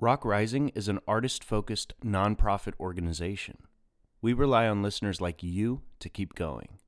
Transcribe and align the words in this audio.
Rock 0.00 0.24
Rising 0.24 0.70
is 0.70 0.88
an 0.88 0.98
artist 1.06 1.44
focused 1.44 1.94
nonprofit 2.04 2.72
organization. 2.80 3.58
We 4.20 4.32
rely 4.32 4.66
on 4.66 4.82
listeners 4.82 5.20
like 5.20 5.44
you 5.44 5.82
to 6.00 6.08
keep 6.08 6.34
going. 6.34 6.80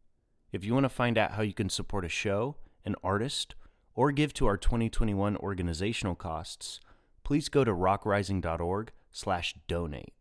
If 0.50 0.64
you 0.64 0.74
want 0.74 0.84
to 0.84 0.90
find 0.90 1.16
out 1.16 1.32
how 1.32 1.42
you 1.42 1.54
can 1.54 1.68
support 1.68 2.04
a 2.04 2.08
show, 2.08 2.56
an 2.84 2.96
artist, 3.04 3.54
or 3.94 4.10
give 4.10 4.34
to 4.34 4.46
our 4.46 4.56
2021 4.56 5.36
organizational 5.36 6.16
costs, 6.16 6.80
please 7.22 7.48
go 7.48 7.62
to 7.62 7.70
rockrising.org 7.72 8.90
slash 9.12 9.54
donate. 9.68 10.12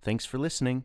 Thanks 0.00 0.24
for 0.24 0.38
listening. 0.38 0.84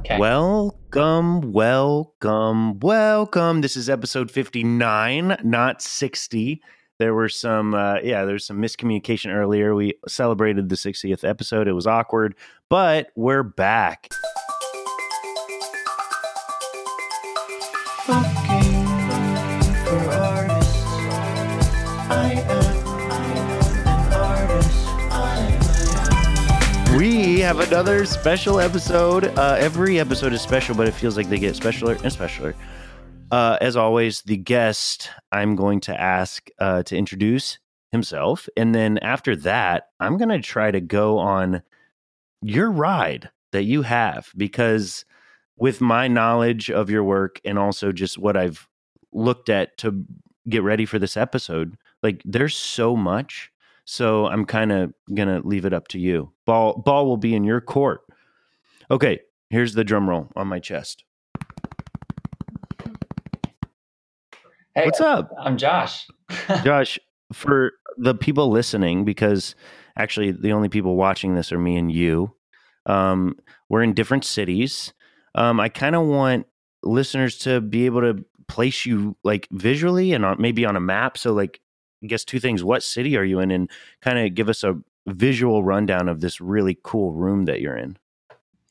Okay. 0.00 0.18
Welcome, 0.18 1.52
welcome, 1.52 2.78
welcome. 2.80 3.62
This 3.62 3.78
is 3.78 3.88
episode 3.88 4.30
59, 4.30 5.38
not 5.42 5.80
60. 5.80 6.60
There 7.02 7.14
were 7.14 7.28
some, 7.28 7.74
uh, 7.74 7.96
yeah, 8.04 8.24
there's 8.24 8.46
some 8.46 8.62
miscommunication 8.62 9.34
earlier. 9.34 9.74
We 9.74 9.94
celebrated 10.06 10.68
the 10.68 10.76
60th 10.76 11.28
episode. 11.28 11.66
It 11.66 11.72
was 11.72 11.84
awkward, 11.84 12.36
but 12.68 13.10
we're 13.16 13.42
back. 13.42 14.08
We 26.96 27.40
have 27.40 27.58
another 27.58 28.06
special 28.06 28.60
episode. 28.60 29.24
Uh, 29.36 29.56
every 29.58 29.98
episode 29.98 30.32
is 30.32 30.40
special, 30.40 30.76
but 30.76 30.86
it 30.86 30.92
feels 30.92 31.16
like 31.16 31.28
they 31.28 31.40
get 31.40 31.56
specialer 31.56 32.00
and 32.00 32.12
specialer. 32.12 32.54
Uh, 33.32 33.56
as 33.62 33.76
always, 33.76 34.20
the 34.22 34.36
guest 34.36 35.08
I'm 35.32 35.56
going 35.56 35.80
to 35.80 35.98
ask 35.98 36.50
uh, 36.58 36.82
to 36.82 36.96
introduce 36.96 37.58
himself. 37.90 38.46
And 38.58 38.74
then 38.74 38.98
after 38.98 39.34
that, 39.36 39.88
I'm 40.00 40.18
going 40.18 40.28
to 40.28 40.40
try 40.40 40.70
to 40.70 40.82
go 40.82 41.18
on 41.18 41.62
your 42.42 42.70
ride 42.70 43.30
that 43.52 43.62
you 43.64 43.82
have 43.82 44.30
because 44.36 45.06
with 45.56 45.80
my 45.80 46.08
knowledge 46.08 46.70
of 46.70 46.90
your 46.90 47.04
work 47.04 47.40
and 47.42 47.58
also 47.58 47.90
just 47.90 48.18
what 48.18 48.36
I've 48.36 48.68
looked 49.12 49.48
at 49.48 49.78
to 49.78 50.04
get 50.48 50.62
ready 50.62 50.84
for 50.84 50.98
this 50.98 51.16
episode, 51.16 51.78
like 52.02 52.20
there's 52.26 52.56
so 52.56 52.94
much. 52.94 53.50
So 53.86 54.26
I'm 54.26 54.44
kind 54.44 54.72
of 54.72 54.92
going 55.14 55.28
to 55.28 55.46
leave 55.46 55.64
it 55.64 55.72
up 55.72 55.88
to 55.88 55.98
you. 55.98 56.32
Ball 56.44 56.74
ball 56.74 57.06
will 57.06 57.16
be 57.16 57.34
in 57.34 57.44
your 57.44 57.62
court. 57.62 58.02
Okay, 58.90 59.20
here's 59.48 59.72
the 59.72 59.84
drum 59.84 60.08
roll 60.08 60.28
on 60.36 60.48
my 60.48 60.60
chest. 60.60 61.04
Hey, 64.74 64.86
What's 64.86 65.02
up? 65.02 65.30
I'm 65.38 65.58
Josh. 65.58 66.08
Josh, 66.64 66.98
for 67.30 67.72
the 67.98 68.14
people 68.14 68.48
listening, 68.48 69.04
because 69.04 69.54
actually 69.98 70.30
the 70.30 70.52
only 70.52 70.70
people 70.70 70.96
watching 70.96 71.34
this 71.34 71.52
are 71.52 71.58
me 71.58 71.76
and 71.76 71.92
you, 71.92 72.34
um, 72.86 73.36
we're 73.68 73.82
in 73.82 73.92
different 73.92 74.24
cities. 74.24 74.94
Um, 75.34 75.60
I 75.60 75.68
kind 75.68 75.94
of 75.94 76.06
want 76.06 76.46
listeners 76.82 77.36
to 77.40 77.60
be 77.60 77.84
able 77.84 78.00
to 78.00 78.24
place 78.48 78.86
you 78.86 79.14
like 79.22 79.46
visually 79.52 80.14
and 80.14 80.24
on, 80.24 80.40
maybe 80.40 80.64
on 80.64 80.74
a 80.74 80.80
map. 80.80 81.18
So, 81.18 81.34
like, 81.34 81.60
I 82.02 82.06
guess 82.06 82.24
two 82.24 82.40
things: 82.40 82.64
what 82.64 82.82
city 82.82 83.14
are 83.18 83.24
you 83.24 83.40
in, 83.40 83.50
and 83.50 83.70
kind 84.00 84.18
of 84.18 84.34
give 84.34 84.48
us 84.48 84.64
a 84.64 84.80
visual 85.06 85.62
rundown 85.62 86.08
of 86.08 86.20
this 86.22 86.40
really 86.40 86.78
cool 86.82 87.12
room 87.12 87.44
that 87.44 87.60
you're 87.60 87.76
in. 87.76 87.98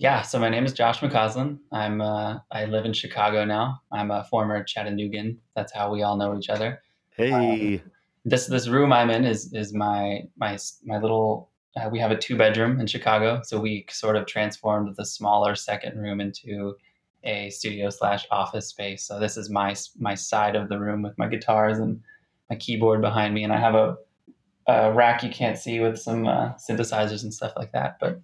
Yeah, 0.02 0.23
so 0.23 0.39
my 0.39 0.49
name 0.49 0.66
is 0.66 0.73
Josh 0.73 0.99
McCausland. 0.99 1.59
I'm 1.71 2.02
uh, 2.02 2.39
I 2.49 2.66
live 2.66 2.85
in 2.85 2.94
Chicago 2.94 3.45
now. 3.45 3.83
I'm 3.91 4.09
a 4.09 4.23
former 4.23 4.63
Chattanoogan. 4.63 5.38
That's 5.55 5.71
how 5.71 5.91
we 5.91 6.02
all 6.02 6.17
know 6.17 6.35
each 6.35 6.49
other. 6.49 6.81
Hey, 7.16 7.75
Um, 7.75 7.91
this 8.25 8.47
this 8.47 8.67
room 8.67 8.91
I'm 8.91 9.11
in 9.11 9.25
is 9.25 9.53
is 9.53 9.75
my 9.75 10.23
my 10.38 10.57
my 10.83 10.97
little. 10.97 11.52
Uh, 11.75 11.88
we 11.91 11.99
have 11.99 12.09
a 12.09 12.17
two 12.17 12.35
bedroom 12.35 12.79
in 12.79 12.88
Chicago, 12.88 13.41
so 13.44 13.59
we 13.59 13.85
sort 13.91 14.16
of 14.16 14.25
transformed 14.25 14.95
the 14.95 15.05
smaller 15.05 15.53
second 15.53 15.99
room 15.99 16.19
into 16.19 16.75
a 17.23 17.52
studio 17.52 17.91
slash 17.91 18.25
office 18.31 18.69
space. 18.69 19.03
So 19.03 19.19
this 19.19 19.38
is 19.38 19.51
my 19.51 19.75
my 20.00 20.16
side 20.16 20.56
of 20.56 20.67
the 20.67 20.79
room 20.79 21.03
with 21.03 21.16
my 21.19 21.28
guitars 21.28 21.78
and 21.78 22.01
my 22.50 22.56
keyboard 22.56 23.01
behind 23.01 23.35
me, 23.35 23.44
and 23.44 23.53
I 23.53 23.59
have 23.59 23.75
a, 23.75 23.97
a 24.66 24.91
rack 24.94 25.22
you 25.22 25.29
can't 25.29 25.59
see 25.59 25.79
with 25.79 26.00
some 26.00 26.25
uh, 26.25 26.53
synthesizers 26.56 27.22
and 27.22 27.31
stuff 27.31 27.53
like 27.56 27.72
that. 27.73 27.97
But 28.00 28.19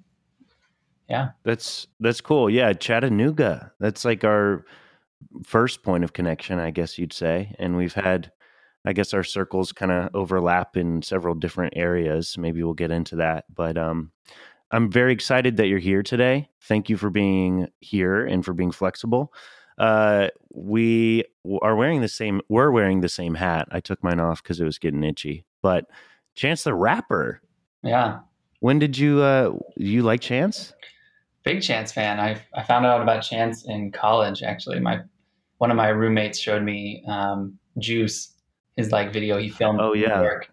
yeah, 1.09 1.29
that's 1.43 1.87
that's 1.99 2.21
cool. 2.21 2.49
Yeah, 2.49 2.73
Chattanooga. 2.73 3.71
That's 3.79 4.03
like 4.05 4.23
our 4.23 4.65
first 5.43 5.83
point 5.83 6.03
of 6.03 6.13
connection, 6.13 6.59
I 6.59 6.71
guess 6.71 6.97
you'd 6.97 7.13
say. 7.13 7.55
And 7.59 7.75
we've 7.75 7.93
had, 7.93 8.31
I 8.85 8.93
guess, 8.93 9.13
our 9.13 9.23
circles 9.23 9.71
kind 9.71 9.91
of 9.91 10.09
overlap 10.13 10.77
in 10.77 11.01
several 11.01 11.33
different 11.35 11.73
areas. 11.75 12.37
Maybe 12.37 12.61
we'll 12.63 12.73
get 12.73 12.91
into 12.91 13.15
that. 13.17 13.45
But 13.53 13.77
um, 13.77 14.11
I'm 14.71 14.91
very 14.91 15.13
excited 15.13 15.57
that 15.57 15.67
you're 15.67 15.79
here 15.79 16.03
today. 16.03 16.49
Thank 16.63 16.89
you 16.89 16.97
for 16.97 17.09
being 17.09 17.67
here 17.79 18.25
and 18.25 18.43
for 18.45 18.53
being 18.53 18.71
flexible. 18.71 19.33
Uh, 19.77 20.27
we 20.51 21.23
are 21.61 21.75
wearing 21.75 22.01
the 22.01 22.07
same. 22.07 22.41
We're 22.49 22.71
wearing 22.71 23.01
the 23.01 23.09
same 23.09 23.35
hat. 23.35 23.67
I 23.71 23.79
took 23.79 24.03
mine 24.03 24.19
off 24.19 24.43
because 24.43 24.59
it 24.59 24.65
was 24.65 24.79
getting 24.79 25.03
itchy. 25.03 25.45
But 25.61 25.85
Chance 26.35 26.63
the 26.63 26.75
Rapper. 26.75 27.41
yeah. 27.83 28.19
When 28.59 28.79
did 28.79 28.97
you 28.97 29.21
uh 29.21 29.53
you 29.75 30.01
like 30.01 30.19
Chance? 30.21 30.73
Big 31.47 31.61
Chance 31.61 31.91
fan. 31.91 32.19
I 32.19 32.41
I 32.53 32.63
found 32.63 32.85
out 32.85 33.01
about 33.01 33.21
Chance 33.21 33.65
in 33.67 33.91
college. 33.91 34.43
Actually, 34.43 34.79
my 34.79 34.99
one 35.57 35.71
of 35.71 35.77
my 35.77 35.89
roommates 35.89 36.39
showed 36.39 36.63
me 36.63 37.03
um, 37.07 37.57
Juice, 37.79 38.33
his 38.75 38.91
like 38.91 39.13
video 39.13 39.37
he 39.37 39.49
filmed. 39.49 39.79
Oh, 39.81 39.93
in 39.93 40.01
yeah. 40.01 40.17
New 40.17 40.23
York, 40.23 40.49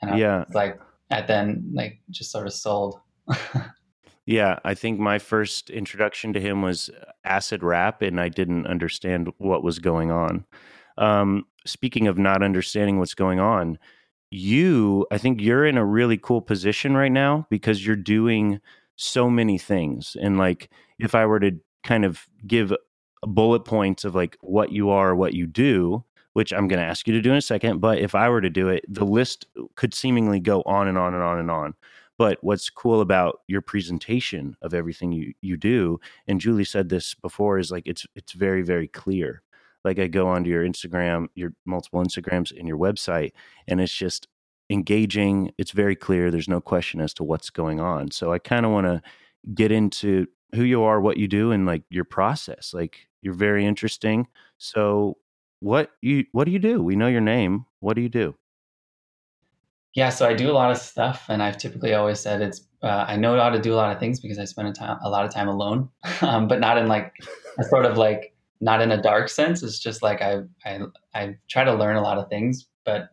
and 0.00 0.10
I 0.10 0.16
Yeah. 0.16 0.44
was 0.46 0.54
like 0.54 0.80
at 1.10 1.26
then 1.28 1.70
like 1.74 2.00
just 2.10 2.30
sort 2.30 2.46
of 2.46 2.52
sold. 2.52 3.00
Yeah, 4.28 4.58
I 4.64 4.74
think 4.74 4.98
my 4.98 5.20
first 5.20 5.70
introduction 5.70 6.32
to 6.32 6.40
him 6.40 6.60
was 6.60 6.90
acid 7.24 7.62
rap, 7.62 8.02
and 8.02 8.20
I 8.20 8.28
didn't 8.28 8.66
understand 8.66 9.32
what 9.38 9.62
was 9.62 9.78
going 9.78 10.10
on. 10.10 10.44
Um, 10.98 11.44
speaking 11.64 12.08
of 12.08 12.18
not 12.18 12.42
understanding 12.42 12.98
what's 12.98 13.14
going 13.14 13.38
on, 13.38 13.78
you, 14.32 15.06
I 15.12 15.18
think 15.18 15.40
you're 15.40 15.64
in 15.64 15.78
a 15.78 15.84
really 15.84 16.18
cool 16.18 16.42
position 16.42 16.96
right 16.96 17.12
now 17.12 17.46
because 17.50 17.86
you're 17.86 17.94
doing 17.94 18.60
so 18.96 19.30
many 19.30 19.58
things. 19.58 20.16
And 20.20 20.38
like, 20.38 20.70
if 20.98 21.14
I 21.14 21.26
were 21.26 21.40
to 21.40 21.52
kind 21.84 22.04
of 22.04 22.26
give 22.46 22.72
bullet 23.22 23.60
points 23.60 24.04
of 24.04 24.14
like 24.14 24.36
what 24.40 24.72
you 24.72 24.90
are, 24.90 25.14
what 25.14 25.34
you 25.34 25.46
do, 25.46 26.04
which 26.32 26.52
I'm 26.52 26.68
going 26.68 26.80
to 26.80 26.86
ask 26.86 27.06
you 27.06 27.14
to 27.14 27.22
do 27.22 27.30
in 27.30 27.36
a 27.36 27.42
second, 27.42 27.80
but 27.80 27.98
if 27.98 28.14
I 28.14 28.28
were 28.28 28.42
to 28.42 28.50
do 28.50 28.68
it, 28.68 28.84
the 28.88 29.06
list 29.06 29.46
could 29.74 29.94
seemingly 29.94 30.40
go 30.40 30.62
on 30.66 30.88
and 30.88 30.98
on 30.98 31.14
and 31.14 31.22
on 31.22 31.38
and 31.38 31.50
on. 31.50 31.74
But 32.18 32.38
what's 32.42 32.70
cool 32.70 33.00
about 33.00 33.40
your 33.46 33.60
presentation 33.60 34.56
of 34.62 34.74
everything 34.74 35.12
you, 35.12 35.34
you 35.42 35.56
do, 35.56 36.00
and 36.26 36.40
Julie 36.40 36.64
said 36.64 36.88
this 36.88 37.14
before, 37.14 37.58
is 37.58 37.70
like 37.70 37.86
it's 37.86 38.06
it's 38.14 38.32
very 38.32 38.62
very 38.62 38.88
clear. 38.88 39.42
Like 39.84 39.98
I 39.98 40.06
go 40.06 40.28
onto 40.28 40.48
your 40.50 40.64
Instagram, 40.64 41.28
your 41.34 41.52
multiple 41.66 42.02
Instagrams, 42.02 42.56
and 42.58 42.66
your 42.66 42.78
website, 42.78 43.32
and 43.68 43.80
it's 43.80 43.94
just 43.94 44.28
engaging. 44.70 45.52
It's 45.58 45.72
very 45.72 45.96
clear. 45.96 46.30
There's 46.30 46.48
no 46.48 46.60
question 46.60 47.00
as 47.00 47.14
to 47.14 47.24
what's 47.24 47.50
going 47.50 47.80
on. 47.80 48.10
So 48.10 48.32
I 48.32 48.38
kind 48.38 48.66
of 48.66 48.72
want 48.72 48.86
to 48.86 49.02
get 49.54 49.72
into 49.72 50.26
who 50.54 50.62
you 50.62 50.82
are, 50.82 51.00
what 51.00 51.16
you 51.16 51.28
do, 51.28 51.52
and 51.52 51.66
like 51.66 51.82
your 51.90 52.04
process. 52.04 52.72
Like 52.74 53.08
you're 53.22 53.34
very 53.34 53.64
interesting. 53.66 54.28
So 54.58 55.18
what 55.60 55.90
you 56.02 56.24
what 56.32 56.44
do 56.44 56.50
you 56.50 56.58
do? 56.58 56.82
We 56.82 56.96
know 56.96 57.08
your 57.08 57.20
name. 57.20 57.66
What 57.80 57.94
do 57.94 58.02
you 58.02 58.08
do? 58.08 58.36
yeah, 59.96 60.10
so 60.10 60.28
I 60.28 60.34
do 60.34 60.50
a 60.50 60.52
lot 60.52 60.70
of 60.70 60.76
stuff, 60.76 61.24
and 61.30 61.42
I've 61.42 61.56
typically 61.56 61.94
always 61.94 62.20
said 62.20 62.42
it's 62.42 62.60
uh, 62.82 63.06
I 63.08 63.16
know 63.16 63.40
how 63.40 63.48
to 63.48 63.58
do 63.58 63.72
a 63.72 63.76
lot 63.76 63.90
of 63.90 63.98
things 63.98 64.20
because 64.20 64.38
I 64.38 64.44
spend 64.44 64.68
a, 64.68 64.72
time, 64.72 64.98
a 65.02 65.08
lot 65.08 65.24
of 65.24 65.32
time 65.32 65.48
alone, 65.48 65.88
um, 66.20 66.46
but 66.46 66.60
not 66.60 66.76
in 66.76 66.86
like 66.86 67.14
a 67.58 67.64
sort 67.64 67.86
of 67.86 67.96
like 67.96 68.34
not 68.60 68.82
in 68.82 68.92
a 68.92 69.00
dark 69.00 69.30
sense. 69.30 69.62
It's 69.62 69.78
just 69.78 70.02
like 70.02 70.20
I 70.20 70.42
I 70.66 70.80
I 71.14 71.36
try 71.48 71.64
to 71.64 71.72
learn 71.74 71.96
a 71.96 72.02
lot 72.02 72.18
of 72.18 72.28
things, 72.28 72.66
but 72.84 73.08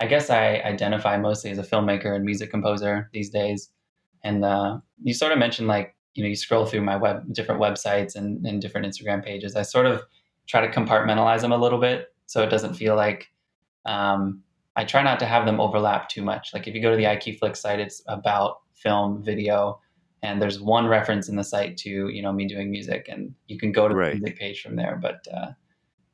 I 0.00 0.06
guess 0.06 0.30
I 0.30 0.56
identify 0.64 1.16
mostly 1.16 1.50
as 1.50 1.58
a 1.58 1.62
filmmaker 1.62 2.14
and 2.14 2.24
music 2.24 2.50
composer 2.50 3.08
these 3.12 3.30
days. 3.30 3.70
And 4.22 4.44
uh, 4.44 4.78
you 5.02 5.14
sort 5.14 5.32
of 5.32 5.38
mentioned 5.38 5.68
like 5.68 5.94
you 6.14 6.22
know 6.22 6.28
you 6.28 6.36
scroll 6.36 6.66
through 6.66 6.82
my 6.82 6.96
web 6.96 7.32
different 7.32 7.60
websites 7.60 8.14
and, 8.16 8.44
and 8.46 8.60
different 8.60 8.86
Instagram 8.86 9.24
pages. 9.24 9.56
I 9.56 9.62
sort 9.62 9.86
of 9.86 10.02
try 10.46 10.66
to 10.66 10.72
compartmentalize 10.72 11.40
them 11.40 11.52
a 11.52 11.56
little 11.58 11.80
bit 11.80 12.08
so 12.26 12.42
it 12.42 12.50
doesn't 12.50 12.74
feel 12.74 12.96
like 12.96 13.30
um, 13.86 14.42
I 14.76 14.84
try 14.84 15.02
not 15.02 15.18
to 15.20 15.26
have 15.26 15.46
them 15.46 15.60
overlap 15.60 16.08
too 16.08 16.22
much. 16.22 16.52
Like 16.52 16.66
if 16.66 16.74
you 16.74 16.82
go 16.82 16.90
to 16.90 16.96
the 16.96 17.04
IQ 17.04 17.38
Flick 17.38 17.56
site, 17.56 17.80
it's 17.80 18.02
about 18.08 18.58
film, 18.74 19.22
video, 19.22 19.80
and 20.22 20.40
there's 20.40 20.60
one 20.60 20.86
reference 20.86 21.28
in 21.28 21.36
the 21.36 21.44
site 21.44 21.76
to 21.78 22.08
you 22.08 22.22
know 22.22 22.32
me 22.32 22.46
doing 22.48 22.70
music, 22.70 23.06
and 23.08 23.34
you 23.46 23.58
can 23.58 23.72
go 23.72 23.88
to 23.88 23.94
Right. 23.94 24.14
the 24.14 24.20
music 24.20 24.38
page 24.38 24.62
from 24.62 24.76
there. 24.76 24.98
But 25.00 25.26
uh, 25.32 25.52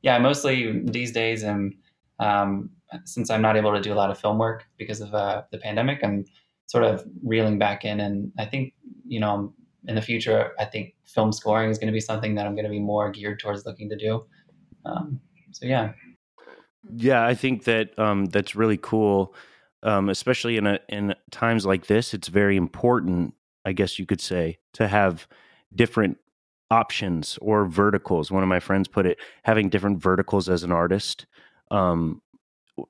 yeah, 0.02 0.18
mostly 0.18 0.82
these 0.84 1.12
days 1.12 1.44
am 1.44 1.78
um, 2.18 2.70
since 3.04 3.30
I'm 3.30 3.42
not 3.42 3.56
able 3.56 3.72
to 3.72 3.80
do 3.80 3.92
a 3.92 3.94
lot 3.94 4.10
of 4.10 4.18
film 4.18 4.38
work 4.38 4.64
because 4.78 5.00
of 5.00 5.14
uh, 5.14 5.42
the 5.52 5.58
pandemic, 5.58 6.00
I'm 6.02 6.24
sort 6.66 6.84
of 6.84 7.04
reeling 7.24 7.58
back 7.58 7.84
in, 7.84 8.00
and 8.00 8.32
I 8.38 8.44
think 8.46 8.74
you 9.06 9.20
know 9.20 9.52
in 9.88 9.94
the 9.94 10.02
future, 10.02 10.52
I 10.58 10.64
think 10.66 10.94
film 11.06 11.32
scoring 11.32 11.70
is 11.70 11.78
going 11.78 11.88
to 11.88 11.92
be 11.92 12.00
something 12.00 12.34
that 12.34 12.46
I'm 12.46 12.54
going 12.54 12.64
to 12.66 12.70
be 12.70 12.80
more 12.80 13.10
geared 13.10 13.40
towards 13.40 13.64
looking 13.64 13.88
to 13.88 13.96
do. 13.96 14.24
Um, 14.84 15.20
so 15.52 15.66
yeah, 15.66 15.92
Yeah, 16.96 17.24
I 17.26 17.34
think 17.34 17.64
that 17.64 17.98
um, 17.98 18.26
that's 18.26 18.54
really 18.54 18.76
cool. 18.76 19.34
um, 19.82 20.08
especially 20.10 20.56
in 20.56 20.66
a 20.66 20.80
in 20.88 21.14
times 21.30 21.64
like 21.66 21.86
this, 21.86 22.12
it's 22.14 22.28
very 22.28 22.56
important, 22.56 23.34
I 23.64 23.72
guess 23.72 23.98
you 23.98 24.06
could 24.06 24.20
say, 24.20 24.58
to 24.74 24.88
have 24.88 25.26
different 25.74 26.18
options 26.70 27.38
or 27.40 27.66
verticals. 27.66 28.30
One 28.30 28.42
of 28.42 28.48
my 28.48 28.60
friends 28.60 28.88
put 28.88 29.06
it, 29.06 29.18
having 29.44 29.68
different 29.68 29.98
verticals 30.00 30.48
as 30.48 30.62
an 30.62 30.72
artist. 30.72 31.26
Um, 31.70 32.20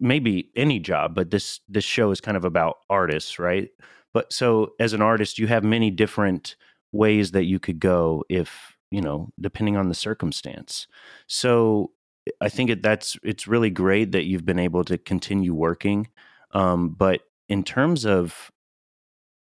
maybe 0.00 0.50
any 0.56 0.78
job, 0.78 1.14
but 1.14 1.30
this 1.30 1.60
this 1.68 1.84
show 1.84 2.10
is 2.10 2.20
kind 2.20 2.36
of 2.36 2.44
about 2.44 2.78
artists, 2.88 3.38
right? 3.38 3.68
But 4.12 4.32
so 4.32 4.72
as 4.80 4.92
an 4.92 5.02
artist, 5.02 5.38
you 5.38 5.46
have 5.46 5.64
many 5.64 5.90
different 5.90 6.56
ways 6.92 7.30
that 7.30 7.44
you 7.44 7.58
could 7.58 7.78
go 7.78 8.24
if 8.28 8.76
you 8.90 9.00
know, 9.00 9.30
depending 9.40 9.76
on 9.76 9.88
the 9.88 9.94
circumstance. 9.94 10.86
So 11.26 11.92
I 12.40 12.48
think 12.48 12.70
it, 12.70 12.82
that's 12.82 13.16
it's 13.22 13.46
really 13.46 13.70
great 13.70 14.12
that 14.12 14.24
you've 14.24 14.44
been 14.44 14.58
able 14.58 14.84
to 14.84 14.98
continue 14.98 15.54
working. 15.54 16.08
Um, 16.52 16.90
but 16.90 17.20
in 17.48 17.62
terms 17.62 18.04
of 18.04 18.50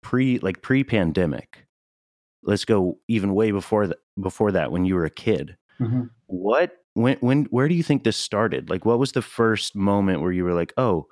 pre 0.02 0.40
like 0.40 0.62
pre 0.62 0.84
pandemic, 0.84 1.66
let's 2.44 2.66
go 2.66 3.00
even 3.08 3.34
way 3.34 3.52
before 3.52 3.88
that 3.88 3.98
before 4.20 4.52
that 4.52 4.72
when 4.72 4.86
you 4.86 4.96
were 4.96 5.06
a 5.06 5.10
kid. 5.10 5.58
Mm-hmm. 5.80 6.04
What 6.28 6.78
when 6.94 7.18
when 7.22 7.46
where 7.46 7.68
do 7.68 7.76
you 7.76 7.84
think 7.84 8.04
this 8.04 8.18
started? 8.18 8.70
Like 8.70 8.86
what 8.86 9.00
was 9.00 9.12
the 9.12 9.22
first 9.22 9.76
moment 9.76 10.22
where 10.22 10.32
you 10.32 10.44
were 10.44 10.54
like, 10.54 10.74
"Oh, 10.78 11.08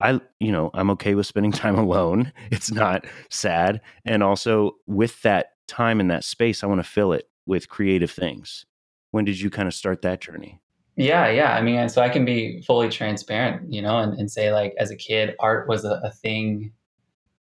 I 0.00 0.20
you 0.38 0.52
know, 0.52 0.70
I'm 0.74 0.90
okay 0.90 1.14
with 1.14 1.26
spending 1.26 1.52
time 1.64 1.76
alone. 1.76 2.32
It's 2.50 2.70
not 2.70 3.04
sad." 3.30 3.80
And 4.04 4.22
also 4.22 4.76
with 4.86 5.22
that 5.22 5.50
time 5.68 6.00
in 6.00 6.08
that 6.08 6.24
space, 6.24 6.62
I 6.62 6.66
want 6.66 6.80
to 6.80 6.88
fill 6.88 7.12
it 7.12 7.28
with 7.46 7.68
creative 7.68 8.10
things. 8.10 8.66
When 9.12 9.24
did 9.24 9.40
you 9.40 9.50
kind 9.50 9.68
of 9.68 9.74
start 9.74 10.02
that 10.02 10.20
journey? 10.20 10.60
Yeah, 10.96 11.28
yeah. 11.30 11.54
I 11.54 11.62
mean, 11.62 11.88
so 11.88 12.02
I 12.02 12.08
can 12.08 12.24
be 12.24 12.62
fully 12.62 12.88
transparent, 12.88 13.72
you 13.72 13.80
know, 13.80 13.98
and, 13.98 14.18
and 14.18 14.30
say 14.30 14.52
like 14.52 14.74
as 14.78 14.90
a 14.90 14.96
kid, 14.96 15.34
art 15.40 15.68
was 15.68 15.84
a, 15.84 16.00
a 16.04 16.10
thing 16.10 16.72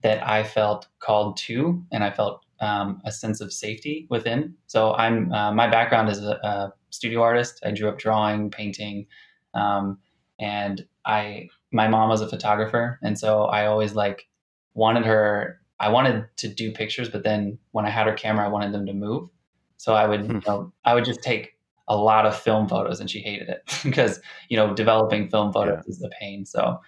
that 0.03 0.27
I 0.27 0.45
felt 0.45 0.89
called 1.01 1.37
to, 1.39 1.83
and 1.91 2.05
I 2.05 2.11
felt 2.11 2.46
um, 2.61 3.01
a 3.05 3.13
sense 3.13 3.41
of 3.41 3.53
safety 3.53 4.07
within. 4.11 4.55
So 4.67 4.95
I'm 4.95 5.33
uh, 5.33 5.53
my 5.53 5.69
background 5.69 6.09
is 6.09 6.23
a, 6.23 6.33
a, 6.43 6.73
studio 6.91 7.21
artist. 7.21 7.61
I 7.65 7.73
grew 7.73 7.89
up 7.89 7.99
drawing, 7.99 8.51
painting, 8.51 9.07
um, 9.55 9.99
and 10.39 10.87
I 11.05 11.49
my 11.73 11.89
mom 11.89 12.09
was 12.09 12.21
a 12.21 12.29
photographer, 12.29 12.99
and 13.03 13.19
so 13.19 13.45
I 13.45 13.67
always 13.67 13.95
like 13.95 14.27
wanted 14.75 15.05
her. 15.05 15.61
I 15.79 15.91
wanted 15.91 16.25
to 16.39 16.49
do 16.49 16.73
pictures, 16.73 17.09
but 17.11 17.23
then 17.23 17.59
when 17.73 17.85
I 17.85 17.91
had 17.91 18.07
her 18.07 18.15
camera, 18.15 18.47
I 18.47 18.49
wanted 18.49 18.73
them 18.73 18.87
to 18.87 18.95
move. 18.95 19.29
So 19.77 19.93
I 19.93 20.07
would, 20.07 20.25
hmm. 20.25 20.37
you 20.37 20.43
know, 20.47 20.73
I 20.87 20.95
would 20.95 21.05
just 21.05 21.23
take 21.23 21.53
a 21.89 21.97
lot 21.97 22.25
of 22.25 22.37
film 22.37 22.69
photos, 22.69 23.01
and 23.01 23.11
she 23.11 23.21
hated 23.21 23.49
it 23.49 23.63
because 23.85 24.21
you 24.49 24.57
know 24.57 24.75
developing 24.75 25.29
film 25.29 25.53
photos 25.53 25.85
yeah. 25.87 25.91
is 25.91 26.03
a 26.03 26.09
pain. 26.21 26.47
So 26.47 26.81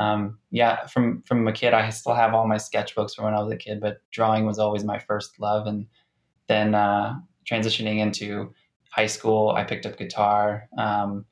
um, 0.00 0.38
yeah, 0.50 0.86
from 0.86 1.22
from 1.26 1.46
a 1.46 1.52
kid, 1.52 1.74
I 1.74 1.90
still 1.90 2.14
have 2.14 2.32
all 2.32 2.48
my 2.48 2.56
sketchbooks 2.56 3.14
from 3.14 3.26
when 3.26 3.34
I 3.34 3.42
was 3.42 3.52
a 3.52 3.56
kid, 3.56 3.82
but 3.82 3.98
drawing 4.10 4.46
was 4.46 4.58
always 4.58 4.82
my 4.82 4.98
first 4.98 5.38
love. 5.38 5.66
And 5.66 5.86
then 6.48 6.74
uh, 6.74 7.18
transitioning 7.48 7.98
into 7.98 8.54
high 8.90 9.06
school, 9.06 9.50
I 9.50 9.62
picked 9.62 9.84
up 9.84 9.98
guitar, 9.98 10.68
um, 10.78 11.26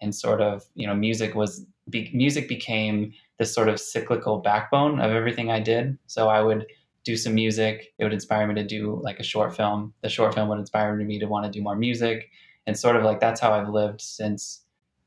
and 0.00 0.14
sort 0.14 0.40
of 0.40 0.62
you 0.74 0.86
know 0.86 0.94
music 0.94 1.34
was 1.34 1.66
be, 1.90 2.12
music 2.14 2.48
became 2.48 3.12
this 3.40 3.52
sort 3.52 3.68
of 3.68 3.80
cyclical 3.80 4.38
backbone 4.38 5.00
of 5.00 5.10
everything 5.10 5.50
I 5.50 5.58
did. 5.58 5.98
So 6.06 6.28
I 6.28 6.42
would 6.42 6.66
do 7.02 7.16
some 7.16 7.34
music. 7.34 7.92
It 7.98 8.04
would 8.04 8.12
inspire 8.12 8.46
me 8.46 8.54
to 8.54 8.64
do 8.64 9.00
like 9.02 9.18
a 9.18 9.24
short 9.24 9.56
film. 9.56 9.94
The 10.02 10.08
short 10.08 10.32
film 10.32 10.48
would 10.48 10.60
inspire 10.60 10.94
me 10.94 11.18
to 11.18 11.26
want 11.26 11.44
to 11.44 11.50
do 11.50 11.60
more 11.60 11.74
music. 11.74 12.30
And 12.68 12.78
sort 12.78 12.94
of 12.94 13.02
like 13.02 13.18
that's 13.18 13.40
how 13.40 13.52
I've 13.52 13.68
lived 13.68 14.00
since 14.00 14.60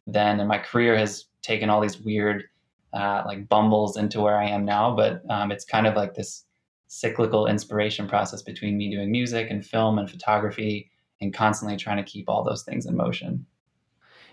then. 0.05 0.41
And 0.41 0.49
my 0.49 0.57
career 0.57 0.97
has 0.97 1.27
taken 1.41 1.69
all 1.69 1.79
these 1.79 2.01
weird 2.01 2.43
uh, 2.93 3.23
like 3.25 3.49
bumbles 3.49 3.97
into 3.97 4.21
where 4.21 4.37
I 4.37 4.47
am 4.49 4.65
now. 4.65 4.95
But 4.95 5.21
um, 5.29 5.51
it's 5.51 5.65
kind 5.65 5.87
of 5.87 5.95
like 5.95 6.13
this 6.13 6.43
cyclical 6.87 7.47
inspiration 7.47 8.07
process 8.07 8.41
between 8.41 8.77
me 8.77 8.91
doing 8.91 9.11
music 9.11 9.49
and 9.49 9.65
film 9.65 9.97
and 9.99 10.09
photography 10.09 10.91
and 11.21 11.33
constantly 11.33 11.77
trying 11.77 11.97
to 11.97 12.03
keep 12.03 12.29
all 12.29 12.43
those 12.43 12.63
things 12.63 12.85
in 12.85 12.95
motion. 12.95 13.45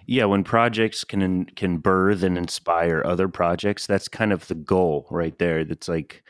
Yeah, 0.07 0.25
when 0.25 0.43
projects 0.43 1.05
can 1.05 1.47
can 1.47 1.79
birth 1.79 2.23
and 2.23 2.37
inspire 2.37 3.03
other 3.05 3.29
projects, 3.29 3.87
that's 3.87 4.09
kind 4.09 4.33
of 4.33 4.49
the 4.49 4.55
goal 4.55 5.07
right 5.11 5.39
there. 5.39 5.65
That's 5.65 5.89
like 5.89 6.25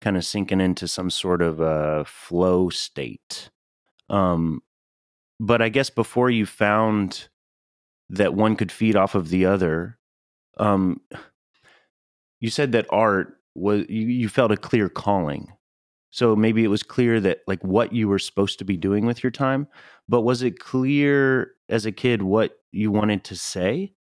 kind 0.00 0.16
of 0.16 0.24
sinking 0.24 0.60
into 0.60 0.86
some 0.86 1.10
sort 1.10 1.42
of 1.42 1.60
a 1.60 2.04
flow 2.04 2.68
state. 2.68 3.50
Um, 4.08 4.62
but 5.40 5.60
I 5.60 5.68
guess 5.68 5.90
before 5.90 6.30
you 6.30 6.46
found 6.46 7.28
that 8.08 8.34
one 8.34 8.56
could 8.56 8.70
feed 8.70 8.94
off 8.94 9.14
of 9.14 9.30
the 9.30 9.46
other, 9.46 9.98
um, 10.58 11.00
you 12.40 12.50
said 12.50 12.72
that 12.72 12.86
art 12.90 13.38
was 13.54 13.84
you, 13.88 14.06
you 14.06 14.28
felt 14.28 14.52
a 14.52 14.56
clear 14.56 14.88
calling. 14.88 15.52
So 16.10 16.34
maybe 16.34 16.64
it 16.64 16.68
was 16.68 16.82
clear 16.82 17.20
that 17.20 17.40
like 17.46 17.62
what 17.62 17.92
you 17.92 18.08
were 18.08 18.18
supposed 18.18 18.58
to 18.60 18.64
be 18.64 18.76
doing 18.76 19.04
with 19.04 19.22
your 19.22 19.30
time, 19.30 19.68
but 20.08 20.22
was 20.22 20.42
it 20.42 20.58
clear 20.58 21.52
as 21.68 21.84
a 21.84 21.92
kid 21.92 22.22
what 22.22 22.58
you 22.72 22.90
wanted 22.90 23.24
to 23.24 23.36
say? 23.36 23.92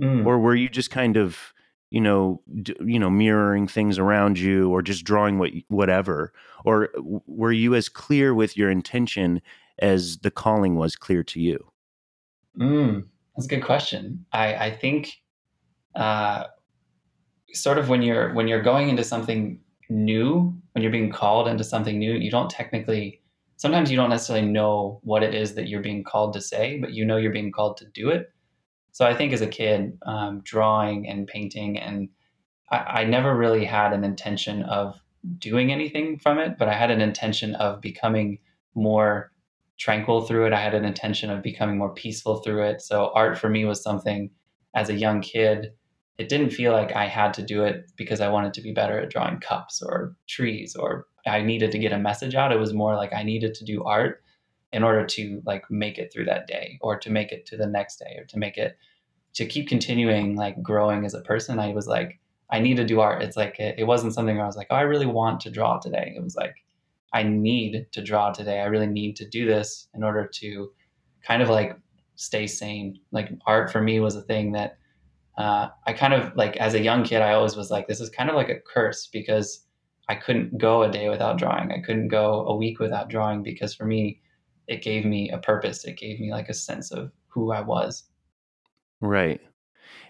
Mm. 0.00 0.26
Or 0.26 0.38
were 0.38 0.54
you 0.54 0.68
just 0.68 0.90
kind 0.90 1.16
of 1.16 1.54
you 1.90 2.00
know 2.00 2.40
d- 2.62 2.76
you 2.84 2.98
know 2.98 3.10
mirroring 3.10 3.66
things 3.66 3.98
around 3.98 4.38
you 4.38 4.70
or 4.70 4.82
just 4.82 5.04
drawing 5.04 5.38
what 5.38 5.50
whatever 5.68 6.32
or 6.64 6.90
were 7.26 7.52
you 7.52 7.74
as 7.74 7.88
clear 7.88 8.34
with 8.34 8.56
your 8.56 8.70
intention 8.70 9.40
as 9.78 10.18
the 10.18 10.30
calling 10.30 10.74
was 10.76 10.96
clear 10.96 11.22
to 11.22 11.40
you 11.40 11.70
mm, 12.58 13.04
that's 13.36 13.46
a 13.46 13.48
good 13.48 13.62
question 13.62 14.24
i 14.32 14.54
i 14.56 14.70
think 14.70 15.20
uh 15.94 16.44
sort 17.52 17.78
of 17.78 17.88
when 17.88 18.02
you're 18.02 18.32
when 18.34 18.48
you're 18.48 18.62
going 18.62 18.88
into 18.88 19.04
something 19.04 19.60
new 19.88 20.54
when 20.72 20.82
you're 20.82 20.92
being 20.92 21.12
called 21.12 21.46
into 21.46 21.62
something 21.62 21.98
new 21.98 22.12
you 22.12 22.30
don't 22.30 22.50
technically 22.50 23.22
sometimes 23.56 23.90
you 23.90 23.96
don't 23.96 24.10
necessarily 24.10 24.46
know 24.46 25.00
what 25.04 25.22
it 25.22 25.34
is 25.34 25.54
that 25.54 25.68
you're 25.68 25.80
being 25.80 26.02
called 26.02 26.32
to 26.32 26.40
say 26.40 26.78
but 26.80 26.92
you 26.92 27.04
know 27.04 27.16
you're 27.16 27.32
being 27.32 27.52
called 27.52 27.76
to 27.76 27.84
do 27.86 28.10
it 28.10 28.32
so 28.96 29.04
I 29.04 29.12
think 29.12 29.34
as 29.34 29.42
a 29.42 29.46
kid, 29.46 29.98
um, 30.06 30.40
drawing 30.42 31.06
and 31.06 31.26
painting, 31.26 31.78
and 31.78 32.08
I, 32.70 32.76
I 33.00 33.04
never 33.04 33.36
really 33.36 33.66
had 33.66 33.92
an 33.92 34.04
intention 34.04 34.62
of 34.62 34.98
doing 35.36 35.70
anything 35.70 36.18
from 36.18 36.38
it, 36.38 36.56
but 36.56 36.68
I 36.68 36.72
had 36.72 36.90
an 36.90 37.02
intention 37.02 37.54
of 37.56 37.82
becoming 37.82 38.38
more 38.74 39.32
tranquil 39.78 40.22
through 40.22 40.46
it. 40.46 40.54
I 40.54 40.62
had 40.62 40.72
an 40.72 40.86
intention 40.86 41.28
of 41.28 41.42
becoming 41.42 41.76
more 41.76 41.92
peaceful 41.92 42.36
through 42.36 42.62
it. 42.62 42.80
So 42.80 43.12
art 43.14 43.36
for 43.36 43.50
me 43.50 43.66
was 43.66 43.82
something 43.82 44.30
as 44.74 44.88
a 44.88 44.94
young 44.94 45.20
kid. 45.20 45.72
It 46.18 46.28
didn't 46.28 46.50
feel 46.50 46.72
like 46.72 46.92
I 46.92 47.06
had 47.06 47.34
to 47.34 47.42
do 47.42 47.64
it 47.64 47.90
because 47.96 48.20
I 48.20 48.28
wanted 48.28 48.54
to 48.54 48.62
be 48.62 48.72
better 48.72 48.98
at 48.98 49.10
drawing 49.10 49.38
cups 49.38 49.82
or 49.82 50.16
trees 50.26 50.74
or 50.74 51.06
I 51.26 51.42
needed 51.42 51.72
to 51.72 51.78
get 51.78 51.92
a 51.92 51.98
message 51.98 52.34
out. 52.34 52.52
It 52.52 52.58
was 52.58 52.72
more 52.72 52.94
like 52.94 53.12
I 53.12 53.22
needed 53.22 53.54
to 53.54 53.64
do 53.64 53.84
art 53.84 54.22
in 54.72 54.82
order 54.82 55.04
to 55.04 55.42
like 55.44 55.64
make 55.70 55.98
it 55.98 56.12
through 56.12 56.26
that 56.26 56.46
day 56.46 56.78
or 56.80 56.98
to 56.98 57.10
make 57.10 57.32
it 57.32 57.46
to 57.46 57.56
the 57.56 57.66
next 57.66 57.96
day 57.96 58.16
or 58.18 58.24
to 58.26 58.38
make 58.38 58.56
it 58.56 58.76
to 59.34 59.46
keep 59.46 59.68
continuing 59.68 60.36
like 60.36 60.62
growing 60.62 61.04
as 61.04 61.14
a 61.14 61.20
person. 61.20 61.58
I 61.58 61.72
was 61.72 61.86
like 61.86 62.18
i 62.50 62.60
need 62.60 62.76
to 62.76 62.84
do 62.84 63.00
art. 63.00 63.22
It's 63.22 63.36
like 63.36 63.58
it, 63.58 63.76
it 63.78 63.84
wasn't 63.84 64.14
something 64.14 64.36
where 64.36 64.44
i 64.44 64.46
was 64.46 64.56
like 64.56 64.68
oh 64.70 64.76
i 64.76 64.82
really 64.82 65.06
want 65.06 65.40
to 65.40 65.50
draw 65.50 65.78
today. 65.78 66.14
It 66.16 66.22
was 66.22 66.36
like 66.36 66.54
i 67.12 67.22
need 67.22 67.86
to 67.92 68.02
draw 68.02 68.32
today. 68.32 68.60
I 68.60 68.66
really 68.66 68.86
need 68.86 69.16
to 69.16 69.28
do 69.28 69.46
this 69.46 69.88
in 69.94 70.02
order 70.02 70.28
to 70.40 70.70
kind 71.22 71.42
of 71.42 71.48
like 71.48 71.76
stay 72.16 72.46
sane. 72.46 72.98
Like 73.12 73.30
art 73.46 73.70
for 73.70 73.80
me 73.80 74.00
was 74.00 74.16
a 74.16 74.22
thing 74.22 74.52
that 74.52 74.78
uh, 75.38 75.68
i 75.86 75.92
kind 75.92 76.14
of 76.14 76.34
like 76.36 76.56
as 76.56 76.74
a 76.74 76.80
young 76.82 77.04
kid 77.04 77.22
i 77.22 77.32
always 77.32 77.56
was 77.56 77.70
like 77.70 77.86
this 77.86 78.00
is 78.00 78.10
kind 78.10 78.30
of 78.30 78.36
like 78.36 78.48
a 78.48 78.60
curse 78.60 79.06
because 79.06 79.66
i 80.08 80.14
couldn't 80.14 80.56
go 80.58 80.82
a 80.82 80.90
day 80.90 81.08
without 81.08 81.38
drawing 81.38 81.70
i 81.72 81.80
couldn't 81.80 82.08
go 82.08 82.46
a 82.46 82.56
week 82.56 82.78
without 82.78 83.08
drawing 83.08 83.42
because 83.42 83.74
for 83.74 83.84
me 83.84 84.20
it 84.66 84.82
gave 84.82 85.04
me 85.04 85.30
a 85.30 85.38
purpose. 85.38 85.84
It 85.84 85.96
gave 85.96 86.20
me 86.20 86.30
like 86.30 86.48
a 86.48 86.54
sense 86.54 86.90
of 86.90 87.12
who 87.28 87.52
I 87.52 87.60
was. 87.60 88.04
Right. 89.00 89.40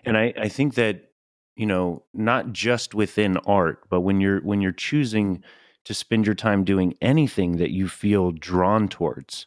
And 0.04 0.16
I, 0.16 0.33
I 0.38 0.49
think 0.49 0.75
that, 0.75 1.11
you 1.56 1.66
know, 1.66 2.04
not 2.14 2.52
just 2.52 2.95
within 2.95 3.37
art, 3.38 3.80
but 3.90 4.02
when 4.02 4.21
you're 4.21 4.40
when 4.40 4.61
you're 4.61 4.73
choosing 4.73 5.42
to 5.85 5.95
spend 5.95 6.26
your 6.26 6.35
time 6.35 6.64
doing 6.64 6.95
anything 7.00 7.56
that 7.56 7.71
you 7.71 7.88
feel 7.88 8.33
drawn 8.33 8.88
towards, 8.88 9.47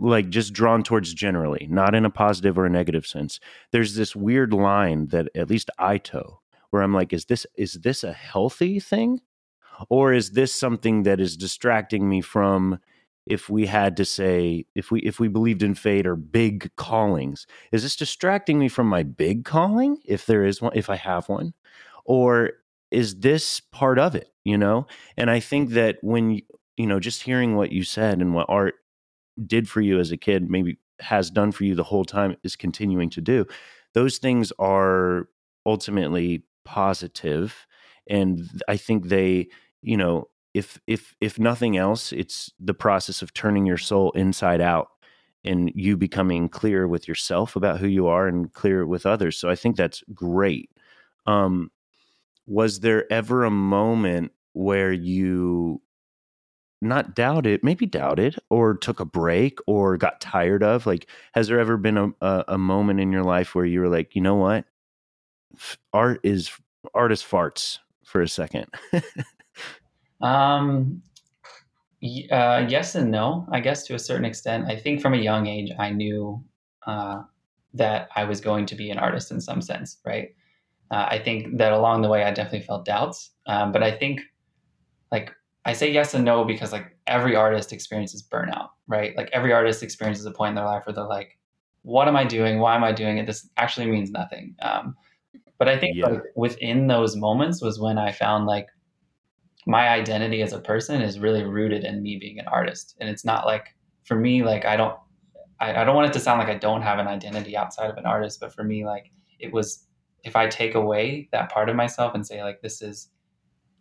like 0.00 0.30
just 0.30 0.52
drawn 0.52 0.82
towards 0.82 1.12
generally, 1.14 1.66
not 1.70 1.94
in 1.94 2.04
a 2.04 2.10
positive 2.10 2.58
or 2.58 2.66
a 2.66 2.70
negative 2.70 3.06
sense. 3.06 3.38
There's 3.70 3.94
this 3.94 4.16
weird 4.16 4.52
line 4.52 5.08
that 5.08 5.28
at 5.34 5.50
least 5.50 5.70
I 5.78 5.98
toe 5.98 6.40
where 6.70 6.82
I'm 6.82 6.94
like, 6.94 7.12
is 7.12 7.26
this 7.26 7.46
is 7.56 7.74
this 7.74 8.02
a 8.02 8.12
healthy 8.12 8.80
thing? 8.80 9.20
Or 9.88 10.12
is 10.12 10.32
this 10.32 10.54
something 10.54 11.04
that 11.04 11.20
is 11.20 11.36
distracting 11.36 12.08
me 12.08 12.20
from 12.20 12.80
if 13.26 13.48
we 13.48 13.66
had 13.66 13.96
to 13.96 14.04
say 14.04 14.66
if 14.74 14.90
we 14.90 15.00
if 15.00 15.20
we 15.20 15.28
believed 15.28 15.62
in 15.62 15.74
fate 15.74 16.06
or 16.06 16.16
big 16.16 16.70
callings 16.76 17.46
is 17.70 17.82
this 17.82 17.94
distracting 17.94 18.58
me 18.58 18.68
from 18.68 18.86
my 18.86 19.02
big 19.02 19.44
calling 19.44 19.98
if 20.04 20.26
there 20.26 20.44
is 20.44 20.62
one 20.62 20.72
if 20.74 20.88
i 20.88 20.96
have 20.96 21.28
one 21.28 21.52
or 22.04 22.50
is 22.90 23.20
this 23.20 23.60
part 23.60 23.98
of 23.98 24.14
it 24.14 24.32
you 24.42 24.56
know 24.56 24.86
and 25.16 25.30
i 25.30 25.38
think 25.38 25.70
that 25.70 25.98
when 26.00 26.40
you 26.76 26.86
know 26.86 26.98
just 26.98 27.22
hearing 27.22 27.56
what 27.56 27.72
you 27.72 27.84
said 27.84 28.20
and 28.20 28.34
what 28.34 28.46
art 28.48 28.74
did 29.46 29.68
for 29.68 29.80
you 29.80 29.98
as 29.98 30.12
a 30.12 30.16
kid 30.16 30.50
maybe 30.50 30.78
has 31.00 31.30
done 31.30 31.52
for 31.52 31.64
you 31.64 31.74
the 31.74 31.84
whole 31.84 32.04
time 32.04 32.36
is 32.42 32.56
continuing 32.56 33.08
to 33.10 33.20
do 33.20 33.46
those 33.94 34.18
things 34.18 34.52
are 34.58 35.28
ultimately 35.66 36.42
positive 36.64 37.66
and 38.10 38.62
I 38.68 38.76
think 38.76 39.06
they, 39.06 39.48
you 39.82 39.96
know, 39.96 40.28
if 40.52 40.80
if 40.86 41.14
if 41.20 41.38
nothing 41.38 41.76
else, 41.76 42.12
it's 42.12 42.52
the 42.58 42.74
process 42.74 43.22
of 43.22 43.32
turning 43.32 43.64
your 43.64 43.78
soul 43.78 44.10
inside 44.12 44.60
out 44.60 44.88
and 45.44 45.70
you 45.74 45.96
becoming 45.96 46.48
clear 46.48 46.86
with 46.88 47.06
yourself 47.08 47.56
about 47.56 47.78
who 47.78 47.86
you 47.86 48.08
are 48.08 48.26
and 48.26 48.52
clear 48.52 48.84
with 48.84 49.06
others. 49.06 49.38
So 49.38 49.48
I 49.48 49.54
think 49.54 49.76
that's 49.76 50.02
great. 50.12 50.70
Um, 51.24 51.70
was 52.46 52.80
there 52.80 53.10
ever 53.12 53.44
a 53.44 53.50
moment 53.50 54.32
where 54.54 54.92
you 54.92 55.80
not 56.80 57.14
doubted, 57.14 57.62
maybe 57.62 57.86
doubted, 57.86 58.36
or 58.48 58.74
took 58.74 59.00
a 59.00 59.04
break, 59.04 59.58
or 59.66 59.96
got 59.96 60.20
tired 60.20 60.62
of? 60.62 60.86
Like, 60.86 61.06
has 61.34 61.48
there 61.48 61.60
ever 61.60 61.76
been 61.76 61.96
a, 61.96 62.08
a, 62.20 62.44
a 62.48 62.58
moment 62.58 63.00
in 63.00 63.12
your 63.12 63.24
life 63.24 63.54
where 63.54 63.64
you 63.64 63.80
were 63.80 63.88
like, 63.88 64.14
you 64.14 64.22
know 64.22 64.36
what, 64.36 64.64
art 65.92 66.20
is 66.22 66.50
art 66.94 67.12
is 67.12 67.22
farts 67.22 67.78
for 68.04 68.22
a 68.22 68.28
second? 68.28 68.66
um, 70.20 71.02
uh, 72.30 72.64
yes 72.68 72.94
and 72.94 73.10
no, 73.10 73.46
I 73.52 73.60
guess 73.60 73.86
to 73.86 73.94
a 73.94 73.98
certain 73.98 74.24
extent. 74.24 74.66
I 74.68 74.76
think 74.76 75.00
from 75.00 75.14
a 75.14 75.18
young 75.18 75.46
age, 75.46 75.70
I 75.78 75.90
knew 75.90 76.42
uh, 76.86 77.22
that 77.74 78.08
I 78.16 78.24
was 78.24 78.40
going 78.40 78.66
to 78.66 78.74
be 78.74 78.90
an 78.90 78.98
artist 78.98 79.30
in 79.30 79.40
some 79.40 79.60
sense, 79.60 79.98
right? 80.04 80.30
Uh, 80.90 81.06
I 81.10 81.18
think 81.18 81.58
that 81.58 81.72
along 81.72 82.02
the 82.02 82.08
way, 82.08 82.24
I 82.24 82.32
definitely 82.32 82.66
felt 82.66 82.84
doubts. 82.84 83.30
Um, 83.46 83.70
but 83.70 83.82
I 83.82 83.92
think, 83.92 84.22
like, 85.12 85.32
I 85.64 85.72
say 85.72 85.90
yes 85.90 86.14
and 86.14 86.24
no 86.24 86.44
because, 86.44 86.72
like, 86.72 86.96
every 87.06 87.36
artist 87.36 87.72
experiences 87.72 88.22
burnout, 88.22 88.68
right? 88.86 89.16
Like, 89.16 89.28
every 89.32 89.52
artist 89.52 89.82
experiences 89.82 90.24
a 90.26 90.30
point 90.30 90.50
in 90.50 90.54
their 90.54 90.64
life 90.64 90.86
where 90.86 90.94
they're 90.94 91.04
like, 91.04 91.38
what 91.82 92.08
am 92.08 92.16
I 92.16 92.24
doing? 92.24 92.58
Why 92.58 92.74
am 92.74 92.84
I 92.84 92.92
doing 92.92 93.18
it? 93.18 93.26
This 93.26 93.48
actually 93.56 93.90
means 93.90 94.10
nothing. 94.10 94.54
Um, 94.62 94.94
but 95.58 95.68
I 95.68 95.78
think 95.78 95.96
yeah. 95.96 96.06
like, 96.06 96.22
within 96.36 96.86
those 96.86 97.16
moments 97.16 97.62
was 97.62 97.78
when 97.78 97.98
I 97.98 98.12
found 98.12 98.46
like 98.46 98.68
my 99.66 99.88
identity 99.88 100.42
as 100.42 100.52
a 100.52 100.60
person 100.60 101.02
is 101.02 101.18
really 101.18 101.44
rooted 101.44 101.84
in 101.84 102.02
me 102.02 102.16
being 102.18 102.38
an 102.38 102.48
artist. 102.48 102.96
And 103.00 103.08
it's 103.08 103.24
not 103.24 103.46
like 103.46 103.74
for 104.04 104.16
me, 104.16 104.42
like 104.42 104.64
I 104.64 104.76
don't 104.76 104.96
I, 105.60 105.82
I 105.82 105.84
don't 105.84 105.94
want 105.94 106.08
it 106.08 106.12
to 106.14 106.20
sound 106.20 106.38
like 106.38 106.48
I 106.48 106.58
don't 106.58 106.82
have 106.82 106.98
an 106.98 107.06
identity 107.06 107.56
outside 107.56 107.90
of 107.90 107.98
an 107.98 108.06
artist, 108.06 108.40
but 108.40 108.54
for 108.54 108.64
me, 108.64 108.86
like 108.86 109.10
it 109.38 109.52
was 109.52 109.86
if 110.24 110.36
I 110.36 110.46
take 110.48 110.74
away 110.74 111.28
that 111.32 111.50
part 111.50 111.68
of 111.68 111.76
myself 111.76 112.14
and 112.14 112.26
say 112.26 112.42
like 112.42 112.62
this 112.62 112.82
is 112.82 113.10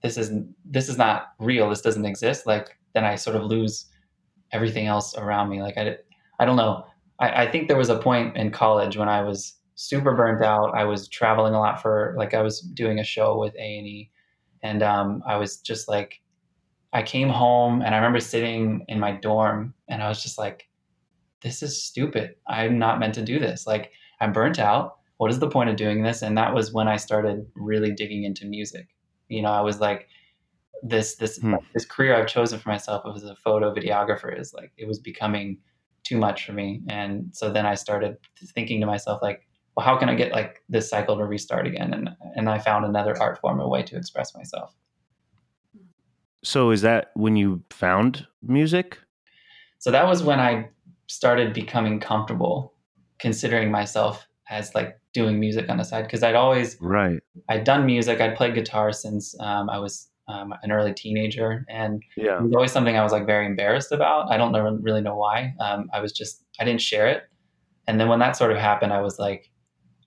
this 0.02 0.18
is 0.18 0.32
this 0.66 0.90
is 0.90 0.98
not 0.98 1.34
real, 1.40 1.70
this 1.70 1.82
doesn't 1.82 2.06
exist, 2.06 2.46
like 2.46 2.78
then 2.94 3.06
I 3.06 3.16
sort 3.16 3.36
of 3.36 3.44
lose 3.44 3.86
everything 4.52 4.88
else 4.88 5.16
around 5.16 5.50
me. 5.50 5.62
Like 5.62 5.78
I 5.78 5.98
I 6.40 6.46
don't 6.46 6.58
know. 6.58 6.86
I, 7.20 7.44
I 7.44 7.52
think 7.52 7.68
there 7.68 7.78
was 7.78 7.90
a 7.90 8.00
point 8.00 8.38
in 8.38 8.52
college 8.52 8.98
when 8.98 9.10
I 9.10 9.22
was 9.22 9.56
super 9.76 10.16
burnt 10.16 10.44
out. 10.44 10.76
I 10.76 10.86
was 10.86 11.08
traveling 11.08 11.54
a 11.54 11.60
lot 11.60 11.82
for 11.82 12.16
like 12.18 12.34
I 12.34 12.42
was 12.42 12.62
doing 12.62 13.00
a 13.00 13.04
show 13.04 13.40
with 13.40 13.54
A 13.56 13.78
and 13.78 13.88
E 13.88 14.12
and 14.64 14.84
um, 14.84 15.24
I 15.26 15.38
was 15.38 15.58
just 15.58 15.88
like, 15.88 16.22
I 16.92 17.04
came 17.04 17.30
home 17.30 17.82
and 17.82 17.94
I 17.94 17.98
remember 17.98 18.20
sitting 18.20 18.84
in 18.88 19.00
my 19.00 19.12
dorm 19.12 19.74
and 19.88 20.02
I 20.02 20.10
was 20.10 20.22
just 20.22 20.38
like, 20.38 20.68
this 21.42 21.64
is 21.64 21.84
stupid. 21.84 22.36
I'm 22.48 22.78
not 22.80 23.00
meant 23.00 23.14
to 23.16 23.22
do 23.22 23.40
this. 23.40 23.66
Like, 23.66 23.92
I'm 24.20 24.34
burnt 24.34 24.60
out. 24.60 24.98
What 25.18 25.32
is 25.32 25.40
the 25.40 25.50
point 25.50 25.70
of 25.70 25.76
doing 25.76 26.04
this? 26.04 26.22
And 26.22 26.38
that 26.38 26.54
was 26.54 26.74
when 26.74 26.88
I 26.88 26.98
started 26.98 27.46
really 27.56 27.92
digging 27.92 28.24
into 28.24 28.46
music. 28.46 28.88
You 29.30 29.42
know, 29.42 29.52
I 29.52 29.62
was 29.62 29.80
like, 29.80 30.08
this 30.84 31.16
this 31.16 31.38
hmm. 31.38 31.56
this 31.74 31.86
career 31.86 32.16
I've 32.16 32.28
chosen 32.28 32.60
for 32.60 32.70
myself 32.70 33.04
as 33.16 33.24
a 33.24 33.36
photo 33.36 33.74
videographer 33.74 34.38
is 34.38 34.54
like 34.54 34.72
it 34.78 34.88
was 34.88 35.00
becoming 35.00 35.58
too 36.04 36.18
much 36.18 36.46
for 36.46 36.54
me. 36.54 36.82
And 36.88 37.30
so 37.34 37.52
then 37.52 37.66
I 37.66 37.76
started 37.76 38.18
thinking 38.56 38.80
to 38.82 38.88
myself 38.88 39.22
like, 39.22 39.48
well, 39.76 39.86
how 39.86 39.98
can 39.98 40.10
I 40.10 40.16
get 40.16 40.32
like 40.32 40.64
this 40.70 40.90
cycle 40.90 41.18
to 41.18 41.26
restart 41.26 41.68
again? 41.68 41.94
And 41.94 42.10
and 42.36 42.50
I 42.50 42.60
found 42.60 42.86
another 42.86 43.20
art 43.22 43.40
form, 43.40 43.60
a 43.60 43.68
way 43.68 43.84
to 43.84 43.96
express 43.96 44.36
myself. 44.36 44.76
So 46.44 46.72
is 46.72 46.82
that 46.82 47.12
when 47.16 47.36
you 47.36 47.62
found 47.70 48.26
music? 48.42 48.98
So 49.80 49.92
that 49.92 50.08
was 50.08 50.24
when 50.24 50.40
I 50.40 50.70
started 51.08 51.54
becoming 51.54 52.00
comfortable 52.00 52.74
considering 53.20 53.72
myself 53.72 54.29
as 54.50 54.74
like 54.76 55.00
doing 55.14 55.40
music 55.40 55.70
on 55.70 55.78
the 55.78 55.84
side 55.84 56.04
because 56.04 56.24
I'd 56.24 56.36
always 56.36 56.78
right 56.82 57.22
I'd 57.50 57.64
done 57.64 57.86
music 57.86 58.22
I'd 58.22 58.36
played 58.36 58.56
guitar 58.56 58.92
since 58.92 59.40
um, 59.40 59.70
I 59.70 59.80
was 59.80 60.10
um, 60.28 60.54
an 60.62 60.72
early 60.72 60.94
teenager 60.94 61.66
and 61.70 62.04
yeah. 62.16 62.38
it 62.38 62.44
was 62.44 62.54
always 62.54 62.72
something 62.72 62.96
I 62.96 63.04
was 63.04 63.12
like 63.12 63.26
very 63.26 63.46
embarrassed 63.46 63.92
about 63.92 64.32
I 64.32 64.38
don't 64.38 64.52
know, 64.52 64.78
really 64.82 65.02
know 65.02 65.16
why 65.16 65.54
um, 65.60 65.90
I 65.94 66.00
was 66.00 66.12
just 66.12 66.46
I 66.60 66.66
didn't 66.66 66.82
share 66.82 67.08
it 67.08 67.24
and 67.88 68.00
then 68.00 68.08
when 68.08 68.20
that 68.20 68.36
sort 68.36 68.52
of 68.52 68.58
happened 68.58 68.94
I 68.94 69.02
was 69.02 69.18
like 69.18 69.50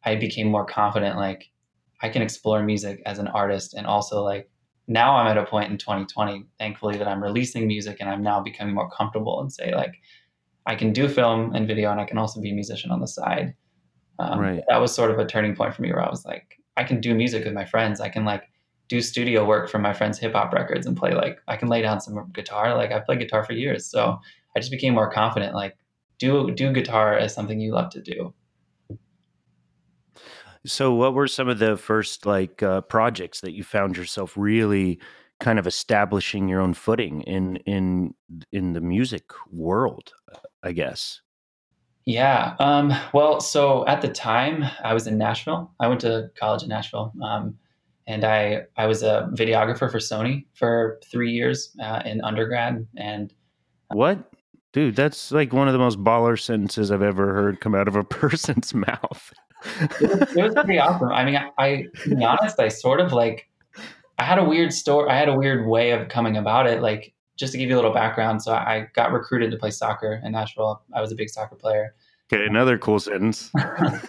I 0.04 0.16
became 0.16 0.49
more 0.49 0.64
confident. 0.64 1.16
Like 1.16 1.50
I 2.00 2.08
can 2.08 2.22
explore 2.22 2.62
music 2.62 3.02
as 3.06 3.18
an 3.18 3.28
artist, 3.28 3.75
and 3.75 3.87
also 3.87 4.22
like 4.22 4.50
now 4.88 5.16
I'm 5.16 5.26
at 5.26 5.38
a 5.38 5.46
point 5.46 5.70
in 5.70 5.78
2020, 5.78 6.44
thankfully, 6.58 6.99
that 6.99 7.08
I'm 7.08 7.22
releasing 7.22 7.66
music 7.66 7.99
and 8.00 8.11
I'm 8.11 8.22
now 8.22 8.40
becoming 8.40 8.75
more 8.75 8.90
comfortable 8.90 9.40
and 9.40 9.52
say 9.52 9.75
like 9.75 9.94
I 10.66 10.75
can 10.75 10.92
do 10.92 11.08
film 11.08 11.54
and 11.54 11.66
video, 11.66 11.90
and 11.90 12.00
I 12.00 12.04
can 12.04 12.18
also 12.18 12.40
be 12.40 12.50
a 12.50 12.54
musician 12.54 12.90
on 12.90 13.00
the 13.00 13.08
side. 13.08 13.54
Um, 14.19 14.40
right. 14.40 14.62
That 14.69 14.81
was 14.81 14.95
sort 14.95 15.11
of 15.11 15.19
a 15.19 15.26
turning 15.26 15.54
point 15.54 15.75
for 15.75 15.83
me 15.83 15.90
where 15.90 16.04
I 16.04 16.11
was 16.11 16.25
like, 16.25 16.59
I 16.76 16.85
can 16.85 17.00
do 17.00 17.14
music 17.14 17.45
with 17.45 17.54
my 17.54 17.64
friends. 17.64 18.00
I 18.00 18.09
can 18.09 18.25
like 18.25 18.45
do 18.88 19.00
studio 19.00 19.45
work 19.45 19.71
for 19.71 19.78
my 19.78 19.92
friends' 19.92 20.19
hip 20.19 20.35
hop 20.35 20.52
records 20.52 20.87
and 20.87 20.97
play 20.97 21.14
like 21.14 21.38
I 21.49 21.57
can 21.57 21.69
lay 21.69 21.83
down 21.83 22.00
some 22.00 22.31
guitar. 22.33 22.75
Like 22.75 22.92
I've 22.92 23.04
played 23.04 23.21
guitar 23.21 23.45
for 23.45 23.52
years, 23.52 23.87
so 23.87 24.19
I 24.57 24.61
just 24.61 24.71
became 24.71 24.95
more 24.95 25.11
confident. 25.11 25.54
Like 25.54 25.76
do 26.19 26.52
do 26.52 26.73
guitar 26.73 27.16
as 27.16 27.35
something 27.35 27.61
you 27.61 27.73
love 27.73 27.90
to 27.90 28.00
do. 28.00 28.33
So, 30.64 30.95
what 30.95 31.14
were 31.14 31.26
some 31.26 31.49
of 31.49 31.59
the 31.59 31.76
first 31.76 32.25
like 32.25 32.62
uh, 32.62 32.83
projects 32.83 33.40
that 33.40 33.52
you 33.52 33.64
found 33.64 33.97
yourself 33.97 34.35
really 34.37 35.00
kind 35.40 35.59
of 35.59 35.66
establishing 35.66 36.49
your 36.49 36.61
own 36.61 36.75
footing 36.75 37.23
in 37.23 37.57
in 37.66 38.14
in 38.52 38.73
the 38.73 38.81
music 38.81 39.25
world? 39.50 40.12
I 40.62 40.73
guess. 40.73 41.21
Yeah. 42.04 42.56
Um, 42.59 42.92
well, 43.14 43.40
so 43.40 43.87
at 43.87 44.02
the 44.02 44.09
time, 44.09 44.64
I 44.82 44.92
was 44.92 45.06
in 45.06 45.18
Nashville. 45.18 45.73
I 45.78 45.88
went 45.88 46.00
to 46.00 46.30
college 46.38 46.62
in 46.62 46.68
Nashville, 46.68 47.12
um, 47.23 47.56
and 48.06 48.25
I 48.25 48.62
I 48.76 48.87
was 48.87 49.02
a 49.02 49.30
videographer 49.35 49.90
for 49.90 49.99
Sony 49.99 50.47
for 50.54 51.00
three 51.04 51.30
years 51.30 51.76
uh, 51.82 52.02
in 52.04 52.21
undergrad. 52.23 52.87
And 52.97 53.32
what? 53.88 54.18
Dude, 54.73 54.97
that's 54.97 55.30
like 55.30 55.52
one 55.52 55.68
of 55.68 55.75
the 55.75 55.78
most 55.78 56.02
baller 56.02 56.40
sentences 56.40 56.90
I've 56.90 57.02
ever 57.02 57.35
heard 57.35 57.61
come 57.61 57.75
out 57.75 57.88
of 57.88 57.94
a 57.94 58.04
person's 58.21 58.75
mouth 58.75 59.32
it, 59.64 60.00
was, 60.00 60.37
it, 60.37 60.42
was, 60.42 60.54
pretty 60.54 60.78
awesome. 60.78 61.09
I 61.09 61.25
mean, 61.25 61.37
I, 61.37 61.50
I, 61.59 61.87
to 62.04 62.16
be 62.16 62.25
honest, 62.25 62.59
I 62.59 62.68
sort 62.68 63.00
of 63.00 63.12
like, 63.12 63.49
I 64.18 64.25
had 64.25 64.38
a 64.38 64.44
weird 64.44 64.73
story. 64.73 65.11
I 65.11 65.16
had 65.16 65.28
a 65.28 65.35
weird 65.35 65.66
way 65.66 65.90
of 65.90 66.09
coming 66.09 66.37
about 66.37 66.66
it. 66.66 66.82
Like, 66.82 67.12
just 67.42 67.52
to 67.52 67.58
give 67.58 67.68
you 67.68 67.75
a 67.75 67.80
little 67.80 67.92
background, 67.92 68.40
so 68.40 68.52
I 68.52 68.87
got 68.94 69.11
recruited 69.11 69.50
to 69.50 69.56
play 69.56 69.72
soccer 69.72 70.20
in 70.22 70.30
Nashville. 70.30 70.80
I 70.94 71.00
was 71.00 71.11
a 71.11 71.16
big 71.16 71.28
soccer 71.28 71.56
player. 71.56 71.92
Okay, 72.32 72.46
another 72.46 72.78
cool 72.78 73.00
sentence. 73.00 73.50
yeah, 73.58 74.00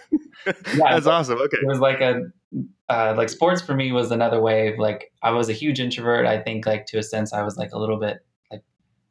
that's 0.77 1.07
awesome. 1.07 1.39
Okay, 1.39 1.57
it 1.59 1.67
was 1.67 1.79
like 1.79 1.99
a 1.99 2.21
uh, 2.89 3.15
like 3.17 3.29
sports 3.29 3.59
for 3.59 3.73
me 3.73 3.91
was 3.91 4.11
another 4.11 4.39
way 4.39 4.71
of 4.71 4.77
like 4.77 5.11
I 5.23 5.31
was 5.31 5.49
a 5.49 5.53
huge 5.53 5.79
introvert. 5.79 6.27
I 6.27 6.43
think 6.43 6.67
like 6.67 6.85
to 6.87 6.99
a 6.99 7.03
sense 7.03 7.33
I 7.33 7.41
was 7.41 7.57
like 7.57 7.71
a 7.71 7.79
little 7.79 7.97
bit 7.97 8.19
like 8.51 8.61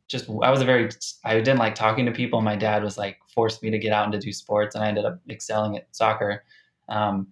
just 0.06 0.30
I 0.40 0.50
was 0.52 0.60
a 0.60 0.64
very 0.64 0.88
I 1.24 1.34
didn't 1.34 1.58
like 1.58 1.74
talking 1.74 2.06
to 2.06 2.12
people. 2.12 2.42
My 2.42 2.54
dad 2.54 2.84
was 2.84 2.96
like 2.96 3.18
forced 3.34 3.60
me 3.60 3.70
to 3.70 3.78
get 3.78 3.92
out 3.92 4.04
and 4.04 4.12
to 4.12 4.20
do 4.20 4.32
sports, 4.32 4.76
and 4.76 4.84
I 4.84 4.86
ended 4.86 5.04
up 5.04 5.18
excelling 5.28 5.76
at 5.76 5.88
soccer. 5.90 6.44
Um, 6.88 7.26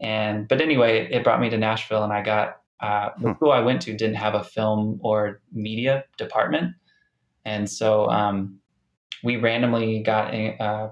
and 0.00 0.48
but 0.48 0.60
anyway, 0.60 1.08
it 1.08 1.22
brought 1.22 1.40
me 1.40 1.50
to 1.50 1.56
Nashville, 1.56 2.02
and 2.02 2.12
I 2.12 2.20
got 2.20 2.61
uh, 2.82 3.10
the 3.18 3.28
hmm. 3.28 3.34
school 3.36 3.52
I 3.52 3.60
went 3.60 3.80
to 3.82 3.96
didn't 3.96 4.16
have 4.16 4.34
a 4.34 4.44
film 4.44 5.00
or 5.02 5.40
media 5.52 6.04
department, 6.18 6.74
and 7.44 7.68
so 7.68 8.08
um, 8.10 8.58
we 9.24 9.36
randomly 9.36 10.00
got 10.00 10.34
a, 10.34 10.60
uh, 10.62 10.90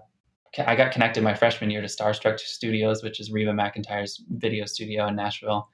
I 0.66 0.76
got 0.76 0.92
connected 0.92 1.22
my 1.22 1.34
freshman 1.34 1.70
year 1.70 1.80
to 1.80 1.86
Starstruck 1.88 2.38
Studios, 2.40 3.02
which 3.02 3.20
is 3.20 3.30
Reba 3.30 3.52
McEntire's 3.52 4.22
video 4.30 4.64
studio 4.66 5.06
in 5.08 5.16
Nashville, 5.16 5.68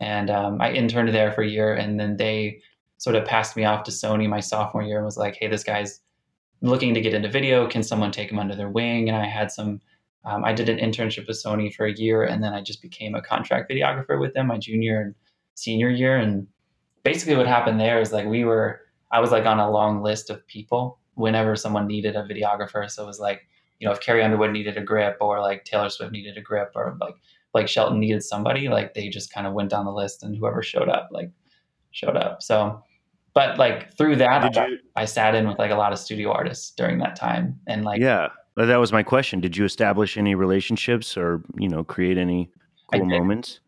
and 0.00 0.30
um, 0.30 0.60
I 0.60 0.72
interned 0.72 1.08
there 1.10 1.32
for 1.32 1.42
a 1.42 1.48
year, 1.48 1.74
and 1.74 1.98
then 1.98 2.16
they 2.16 2.60
sort 3.00 3.16
of 3.16 3.24
passed 3.24 3.56
me 3.56 3.64
off 3.64 3.82
to 3.84 3.90
Sony 3.90 4.28
my 4.28 4.40
sophomore 4.40 4.82
year 4.82 4.98
and 4.98 5.06
was 5.06 5.16
like, 5.16 5.34
hey, 5.40 5.48
this 5.48 5.64
guy's 5.64 6.00
looking 6.60 6.92
to 6.92 7.00
get 7.00 7.14
into 7.14 7.30
video. 7.30 7.66
Can 7.66 7.82
someone 7.82 8.12
take 8.12 8.30
him 8.30 8.38
under 8.38 8.54
their 8.54 8.68
wing? 8.68 9.08
And 9.08 9.16
I 9.16 9.24
had 9.24 9.50
some, 9.50 9.80
um, 10.26 10.44
I 10.44 10.52
did 10.52 10.68
an 10.68 10.76
internship 10.76 11.26
with 11.26 11.42
Sony 11.42 11.74
for 11.74 11.86
a 11.86 11.94
year 11.94 12.24
and 12.24 12.44
then 12.44 12.52
I 12.52 12.60
just 12.60 12.82
became 12.82 13.14
a 13.14 13.22
contract 13.22 13.70
videographer 13.70 14.20
with 14.20 14.34
them 14.34 14.48
my 14.48 14.58
junior 14.58 15.00
and 15.00 15.14
senior 15.54 15.88
year. 15.88 16.16
And 16.16 16.46
basically 17.02 17.36
what 17.36 17.46
happened 17.46 17.80
there 17.80 18.00
is 18.00 18.12
like 18.12 18.26
we 18.26 18.44
were, 18.44 18.80
I 19.12 19.20
was 19.20 19.30
like 19.30 19.46
on 19.46 19.58
a 19.58 19.70
long 19.70 20.02
list 20.02 20.30
of 20.30 20.46
people 20.46 20.98
whenever 21.14 21.56
someone 21.56 21.86
needed 21.86 22.16
a 22.16 22.22
videographer. 22.22 22.90
So 22.90 23.02
it 23.02 23.06
was 23.06 23.20
like, 23.20 23.46
you 23.78 23.86
know, 23.86 23.92
if 23.92 24.00
Carrie 24.00 24.22
Underwood 24.22 24.52
needed 24.52 24.76
a 24.76 24.82
grip 24.82 25.16
or 25.20 25.40
like 25.40 25.64
Taylor 25.64 25.88
Swift 25.88 26.12
needed 26.12 26.36
a 26.36 26.42
grip 26.42 26.72
or 26.74 26.96
like 27.00 27.14
Blake 27.52 27.68
Shelton 27.68 27.98
needed 27.98 28.22
somebody, 28.22 28.68
like 28.68 28.94
they 28.94 29.08
just 29.08 29.32
kind 29.32 29.46
of 29.46 29.54
went 29.54 29.70
down 29.70 29.84
the 29.84 29.92
list 29.92 30.22
and 30.22 30.36
whoever 30.36 30.62
showed 30.62 30.88
up, 30.88 31.08
like 31.10 31.30
showed 31.90 32.16
up. 32.16 32.42
So 32.42 32.82
but 33.34 33.58
like 33.58 33.96
through 33.96 34.16
that 34.16 34.56
I, 34.56 34.66
you, 34.68 34.78
I, 34.96 35.04
sat 35.04 35.34
in 35.34 35.46
with 35.48 35.58
like 35.58 35.70
a 35.70 35.76
lot 35.76 35.92
of 35.92 35.98
studio 35.98 36.32
artists 36.32 36.70
during 36.72 36.98
that 36.98 37.16
time 37.16 37.58
and 37.66 37.84
like 37.84 38.00
yeah 38.00 38.28
that 38.56 38.76
was 38.76 38.92
my 38.92 39.02
question 39.02 39.40
did 39.40 39.56
you 39.56 39.64
establish 39.64 40.16
any 40.16 40.34
relationships 40.34 41.16
or 41.16 41.42
you 41.56 41.68
know 41.68 41.84
create 41.84 42.18
any 42.18 42.50
cool 42.92 43.06
moments 43.06 43.60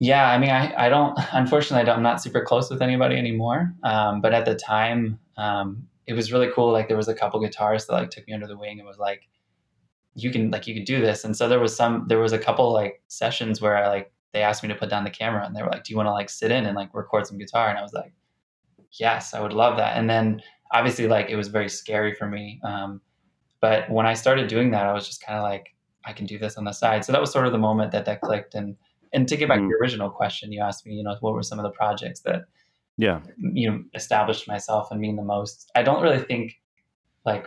Yeah, 0.00 0.30
I 0.30 0.38
mean, 0.38 0.50
I, 0.50 0.86
I 0.86 0.88
don't, 0.88 1.16
unfortunately, 1.32 1.88
I 1.88 1.94
am 1.94 2.02
not 2.02 2.22
super 2.22 2.42
close 2.42 2.70
with 2.70 2.82
anybody 2.82 3.16
anymore. 3.16 3.72
Um, 3.84 4.20
but 4.20 4.32
at 4.32 4.46
the 4.46 4.54
time, 4.54 5.18
um, 5.36 5.86
it 6.06 6.14
was 6.14 6.32
really 6.32 6.48
cool. 6.52 6.72
Like 6.72 6.88
there 6.88 6.96
was 6.96 7.08
a 7.08 7.14
couple 7.14 7.40
guitarists 7.40 7.86
that 7.86 7.92
like 7.92 8.10
took 8.10 8.26
me 8.26 8.32
under 8.32 8.48
the 8.48 8.56
wing 8.56 8.78
and 8.80 8.88
was 8.88 8.98
like, 8.98 9.28
you 10.14 10.30
can 10.30 10.50
like, 10.50 10.66
you 10.66 10.74
can 10.74 10.84
do 10.84 11.00
this. 11.00 11.24
And 11.24 11.36
so 11.36 11.48
there 11.48 11.60
was 11.60 11.76
some, 11.76 12.06
there 12.08 12.18
was 12.18 12.32
a 12.32 12.38
couple 12.38 12.72
like 12.72 13.00
sessions 13.08 13.60
where 13.60 13.76
I 13.76 13.88
like, 13.88 14.12
they 14.32 14.42
asked 14.42 14.62
me 14.62 14.68
to 14.68 14.74
put 14.74 14.90
down 14.90 15.04
the 15.04 15.10
camera 15.10 15.44
and 15.44 15.54
they 15.54 15.62
were 15.62 15.68
like, 15.68 15.84
do 15.84 15.92
you 15.92 15.96
want 15.96 16.06
to 16.08 16.12
like 16.12 16.30
sit 16.30 16.50
in 16.50 16.66
and 16.66 16.76
like 16.76 16.94
record 16.94 17.26
some 17.26 17.38
guitar? 17.38 17.68
And 17.68 17.78
I 17.78 17.82
was 17.82 17.92
like, 17.92 18.12
yes, 18.92 19.34
I 19.34 19.40
would 19.40 19.52
love 19.52 19.76
that. 19.76 19.96
And 19.96 20.08
then 20.08 20.40
obviously 20.72 21.06
like 21.06 21.28
it 21.30 21.36
was 21.36 21.48
very 21.48 21.68
scary 21.68 22.14
for 22.14 22.26
me. 22.26 22.60
Um, 22.64 23.00
but 23.60 23.90
when 23.90 24.06
I 24.06 24.14
started 24.14 24.48
doing 24.48 24.70
that, 24.70 24.86
I 24.86 24.92
was 24.92 25.06
just 25.06 25.24
kind 25.24 25.38
of 25.38 25.42
like, 25.44 25.74
I 26.04 26.12
can 26.12 26.26
do 26.26 26.38
this 26.38 26.56
on 26.56 26.64
the 26.64 26.72
side. 26.72 27.04
So 27.04 27.12
that 27.12 27.20
was 27.20 27.30
sort 27.30 27.46
of 27.46 27.52
the 27.52 27.58
moment 27.58 27.92
that 27.92 28.06
that 28.06 28.22
clicked. 28.22 28.54
And 28.54 28.76
and 29.12 29.26
to 29.28 29.36
get 29.36 29.48
back 29.48 29.58
mm. 29.58 29.64
to 29.64 29.68
your 29.68 29.78
original 29.80 30.10
question, 30.10 30.52
you 30.52 30.62
asked 30.62 30.86
me, 30.86 30.94
you 30.94 31.02
know, 31.02 31.16
what 31.20 31.34
were 31.34 31.42
some 31.42 31.58
of 31.58 31.64
the 31.64 31.70
projects 31.70 32.20
that, 32.20 32.42
yeah, 32.96 33.20
you 33.38 33.70
know, 33.70 33.82
established 33.94 34.46
myself 34.46 34.88
and 34.90 35.00
mean 35.00 35.16
the 35.16 35.22
most. 35.22 35.70
I 35.74 35.82
don't 35.82 36.02
really 36.02 36.22
think 36.22 36.60
like 37.24 37.46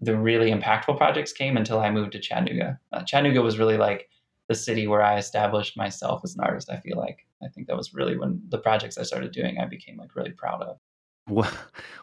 the 0.00 0.16
really 0.16 0.50
impactful 0.50 0.96
projects 0.96 1.32
came 1.32 1.56
until 1.56 1.80
I 1.80 1.90
moved 1.90 2.12
to 2.12 2.20
Chattanooga. 2.20 2.78
Uh, 2.92 3.02
Chattanooga 3.04 3.42
was 3.42 3.58
really 3.58 3.76
like 3.76 4.08
the 4.48 4.54
city 4.54 4.86
where 4.86 5.02
I 5.02 5.16
established 5.18 5.76
myself 5.76 6.22
as 6.24 6.34
an 6.34 6.42
artist. 6.42 6.70
I 6.70 6.78
feel 6.80 6.96
like 6.96 7.26
I 7.42 7.48
think 7.48 7.66
that 7.68 7.76
was 7.76 7.94
really 7.94 8.16
when 8.16 8.40
the 8.48 8.58
projects 8.58 8.98
I 8.98 9.02
started 9.02 9.32
doing, 9.32 9.58
I 9.58 9.66
became 9.66 9.96
like 9.96 10.14
really 10.16 10.32
proud 10.32 10.62
of. 10.62 10.78
What 11.26 11.52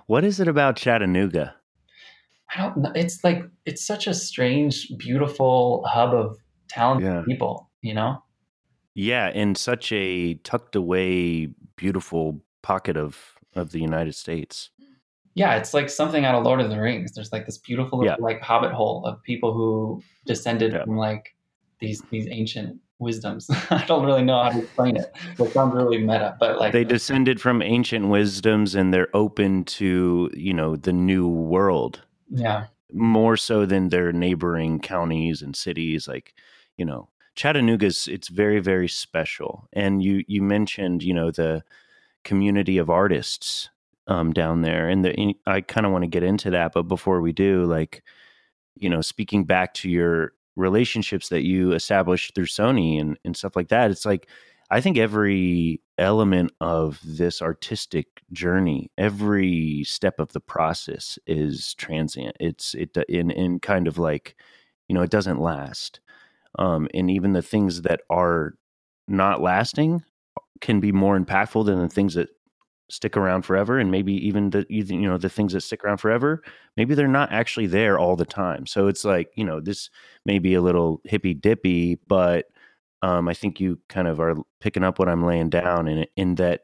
What 0.07 0.23
is 0.23 0.39
it 0.39 0.47
about 0.47 0.75
Chattanooga? 0.77 1.55
I 2.55 2.61
don't 2.61 2.77
know. 2.77 2.91
It's 2.95 3.23
like 3.23 3.43
it's 3.65 3.85
such 3.85 4.07
a 4.07 4.13
strange, 4.13 4.87
beautiful 4.97 5.83
hub 5.87 6.13
of 6.13 6.37
talented 6.67 7.07
yeah. 7.07 7.23
people. 7.27 7.69
You 7.81 7.93
know. 7.93 8.23
Yeah, 8.99 9.29
in 9.29 9.55
such 9.55 9.93
a 9.93 10.33
tucked 10.43 10.75
away, 10.75 11.45
beautiful 11.77 12.41
pocket 12.61 12.97
of 12.97 13.17
of 13.55 13.71
the 13.71 13.79
United 13.79 14.13
States. 14.13 14.71
Yeah, 15.35 15.55
it's 15.55 15.73
like 15.73 15.89
something 15.89 16.25
out 16.25 16.35
of 16.35 16.43
Lord 16.43 16.59
of 16.59 16.69
the 16.69 16.77
Rings. 16.77 17.13
There's 17.13 17.31
like 17.31 17.45
this 17.45 17.57
beautiful 17.57 18.03
yeah. 18.03 18.17
like 18.19 18.41
hobbit 18.41 18.73
hole 18.73 19.05
of 19.05 19.23
people 19.23 19.53
who 19.53 20.03
descended 20.25 20.73
yeah. 20.73 20.83
from 20.83 20.97
like 20.97 21.33
these 21.79 22.01
these 22.09 22.27
ancient 22.29 22.77
wisdoms. 22.99 23.49
I 23.69 23.85
don't 23.85 24.05
really 24.05 24.21
know 24.21 24.43
how 24.43 24.49
to 24.49 24.59
explain 24.59 24.97
it. 24.97 25.15
It 25.39 25.53
sounds 25.53 25.73
really 25.73 25.99
meta, 25.99 26.35
but 26.37 26.59
like 26.59 26.73
they 26.73 26.83
descended 26.83 27.39
from 27.39 27.61
ancient 27.61 28.09
wisdoms 28.09 28.75
and 28.75 28.93
they're 28.93 29.15
open 29.15 29.63
to, 29.79 30.29
you 30.33 30.53
know, 30.53 30.75
the 30.75 30.91
new 30.91 31.25
world. 31.25 32.01
Yeah. 32.29 32.65
More 32.91 33.37
so 33.37 33.65
than 33.65 33.89
their 33.89 34.11
neighboring 34.11 34.81
counties 34.81 35.41
and 35.41 35.55
cities 35.55 36.05
like, 36.05 36.33
you 36.75 36.83
know, 36.83 37.07
Chattanooga's 37.39 38.05
it's 38.09 38.27
very 38.27 38.59
very 38.59 38.89
special. 38.89 39.69
And 39.71 40.03
you 40.03 40.25
you 40.27 40.41
mentioned, 40.41 41.03
you 41.03 41.13
know, 41.13 41.31
the 41.31 41.63
community 42.25 42.77
of 42.77 42.89
artists 42.89 43.69
um, 44.07 44.33
down 44.33 44.61
there 44.61 44.89
and 44.89 45.05
the 45.05 45.35
I 45.47 45.61
kind 45.61 45.85
of 45.85 45.93
want 45.93 46.03
to 46.03 46.09
get 46.09 46.21
into 46.23 46.49
that, 46.51 46.73
but 46.73 46.83
before 46.83 47.21
we 47.21 47.31
do, 47.31 47.63
like 47.63 48.03
you 48.75 48.89
know, 48.89 49.01
speaking 49.01 49.45
back 49.45 49.73
to 49.75 49.89
your 49.89 50.33
relationships 50.57 51.29
that 51.29 51.43
you 51.43 51.71
established 51.73 52.35
through 52.35 52.47
Sony 52.47 52.99
and, 52.99 53.17
and 53.23 53.37
stuff 53.37 53.55
like 53.55 53.69
that. 53.69 53.89
It's 53.91 54.05
like 54.05 54.27
I 54.69 54.81
think 54.81 54.97
every 54.97 55.81
element 55.97 56.51
of 56.59 56.99
this 57.05 57.41
artistic 57.41 58.07
journey, 58.33 58.91
every 58.97 59.85
step 59.85 60.19
of 60.19 60.33
the 60.33 60.41
process 60.41 61.17
is 61.25 61.73
transient. 61.75 62.35
It's 62.41 62.75
it 62.75 62.97
in 63.07 63.31
in 63.31 63.59
kind 63.61 63.87
of 63.87 63.97
like, 63.97 64.35
you 64.89 64.95
know, 64.95 65.03
it 65.03 65.11
doesn't 65.11 65.39
last. 65.39 66.01
Um, 66.57 66.87
and 66.93 67.11
even 67.11 67.33
the 67.33 67.41
things 67.41 67.83
that 67.83 68.01
are 68.09 68.55
not 69.07 69.41
lasting 69.41 70.03
can 70.61 70.79
be 70.79 70.91
more 70.91 71.19
impactful 71.19 71.65
than 71.65 71.79
the 71.79 71.89
things 71.89 72.15
that 72.15 72.29
stick 72.89 73.15
around 73.15 73.43
forever 73.43 73.77
and 73.77 73.91
maybe 73.91 74.13
even 74.13 74.49
the 74.49 74.65
you 74.67 75.07
know 75.07 75.17
the 75.17 75.29
things 75.29 75.53
that 75.53 75.61
stick 75.61 75.83
around 75.83 75.97
forever 75.97 76.41
maybe 76.75 76.95
they're 76.95 77.07
not 77.07 77.31
actually 77.31 77.67
there 77.67 77.99
all 77.99 78.15
the 78.15 78.25
time. 78.25 78.65
So 78.65 78.87
it's 78.87 79.05
like 79.05 79.31
you 79.35 79.43
know 79.43 79.59
this 79.59 79.89
may 80.25 80.39
be 80.39 80.55
a 80.55 80.61
little 80.61 81.01
hippy 81.05 81.33
dippy 81.33 81.99
but 82.07 82.45
um, 83.01 83.27
i 83.29 83.33
think 83.33 83.59
you 83.59 83.79
kind 83.89 84.07
of 84.07 84.19
are 84.19 84.35
picking 84.59 84.83
up 84.83 84.99
what 84.99 85.07
i'm 85.09 85.25
laying 85.25 85.49
down 85.49 85.87
in 85.87 86.05
in 86.17 86.35
that 86.35 86.61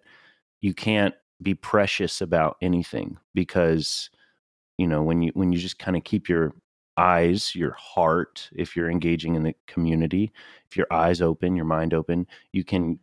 you 0.61 0.73
can't 0.73 1.13
be 1.41 1.53
precious 1.53 2.21
about 2.21 2.57
anything 2.61 3.17
because 3.33 4.09
you 4.77 4.87
know 4.87 5.01
when 5.03 5.21
you 5.21 5.31
when 5.35 5.51
you 5.51 5.59
just 5.59 5.79
kind 5.79 5.95
of 5.95 6.03
keep 6.03 6.27
your 6.27 6.53
eyes 6.97 7.53
your 7.55 7.73
heart 7.73 8.49
if 8.55 8.75
you're 8.75 8.89
engaging 8.89 9.35
in 9.35 9.43
the 9.43 9.55
community 9.67 10.31
if 10.69 10.77
your 10.77 10.87
eyes 10.91 11.21
open 11.21 11.55
your 11.55 11.65
mind 11.65 11.93
open 11.93 12.25
you 12.53 12.63
can 12.63 12.99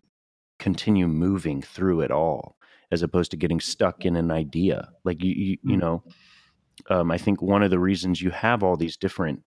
continue 0.59 1.09
moving 1.09 1.61
through 1.61 2.00
it 2.00 2.11
all 2.11 2.57
as 2.92 3.02
opposed 3.02 3.31
to 3.31 3.37
getting 3.37 3.59
stuck 3.59 4.05
in 4.05 4.16
an 4.16 4.31
idea. 4.31 4.90
Like 5.02 5.24
you, 5.24 5.33
you, 5.33 5.59
you 5.64 5.76
mm. 5.76 5.81
know, 5.81 6.05
um, 6.90 7.11
I 7.11 7.18
think 7.18 7.42
one 7.42 7.62
of 7.62 7.70
the 7.70 7.78
reasons 7.78 8.20
you 8.20 8.31
have 8.31 8.62
all 8.62 8.76
these 8.76 8.96
different 8.96 9.42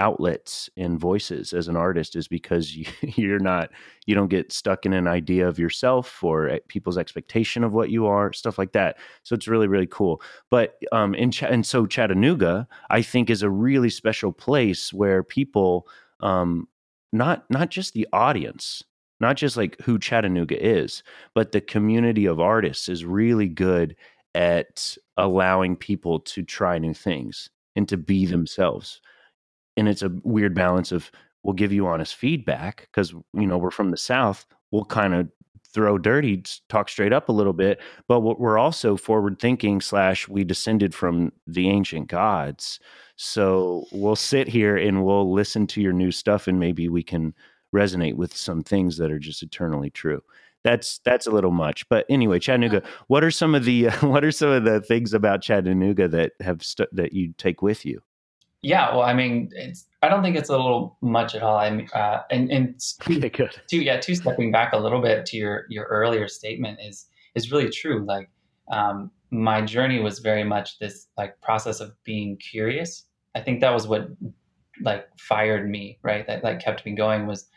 outlets 0.00 0.68
and 0.76 0.98
voices 0.98 1.52
as 1.52 1.68
an 1.68 1.76
artist 1.76 2.16
is 2.16 2.26
because 2.26 2.74
you, 2.74 2.86
you're 3.14 3.38
not, 3.38 3.70
you 4.06 4.14
don't 4.14 4.28
get 4.28 4.50
stuck 4.52 4.84
in 4.84 4.92
an 4.92 5.06
idea 5.06 5.46
of 5.46 5.58
yourself 5.58 6.24
or 6.24 6.58
people's 6.68 6.98
expectation 6.98 7.62
of 7.62 7.72
what 7.72 7.90
you 7.90 8.06
are, 8.06 8.32
stuff 8.32 8.58
like 8.58 8.72
that. 8.72 8.96
So 9.22 9.34
it's 9.34 9.46
really, 9.46 9.68
really 9.68 9.86
cool. 9.86 10.20
But 10.50 10.76
um, 10.90 11.14
in 11.14 11.30
Ch- 11.30 11.44
and 11.44 11.64
so 11.64 11.86
Chattanooga, 11.86 12.66
I 12.88 13.02
think, 13.02 13.30
is 13.30 13.42
a 13.42 13.50
really 13.50 13.90
special 13.90 14.32
place 14.32 14.92
where 14.92 15.22
people, 15.22 15.86
um, 16.20 16.66
not 17.12 17.44
not 17.50 17.70
just 17.70 17.92
the 17.92 18.08
audience, 18.12 18.82
not 19.20 19.36
just 19.36 19.56
like 19.56 19.80
who 19.82 19.98
Chattanooga 19.98 20.60
is, 20.64 21.02
but 21.34 21.52
the 21.52 21.60
community 21.60 22.26
of 22.26 22.40
artists 22.40 22.88
is 22.88 23.04
really 23.04 23.48
good 23.48 23.94
at 24.34 24.96
allowing 25.16 25.76
people 25.76 26.20
to 26.20 26.42
try 26.42 26.78
new 26.78 26.94
things 26.94 27.50
and 27.76 27.88
to 27.88 27.96
be 27.96 28.26
themselves. 28.26 29.00
And 29.80 29.88
it's 29.88 30.02
a 30.02 30.12
weird 30.22 30.54
balance 30.54 30.92
of 30.92 31.10
we'll 31.42 31.54
give 31.54 31.72
you 31.72 31.86
honest 31.86 32.14
feedback 32.14 32.88
because 32.92 33.12
you 33.12 33.46
know 33.46 33.58
we're 33.58 33.70
from 33.70 33.90
the 33.90 33.96
south. 33.96 34.46
We'll 34.70 34.84
kind 34.84 35.14
of 35.14 35.28
throw 35.72 35.98
dirty, 35.98 36.42
talk 36.68 36.88
straight 36.88 37.12
up 37.12 37.28
a 37.28 37.32
little 37.32 37.52
bit, 37.54 37.80
but 38.08 38.20
we're 38.20 38.58
also 38.58 38.96
forward 38.96 39.38
thinking. 39.40 39.80
Slash, 39.80 40.28
we 40.28 40.44
descended 40.44 40.94
from 40.94 41.32
the 41.46 41.70
ancient 41.70 42.08
gods, 42.08 42.78
so 43.16 43.86
we'll 43.90 44.16
sit 44.16 44.48
here 44.48 44.76
and 44.76 45.04
we'll 45.04 45.32
listen 45.32 45.66
to 45.68 45.80
your 45.80 45.94
new 45.94 46.10
stuff, 46.10 46.46
and 46.46 46.60
maybe 46.60 46.88
we 46.88 47.02
can 47.02 47.34
resonate 47.74 48.16
with 48.16 48.36
some 48.36 48.62
things 48.62 48.98
that 48.98 49.10
are 49.10 49.18
just 49.18 49.42
eternally 49.42 49.90
true. 49.90 50.22
That's 50.62 50.98
that's 51.04 51.26
a 51.26 51.30
little 51.30 51.52
much, 51.52 51.88
but 51.88 52.04
anyway, 52.10 52.38
Chattanooga. 52.38 52.82
What 53.06 53.24
are 53.24 53.30
some 53.30 53.54
of 53.54 53.64
the 53.64 53.88
what 54.00 54.24
are 54.24 54.32
some 54.32 54.50
of 54.50 54.64
the 54.64 54.82
things 54.82 55.14
about 55.14 55.42
Chattanooga 55.42 56.08
that 56.08 56.32
have 56.40 56.62
st- 56.62 56.94
that 56.94 57.14
you 57.14 57.32
take 57.38 57.62
with 57.62 57.86
you? 57.86 58.02
Yeah, 58.62 58.90
well, 58.90 59.02
I 59.02 59.14
mean, 59.14 59.50
it's 59.52 59.86
I 60.02 60.08
don't 60.08 60.22
think 60.22 60.36
it's 60.36 60.50
a 60.50 60.56
little 60.56 60.98
much 61.00 61.34
at 61.34 61.42
all. 61.42 61.56
I 61.56 61.70
mean, 61.70 61.88
uh, 61.94 62.22
and 62.30 62.50
and 62.50 62.80
okay, 63.02 63.28
good. 63.30 63.60
Two, 63.68 63.80
yeah, 63.80 63.98
two 63.98 64.14
stepping 64.14 64.52
back 64.52 64.72
a 64.72 64.78
little 64.78 65.00
bit 65.00 65.24
to 65.26 65.36
your 65.36 65.66
your 65.70 65.84
earlier 65.84 66.28
statement 66.28 66.78
is 66.82 67.06
is 67.34 67.50
really 67.50 67.70
true. 67.70 68.04
Like, 68.04 68.28
um, 68.70 69.10
my 69.30 69.62
journey 69.62 70.00
was 70.00 70.18
very 70.18 70.44
much 70.44 70.78
this 70.78 71.08
like 71.16 71.40
process 71.40 71.80
of 71.80 71.92
being 72.04 72.36
curious. 72.36 73.06
I 73.34 73.40
think 73.40 73.60
that 73.60 73.72
was 73.72 73.86
what 73.86 74.08
like 74.82 75.08
fired 75.18 75.68
me, 75.68 75.98
right? 76.02 76.26
That 76.26 76.44
like 76.44 76.60
kept 76.60 76.84
me 76.84 76.92
going 76.92 77.26
was 77.26 77.48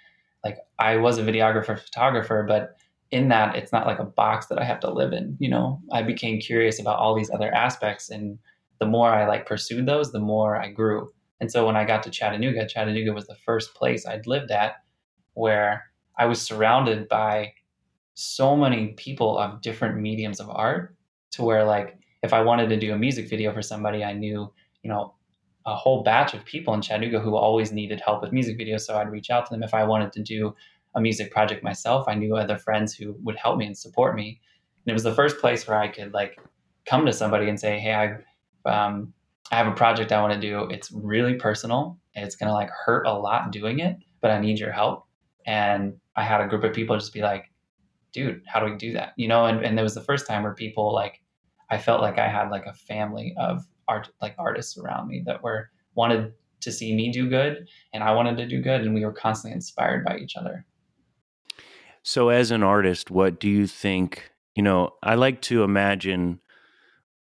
like 0.44 0.60
I 0.80 0.98
was 0.98 1.18
a 1.18 1.24
videographer, 1.24 1.80
photographer, 1.80 2.46
but 2.48 2.78
in 3.12 3.30
that 3.30 3.56
it's 3.56 3.72
not 3.72 3.88
like 3.88 4.00
a 4.00 4.06
box 4.06 4.48
that 4.48 4.60
I 4.60 4.64
have 4.64 4.80
to 4.82 4.92
live 4.92 5.14
in. 5.14 5.38
You 5.40 5.50
know, 5.50 5.82
I 5.92 6.02
became 6.02 6.40
curious 6.40 6.80
about 6.80 6.98
all 6.98 7.16
these 7.16 7.30
other 7.30 7.54
aspects, 7.54 8.10
and 8.10 8.40
the 8.84 8.90
more 8.90 9.10
I 9.10 9.26
like 9.26 9.46
pursued 9.46 9.86
those, 9.86 10.12
the 10.12 10.20
more 10.20 10.58
I 10.58 10.70
grew. 10.70 11.10
And 11.40 11.50
so 11.50 11.66
when 11.66 11.78
I 11.78 11.86
got 11.86 12.04
to 12.04 12.10
Chattanooga, 12.10 12.68
Chattanooga 12.68 13.14
was 13.14 13.28
the 13.28 13.38
first 13.46 13.74
place 13.76 14.06
I'd 14.06 14.28
lived 14.28 14.52
at 14.52 14.76
where 15.36 15.86
I 16.20 16.26
was 16.26 16.42
surrounded 16.42 17.08
by 17.08 17.54
so 18.14 18.58
many 18.58 18.88
people 18.98 19.38
of 19.38 19.62
different 19.62 20.02
mediums 20.02 20.42
of 20.42 20.50
art 20.50 20.98
to 21.32 21.44
where 21.44 21.64
like 21.64 21.98
if 22.24 22.34
I 22.34 22.42
wanted 22.42 22.68
to 22.70 22.78
do 22.78 22.92
a 22.94 22.98
music 22.98 23.30
video 23.30 23.54
for 23.54 23.62
somebody, 23.62 24.04
I 24.04 24.12
knew, 24.12 24.54
you 24.84 24.90
know, 24.90 25.14
a 25.66 25.74
whole 25.74 26.04
batch 26.04 26.34
of 26.34 26.44
people 26.44 26.74
in 26.74 26.82
Chattanooga 26.82 27.22
who 27.22 27.38
always 27.38 27.72
needed 27.72 28.02
help 28.02 28.22
with 28.22 28.34
music 28.34 28.60
videos. 28.60 28.82
So 28.82 28.98
I'd 28.98 29.10
reach 29.10 29.30
out 29.30 29.46
to 29.46 29.54
them 29.54 29.64
if 29.64 29.74
I 29.74 29.86
wanted 29.86 30.12
to 30.12 30.22
do 30.22 30.54
a 30.94 31.00
music 31.00 31.32
project 31.32 31.64
myself. 31.64 32.06
I 32.10 32.16
knew 32.16 32.36
other 32.36 32.58
friends 32.58 32.94
who 32.94 33.16
would 33.24 33.38
help 33.38 33.58
me 33.58 33.66
and 33.66 33.78
support 33.78 34.14
me. 34.14 34.42
And 34.86 34.92
it 34.92 34.94
was 34.94 35.04
the 35.04 35.16
first 35.16 35.38
place 35.40 35.66
where 35.68 35.80
I 35.80 35.88
could 35.88 36.14
like 36.14 36.38
come 36.86 37.06
to 37.06 37.14
somebody 37.14 37.48
and 37.48 37.58
say, 37.58 37.80
"Hey, 37.80 37.94
I 37.94 38.18
um, 38.66 39.14
I 39.52 39.56
have 39.56 39.68
a 39.68 39.72
project 39.72 40.12
I 40.12 40.22
want 40.22 40.34
to 40.34 40.40
do. 40.40 40.66
It's 40.70 40.92
really 40.92 41.36
personal. 41.36 42.00
It's 42.16 42.36
gonna 42.36 42.54
like 42.54 42.70
hurt 42.70 43.06
a 43.06 43.14
lot 43.14 43.52
doing 43.52 43.80
it, 43.80 43.98
but 44.22 44.32
I 44.32 44.40
need 44.40 44.60
your 44.60 44.72
help." 44.72 45.06
And 45.46 45.94
I 46.16 46.24
had 46.24 46.42
a 46.42 46.48
group 46.48 46.64
of 46.64 46.74
people 46.74 46.98
just 46.98 47.14
be 47.14 47.22
like, 47.22 47.52
"Dude, 48.14 48.42
how 48.48 48.60
do 48.60 48.72
we 48.72 48.78
do 48.78 48.94
that?" 48.94 49.14
You 49.18 49.28
know. 49.28 49.46
And 49.46 49.64
and 49.64 49.80
it 49.80 49.84
was 49.84 49.96
the 49.96 50.02
first 50.02 50.28
time 50.28 50.44
where 50.44 50.54
people 50.54 50.94
like 50.94 51.22
I 51.70 51.78
felt 51.78 52.02
like 52.02 52.20
I 52.20 52.28
had 52.28 52.50
like 52.50 52.66
a 52.66 52.74
family 52.74 53.34
of 53.38 53.66
art 53.88 54.10
like 54.22 54.36
artists 54.38 54.78
around 54.78 55.08
me 55.08 55.24
that 55.26 55.44
were 55.44 55.70
wanted 55.96 56.34
to 56.62 56.72
see 56.72 56.96
me 56.96 57.12
do 57.12 57.30
good 57.30 57.68
and 57.94 58.04
I 58.04 58.14
wanted 58.14 58.38
to 58.38 58.48
do 58.48 58.62
good 58.62 58.82
and 58.82 58.94
we 58.94 59.06
were 59.06 59.12
constantly 59.12 59.54
inspired 59.54 60.06
by 60.06 60.18
each 60.18 60.36
other. 60.36 60.66
So, 62.04 62.30
as 62.30 62.52
an 62.52 62.64
artist, 62.64 63.12
what 63.12 63.40
do 63.40 63.50
you 63.50 63.66
think? 63.66 64.32
You 64.56 64.64
know, 64.64 64.92
I 65.02 65.16
like 65.16 65.42
to 65.44 65.64
imagine 65.64 66.42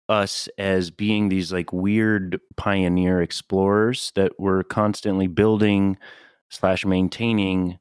us 0.07 0.47
as 0.57 0.91
being 0.91 1.29
these 1.29 1.51
like 1.51 1.73
weird 1.73 2.39
pioneer 2.57 3.21
explorers 3.21 4.11
that 4.15 4.39
were 4.39 4.63
constantly 4.63 5.27
building 5.27 5.97
slash 6.49 6.85
maintaining 6.85 7.79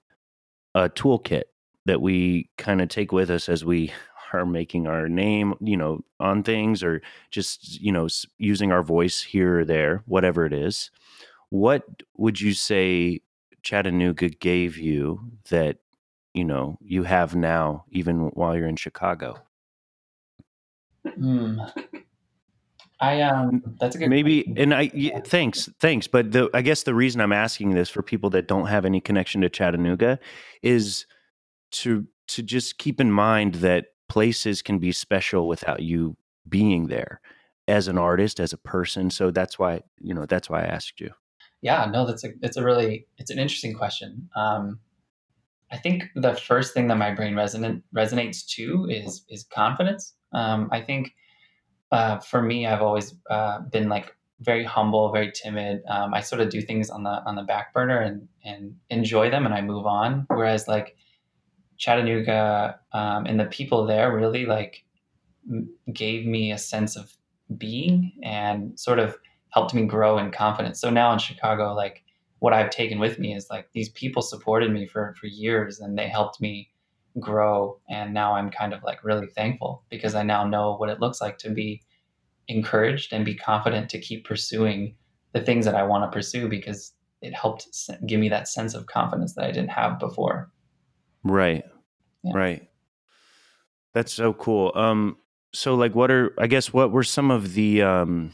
a 0.75 0.89
toolkit 0.89 1.45
that 1.87 2.01
we 2.01 2.49
kind 2.57 2.81
of 2.81 2.89
take 2.89 3.13
with 3.13 3.31
us 3.31 3.49
as 3.49 3.65
we 3.65 3.93
are 4.33 4.47
making 4.47 4.87
our 4.87 5.09
name, 5.09 5.55
you 5.61 5.77
know, 5.77 6.01
on 6.19 6.43
things 6.43 6.83
or 6.83 7.01
just, 7.31 7.81
you 7.81 7.93
know, 7.93 8.09
using 8.39 8.73
our 8.73 8.83
voice 8.83 9.23
here 9.23 9.61
or 9.61 9.65
there, 9.65 10.03
whatever 10.07 10.45
it 10.45 10.53
is. 10.53 10.91
What 11.51 11.85
would 12.17 12.41
you 12.41 12.53
say 12.53 13.21
Chattanooga 13.63 14.31
gave 14.31 14.77
you 14.77 15.21
that, 15.51 15.77
you 16.33 16.45
know, 16.45 16.79
you 16.81 17.05
have 17.05 17.37
now, 17.37 17.85
even 17.91 18.31
while 18.31 18.57
you're 18.57 18.67
in 18.67 18.75
Chicago? 18.75 19.37
Hmm. 21.07 21.61
I 23.01 23.23
um, 23.23 23.63
that's 23.81 23.97
a 23.97 23.99
good 23.99 24.09
maybe, 24.09 24.45
question. 24.45 24.59
and 24.59 24.75
I 24.75 24.91
yeah, 24.95 25.21
thanks, 25.21 25.69
thanks. 25.81 26.07
But 26.07 26.33
the 26.33 26.49
I 26.55 26.63
guess 26.63 26.85
the 26.85 26.95
reason 26.95 27.21
I'm 27.21 27.33
asking 27.33 27.71
this 27.71 27.91
for 27.91 28.03
people 28.03 28.31
that 28.31 28.47
don't 28.47 28.67
have 28.67 28.85
any 28.85 29.01
connection 29.01 29.41
to 29.41 29.49
Chattanooga 29.49 30.19
is 30.63 31.07
to 31.73 32.07
to 32.29 32.43
just 32.43 32.79
keep 32.79 33.01
in 33.01 33.11
mind 33.11 33.57
that 33.57 33.87
places 34.09 34.63
can 34.63 34.79
be 34.79 34.93
special 34.93 35.49
without 35.49 35.83
you 35.83 36.17
being 36.49 36.87
there 36.87 37.21
as 37.67 37.89
an 37.89 37.99
artist, 37.99 38.39
as 38.39 38.53
a 38.53 38.59
person. 38.59 39.11
So 39.11 39.31
that's 39.31 39.59
why 39.59 39.81
you 40.01 40.15
know 40.15 40.27
that's 40.27 40.49
why 40.49 40.63
I 40.63 40.67
asked 40.67 41.01
you. 41.01 41.11
Yeah, 41.63 41.87
no, 41.87 42.07
that's 42.07 42.25
a 42.25 42.29
it's 42.43 42.57
a 42.57 42.63
really 42.63 43.07
it's 43.19 43.31
an 43.31 43.39
interesting 43.39 43.75
question. 43.75 44.29
Um, 44.37 44.79
I 45.73 45.79
think 45.79 46.05
the 46.15 46.35
first 46.35 46.75
thing 46.75 46.87
that 46.89 46.99
my 46.99 47.13
brain 47.13 47.35
resonant 47.35 47.83
resonates 47.95 48.47
to 48.51 48.87
is 48.89 49.25
is 49.29 49.45
confidence. 49.45 50.15
Um, 50.33 50.69
I 50.71 50.81
think 50.81 51.13
uh, 51.95 52.19
for 52.19 52.43
me, 52.43 52.67
I've 52.67 52.83
always 52.83 53.15
uh, 53.31 53.61
been 53.61 53.89
like 53.89 54.17
very 54.41 54.65
humble, 54.65 55.13
very 55.13 55.31
timid. 55.31 55.83
Um, 55.89 56.13
I 56.13 56.23
sort 56.23 56.41
of 56.41 56.51
do 56.51 56.61
things 56.61 56.91
on 56.91 57.05
the 57.05 57.23
on 57.25 57.37
the 57.37 57.45
back 57.45 57.73
burner 57.73 58.01
and 58.01 58.27
and 58.45 58.75
enjoy 58.91 59.31
them, 59.31 59.47
and 59.47 59.55
I 59.55 59.61
move 59.63 59.87
on. 59.87 60.27
Whereas 60.29 60.67
like 60.67 60.97
Chattanooga 61.77 62.81
um, 62.93 63.27
and 63.27 63.39
the 63.39 63.45
people 63.45 63.87
there 63.87 64.13
really 64.13 64.45
like 64.45 64.85
m- 65.49 65.73
gave 65.93 66.27
me 66.27 66.51
a 66.51 66.59
sense 66.59 66.97
of 66.97 67.13
being 67.57 68.13
and 68.25 68.79
sort 68.79 68.99
of 68.99 69.17
helped 69.51 69.73
me 69.73 69.87
grow 69.87 70.19
in 70.19 70.33
confidence. 70.33 70.81
So 70.81 70.91
now 70.91 71.13
in 71.13 71.21
Chicago, 71.21 71.75
like 71.75 72.03
what 72.41 72.53
I've 72.53 72.71
taken 72.71 72.99
with 72.99 73.21
me 73.21 73.37
is 73.37 73.47
like 73.51 73.69
these 73.73 73.91
people 73.91 74.21
supported 74.21 74.73
me 74.73 74.89
for 74.89 75.15
for 75.21 75.29
years, 75.29 75.79
and 75.79 75.97
they 75.97 76.09
helped 76.09 76.41
me 76.41 76.71
grow 77.21 77.79
and 77.89 78.13
now 78.13 78.35
i'm 78.35 78.51
kind 78.51 78.73
of 78.73 78.83
like 78.83 79.03
really 79.05 79.27
thankful 79.29 79.85
because 79.89 80.15
i 80.15 80.23
now 80.23 80.47
know 80.47 80.77
what 80.77 80.89
it 80.89 81.01
looks 81.01 81.21
like 81.21 81.39
to 81.39 81.51
be 81.51 81.81
encouraged 82.49 83.13
and 83.13 83.25
be 83.25 83.35
confident 83.35 83.89
to 83.89 84.01
keep 84.01 84.25
pursuing 84.25 84.95
the 85.33 85.41
things 85.41 85.65
that 85.65 85.75
i 85.75 85.83
want 85.83 86.05
to 86.05 86.15
pursue 86.15 86.49
because 86.49 86.93
it 87.23 87.33
helped 87.33 87.67
give 88.07 88.21
me 88.21 88.29
that 88.29 88.49
sense 88.49 88.75
of 88.75 88.87
confidence 88.87 89.35
that 89.35 89.45
i 89.45 89.51
didn't 89.51 89.71
have 89.71 89.99
before. 89.99 90.51
Right. 91.25 91.65
Yeah. 92.23 92.33
right. 92.35 92.69
That's 93.95 94.13
so 94.13 94.35
cool. 94.35 94.73
Um 94.75 95.17
so 95.55 95.75
like 95.77 95.95
what 95.95 96.11
are 96.11 96.35
i 96.39 96.47
guess 96.47 96.73
what 96.73 96.91
were 96.91 97.05
some 97.05 97.31
of 97.31 97.55
the 97.55 97.81
um 97.81 98.33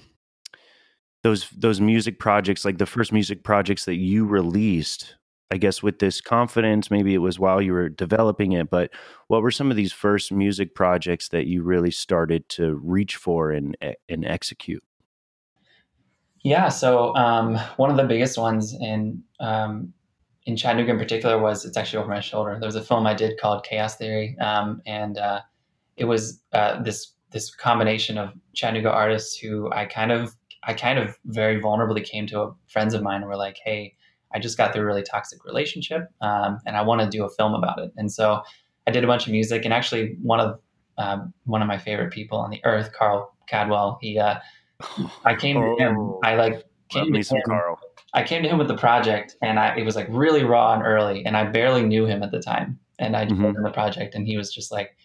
those 1.23 1.51
those 1.51 1.81
music 1.81 2.19
projects 2.19 2.65
like 2.65 2.79
the 2.79 2.87
first 2.87 3.13
music 3.13 3.45
projects 3.45 3.85
that 3.85 3.97
you 3.97 4.25
released 4.25 5.17
I 5.53 5.57
guess 5.57 5.83
with 5.83 5.99
this 5.99 6.21
confidence, 6.21 6.91
maybe 6.91 7.13
it 7.13 7.19
was 7.19 7.39
while 7.39 7.61
you 7.61 7.73
were 7.73 7.89
developing 7.89 8.53
it, 8.53 8.71
but 8.71 8.91
what 9.27 9.43
were 9.43 9.51
some 9.51 9.71
of 9.71 9.77
these 9.77 9.93
first 9.93 10.31
music 10.31 10.77
projects 10.77 11.29
that 11.31 11.47
you 11.47 11.65
really 11.65 11.91
started 11.91 12.49
to 12.51 12.77
reach 12.77 13.17
for 13.17 13.51
and 13.51 13.77
and 14.09 14.25
execute? 14.25 14.83
Yeah, 16.43 16.69
so 16.69 17.15
um, 17.17 17.59
one 17.77 17.91
of 17.91 17.97
the 17.97 18.05
biggest 18.05 18.39
ones 18.39 18.73
in 18.73 19.23
um, 19.41 19.93
in 20.47 20.57
Chattanooga 20.57 20.93
in 20.93 20.99
particular 20.99 21.39
was 21.39 21.65
it's 21.65 21.77
actually 21.77 21.99
over 21.99 22.09
my 22.09 22.21
shoulder. 22.21 22.57
There 22.59 22.69
was 22.69 22.77
a 22.77 22.83
film 22.83 23.07
I 23.07 23.15
did 23.15 23.39
called 23.41 23.65
Chaos 23.65 23.97
Theory, 23.97 24.37
um, 24.41 24.81
and 24.87 25.19
uh, 25.19 25.41
it 25.97 26.05
was 26.05 26.41
uh, 26.53 26.81
this 26.81 27.15
this 27.33 27.53
combination 27.53 28.19
of 28.19 28.35
Chattanooga 28.55 28.91
artists 28.91 29.37
who 29.37 29.69
I 29.73 29.85
kind 29.87 30.13
of 30.13 30.37
I 30.63 30.75
kind 30.75 30.99
of 31.01 31.19
very 31.25 31.61
vulnerably 31.61 32.05
came 32.05 32.29
to 32.29 32.55
friends 32.69 32.95
of 32.95 33.03
mine 33.03 33.17
and 33.17 33.27
were 33.27 33.37
like, 33.37 33.59
hey 33.65 33.97
I 34.33 34.39
just 34.39 34.57
got 34.57 34.73
through 34.73 34.83
a 34.83 34.87
really 34.87 35.03
toxic 35.03 35.45
relationship, 35.45 36.09
um, 36.21 36.59
and 36.67 36.77
I 36.77 36.83
want 36.83 37.01
to 37.01 37.09
do 37.09 37.25
a 37.25 37.31
film 37.31 37.55
about 37.55 37.79
it. 37.79 37.93
And 37.97 38.11
so 38.13 38.43
I 38.87 38.91
did 38.91 39.05
a 39.05 39.07
bunch 39.07 39.27
of 39.27 39.33
music, 39.33 39.65
and 39.65 39.75
actually 39.75 40.17
one 40.23 40.41
of 40.41 40.61
um, 40.99 41.33
one 41.45 41.63
of 41.63 41.69
my 41.69 41.79
favorite 41.79 42.13
people 42.13 42.39
on 42.39 42.51
the 42.51 42.61
earth, 42.65 42.93
Carl 42.93 43.35
Cadwell. 43.49 43.99
He, 44.01 44.19
uh, 44.19 44.37
I 45.25 45.35
came 45.35 45.57
to 45.57 45.77
him. 45.83 45.97
Oh, 45.99 46.21
I 46.23 46.35
like 46.35 46.65
came 46.91 47.13
to 47.13 47.19
him. 47.19 47.43
Carl. 47.47 47.79
I 48.13 48.23
came 48.23 48.43
to 48.43 48.49
him 48.49 48.59
with 48.59 48.69
the 48.69 48.77
project, 48.77 49.37
and 49.43 49.59
I, 49.59 49.77
it 49.77 49.85
was 49.85 49.97
like 49.97 50.07
really 50.11 50.45
raw 50.45 50.75
and 50.75 50.83
early, 50.83 51.25
and 51.25 51.37
I 51.37 51.45
barely 51.45 51.83
knew 51.85 52.07
him 52.07 52.23
at 52.23 52.31
the 52.31 52.41
time. 52.41 52.79
And 52.99 53.17
I 53.17 53.25
mm-hmm. 53.25 53.41
told 53.41 53.57
him 53.57 53.63
the 53.63 53.71
project, 53.71 54.15
and 54.15 54.27
he 54.27 54.37
was 54.37 54.53
just 54.53 54.71
like, 54.71 54.97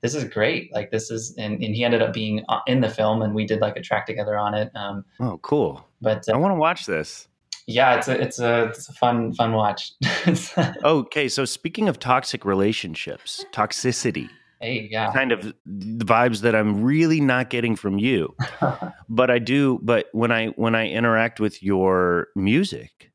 "This 0.00 0.14
is 0.14 0.24
great! 0.24 0.72
Like 0.72 0.90
this 0.90 1.10
is," 1.10 1.34
and, 1.36 1.62
and 1.62 1.74
he 1.74 1.84
ended 1.84 2.02
up 2.02 2.12
being 2.12 2.44
uh, 2.48 2.60
in 2.66 2.80
the 2.80 2.88
film, 2.88 3.22
and 3.22 3.34
we 3.34 3.46
did 3.46 3.60
like 3.60 3.76
a 3.76 3.82
track 3.82 4.06
together 4.06 4.36
on 4.36 4.54
it. 4.54 4.70
Um, 4.74 5.04
oh, 5.20 5.38
cool! 5.42 5.86
But 6.00 6.28
uh, 6.28 6.32
I 6.32 6.36
want 6.38 6.52
to 6.52 6.58
watch 6.58 6.86
this 6.86 7.28
yeah, 7.66 7.96
it's 7.96 8.08
a 8.08 8.20
it's 8.20 8.38
a 8.38 8.64
it's 8.66 8.88
a 8.88 8.92
fun 8.92 9.32
fun 9.34 9.52
watch. 9.52 9.92
okay, 10.84 11.28
so 11.28 11.44
speaking 11.44 11.88
of 11.88 11.98
toxic 11.98 12.44
relationships, 12.44 13.44
toxicity. 13.52 14.28
Hey, 14.60 14.88
yeah. 14.90 15.12
Kind 15.12 15.32
of 15.32 15.52
the 15.66 16.04
vibes 16.04 16.40
that 16.40 16.54
I'm 16.54 16.82
really 16.82 17.20
not 17.20 17.50
getting 17.50 17.76
from 17.76 17.98
you. 17.98 18.34
but 19.08 19.30
I 19.30 19.38
do 19.38 19.80
but 19.82 20.06
when 20.12 20.32
I 20.32 20.48
when 20.48 20.74
I 20.74 20.88
interact 20.88 21.40
with 21.40 21.62
your 21.62 22.28
music, 22.36 23.10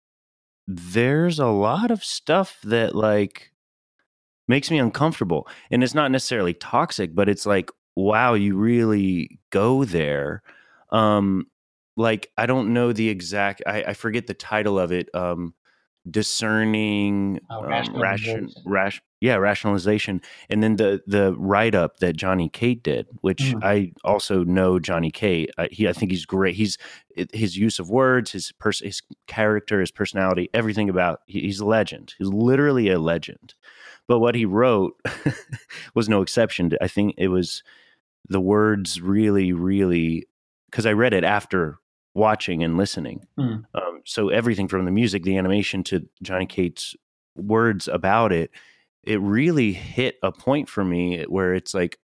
there's 0.67 1.39
a 1.39 1.47
lot 1.47 1.89
of 1.89 2.03
stuff 2.03 2.59
that 2.63 2.93
like 2.93 3.51
makes 4.47 4.69
me 4.69 4.77
uncomfortable. 4.77 5.47
And 5.71 5.83
it's 5.83 5.95
not 5.95 6.11
necessarily 6.11 6.53
toxic, 6.53 7.15
but 7.15 7.29
it's 7.29 7.45
like 7.45 7.71
wow, 7.95 8.33
you 8.33 8.55
really 8.55 9.39
go 9.49 9.85
there. 9.85 10.43
Um 10.91 11.47
like 12.01 12.29
I 12.37 12.45
don't 12.45 12.73
know 12.73 12.93
the 12.93 13.09
exact 13.09 13.63
I, 13.65 13.83
I 13.83 13.93
forget 13.93 14.27
the 14.27 14.33
title 14.33 14.79
of 14.79 14.91
it. 14.91 15.09
Um 15.13 15.53
discerning 16.09 17.39
oh, 17.51 17.63
um, 17.63 17.95
ration 17.95 18.49
ration 18.65 19.03
yeah 19.19 19.35
rationalization 19.35 20.19
and 20.49 20.63
then 20.63 20.75
the 20.77 20.99
the 21.05 21.35
write 21.37 21.75
up 21.75 21.97
that 21.97 22.17
Johnny 22.17 22.49
Kate 22.49 22.81
did 22.81 23.05
which 23.21 23.39
mm. 23.39 23.63
I 23.63 23.91
also 24.03 24.43
know 24.43 24.79
Johnny 24.79 25.11
Kate. 25.11 25.51
uh, 25.59 25.67
he 25.69 25.87
I 25.87 25.93
think 25.93 26.11
he's 26.11 26.25
great 26.25 26.55
he's 26.55 26.79
his 27.33 27.55
use 27.55 27.77
of 27.77 27.91
words 27.91 28.31
his 28.31 28.51
person 28.53 28.87
his 28.87 29.03
character 29.27 29.79
his 29.79 29.91
personality 29.91 30.49
everything 30.55 30.89
about 30.89 31.19
he, 31.27 31.41
he's 31.41 31.59
a 31.59 31.65
legend 31.65 32.15
he's 32.17 32.29
literally 32.29 32.89
a 32.89 32.97
legend 32.97 33.53
but 34.07 34.19
what 34.19 34.33
he 34.33 34.45
wrote 34.45 34.99
was 35.93 36.09
no 36.09 36.23
exception 36.23 36.71
I 36.81 36.87
think 36.87 37.13
it 37.19 37.27
was 37.27 37.61
the 38.27 38.41
words 38.41 39.01
really 39.01 39.53
really 39.53 40.25
because 40.71 40.87
I 40.87 40.93
read 40.93 41.13
it 41.13 41.23
after 41.23 41.77
watching 42.13 42.63
and 42.63 42.77
listening. 42.77 43.25
Mm. 43.37 43.63
Um, 43.73 44.01
so 44.05 44.29
everything 44.29 44.67
from 44.67 44.85
the 44.85 44.91
music, 44.91 45.23
the 45.23 45.37
animation 45.37 45.83
to 45.85 46.07
Johnny 46.21 46.45
Cate's 46.45 46.95
words 47.35 47.87
about 47.87 48.31
it, 48.31 48.51
it 49.03 49.19
really 49.21 49.73
hit 49.73 50.17
a 50.21 50.31
point 50.31 50.69
for 50.69 50.83
me 50.83 51.23
where 51.23 51.53
it's 51.53 51.73
like 51.73 51.97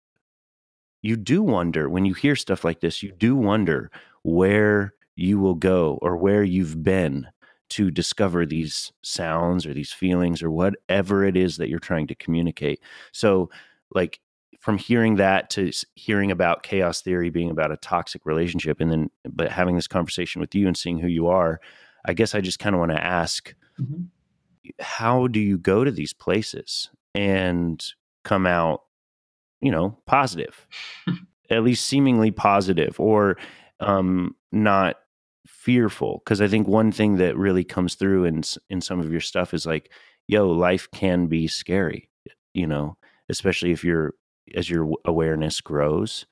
you 1.02 1.16
do 1.16 1.44
wonder 1.44 1.90
when 1.90 2.06
you 2.06 2.14
hear 2.14 2.36
stuff 2.36 2.64
like 2.64 2.80
this, 2.80 3.04
you 3.04 3.12
do 3.12 3.36
wonder 3.36 3.92
where 4.24 4.94
you 5.16 5.40
will 5.40 5.56
go 5.56 6.00
or 6.02 6.18
where 6.18 6.44
you've 6.44 6.84
been 6.84 7.28
to 7.70 7.92
discover 7.92 8.46
these 8.46 8.94
sounds 9.02 9.66
or 9.66 9.74
these 9.74 9.92
feelings 9.92 10.42
or 10.42 10.50
whatever 10.50 11.24
it 11.24 11.36
is 11.36 11.58
that 11.58 11.70
you're 11.70 11.80
trying 11.80 12.08
to 12.08 12.16
communicate. 12.16 12.80
So 13.12 13.50
like 13.94 14.20
from 14.60 14.78
hearing 14.78 15.16
that 15.16 15.50
to 15.52 15.72
hearing 15.96 16.32
about 16.32 16.64
chaos 16.64 17.02
theory 17.02 17.30
being 17.30 17.50
about 17.50 17.72
a 17.72 17.78
toxic 17.78 18.26
relationship 18.26 18.80
and 18.80 18.92
then 18.92 19.10
but 19.26 19.52
having 19.52 19.76
this 19.76 19.88
conversation 19.88 20.42
with 20.42 20.54
you 20.56 20.68
and 20.68 20.78
seeing 20.78 21.00
who 21.00 21.08
you 21.08 21.28
are 21.28 21.60
i 22.06 22.14
guess 22.14 22.36
i 22.36 22.42
just 22.42 22.60
kind 22.60 22.76
of 22.76 22.80
want 22.80 22.92
to 22.92 23.04
ask 23.04 23.54
mm-hmm. 23.80 24.04
how 24.80 25.28
do 25.28 25.40
you 25.40 25.58
go 25.58 25.84
to 25.84 25.92
these 25.92 26.14
places 26.14 26.90
and 27.14 27.94
come 28.24 28.46
out 28.46 28.82
you 29.62 29.72
know 29.72 29.98
positive 30.06 30.68
at 31.50 31.64
least 31.64 31.86
seemingly 31.86 32.32
positive 32.32 33.00
or 33.00 33.38
um 33.80 34.36
not 34.52 34.98
fearful 35.46 36.22
because 36.24 36.42
i 36.42 36.48
think 36.48 36.68
one 36.68 36.92
thing 36.92 37.18
that 37.18 37.38
really 37.38 37.64
comes 37.64 37.96
through 37.96 38.26
in 38.26 38.44
in 38.70 38.82
some 38.82 39.00
of 39.00 39.12
your 39.12 39.22
stuff 39.22 39.54
is 39.54 39.66
like 39.66 39.92
yo 40.28 40.50
life 40.50 40.90
can 40.92 41.28
be 41.28 41.48
scary 41.48 42.10
you 42.54 42.68
know 42.68 42.98
especially 43.30 43.72
if 43.72 43.84
you're 43.84 44.14
as 44.56 44.70
your 44.70 44.94
awareness 45.06 45.62
grows, 45.62 46.26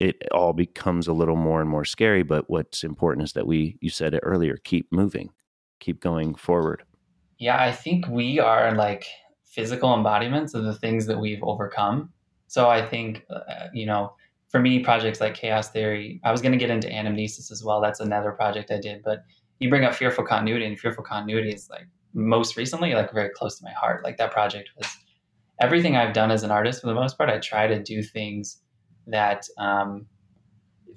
it 0.00 0.16
all 0.32 0.52
becomes 0.52 1.08
a 1.08 1.12
little 1.12 1.36
more 1.36 1.60
and 1.60 1.70
more 1.70 1.84
scary. 1.84 2.22
But 2.22 2.48
what's 2.48 2.84
important 2.84 3.24
is 3.24 3.32
that 3.32 3.46
we, 3.46 3.76
you 3.80 3.90
said 3.90 4.14
it 4.14 4.20
earlier, 4.22 4.56
keep 4.64 4.92
moving, 4.92 5.30
keep 5.80 6.00
going 6.00 6.34
forward. 6.34 6.82
Yeah, 7.38 7.62
I 7.62 7.72
think 7.72 8.08
we 8.08 8.38
are 8.40 8.74
like 8.74 9.04
physical 9.44 9.94
embodiments 9.94 10.54
of 10.54 10.64
the 10.64 10.74
things 10.74 11.06
that 11.06 11.18
we've 11.18 11.42
overcome. 11.42 12.12
So 12.48 12.68
I 12.68 12.84
think, 12.84 13.24
uh, 13.30 13.68
you 13.72 13.86
know, 13.86 14.14
for 14.48 14.60
me, 14.60 14.80
projects 14.80 15.20
like 15.20 15.34
Chaos 15.34 15.70
Theory, 15.70 16.20
I 16.24 16.32
was 16.32 16.40
going 16.40 16.52
to 16.52 16.58
get 16.58 16.70
into 16.70 16.88
anamnesis 16.88 17.52
as 17.52 17.62
well. 17.62 17.80
That's 17.80 18.00
another 18.00 18.32
project 18.32 18.70
I 18.70 18.80
did. 18.80 19.02
But 19.04 19.22
you 19.58 19.68
bring 19.68 19.84
up 19.84 19.94
fearful 19.94 20.24
continuity, 20.24 20.64
and 20.64 20.78
fearful 20.78 21.04
continuity 21.04 21.50
is 21.50 21.68
like 21.68 21.86
most 22.14 22.56
recently, 22.56 22.94
like 22.94 23.12
very 23.12 23.28
close 23.30 23.58
to 23.58 23.64
my 23.64 23.72
heart. 23.72 24.04
Like 24.04 24.16
that 24.16 24.32
project 24.32 24.70
was 24.76 24.86
everything 25.60 25.96
I've 25.96 26.14
done 26.14 26.30
as 26.30 26.42
an 26.42 26.50
artist 26.50 26.80
for 26.80 26.86
the 26.86 26.94
most 26.94 27.16
part. 27.18 27.30
I 27.30 27.38
try 27.38 27.66
to 27.66 27.82
do 27.82 28.02
things 28.02 28.60
that 29.06 29.46
um, 29.58 30.06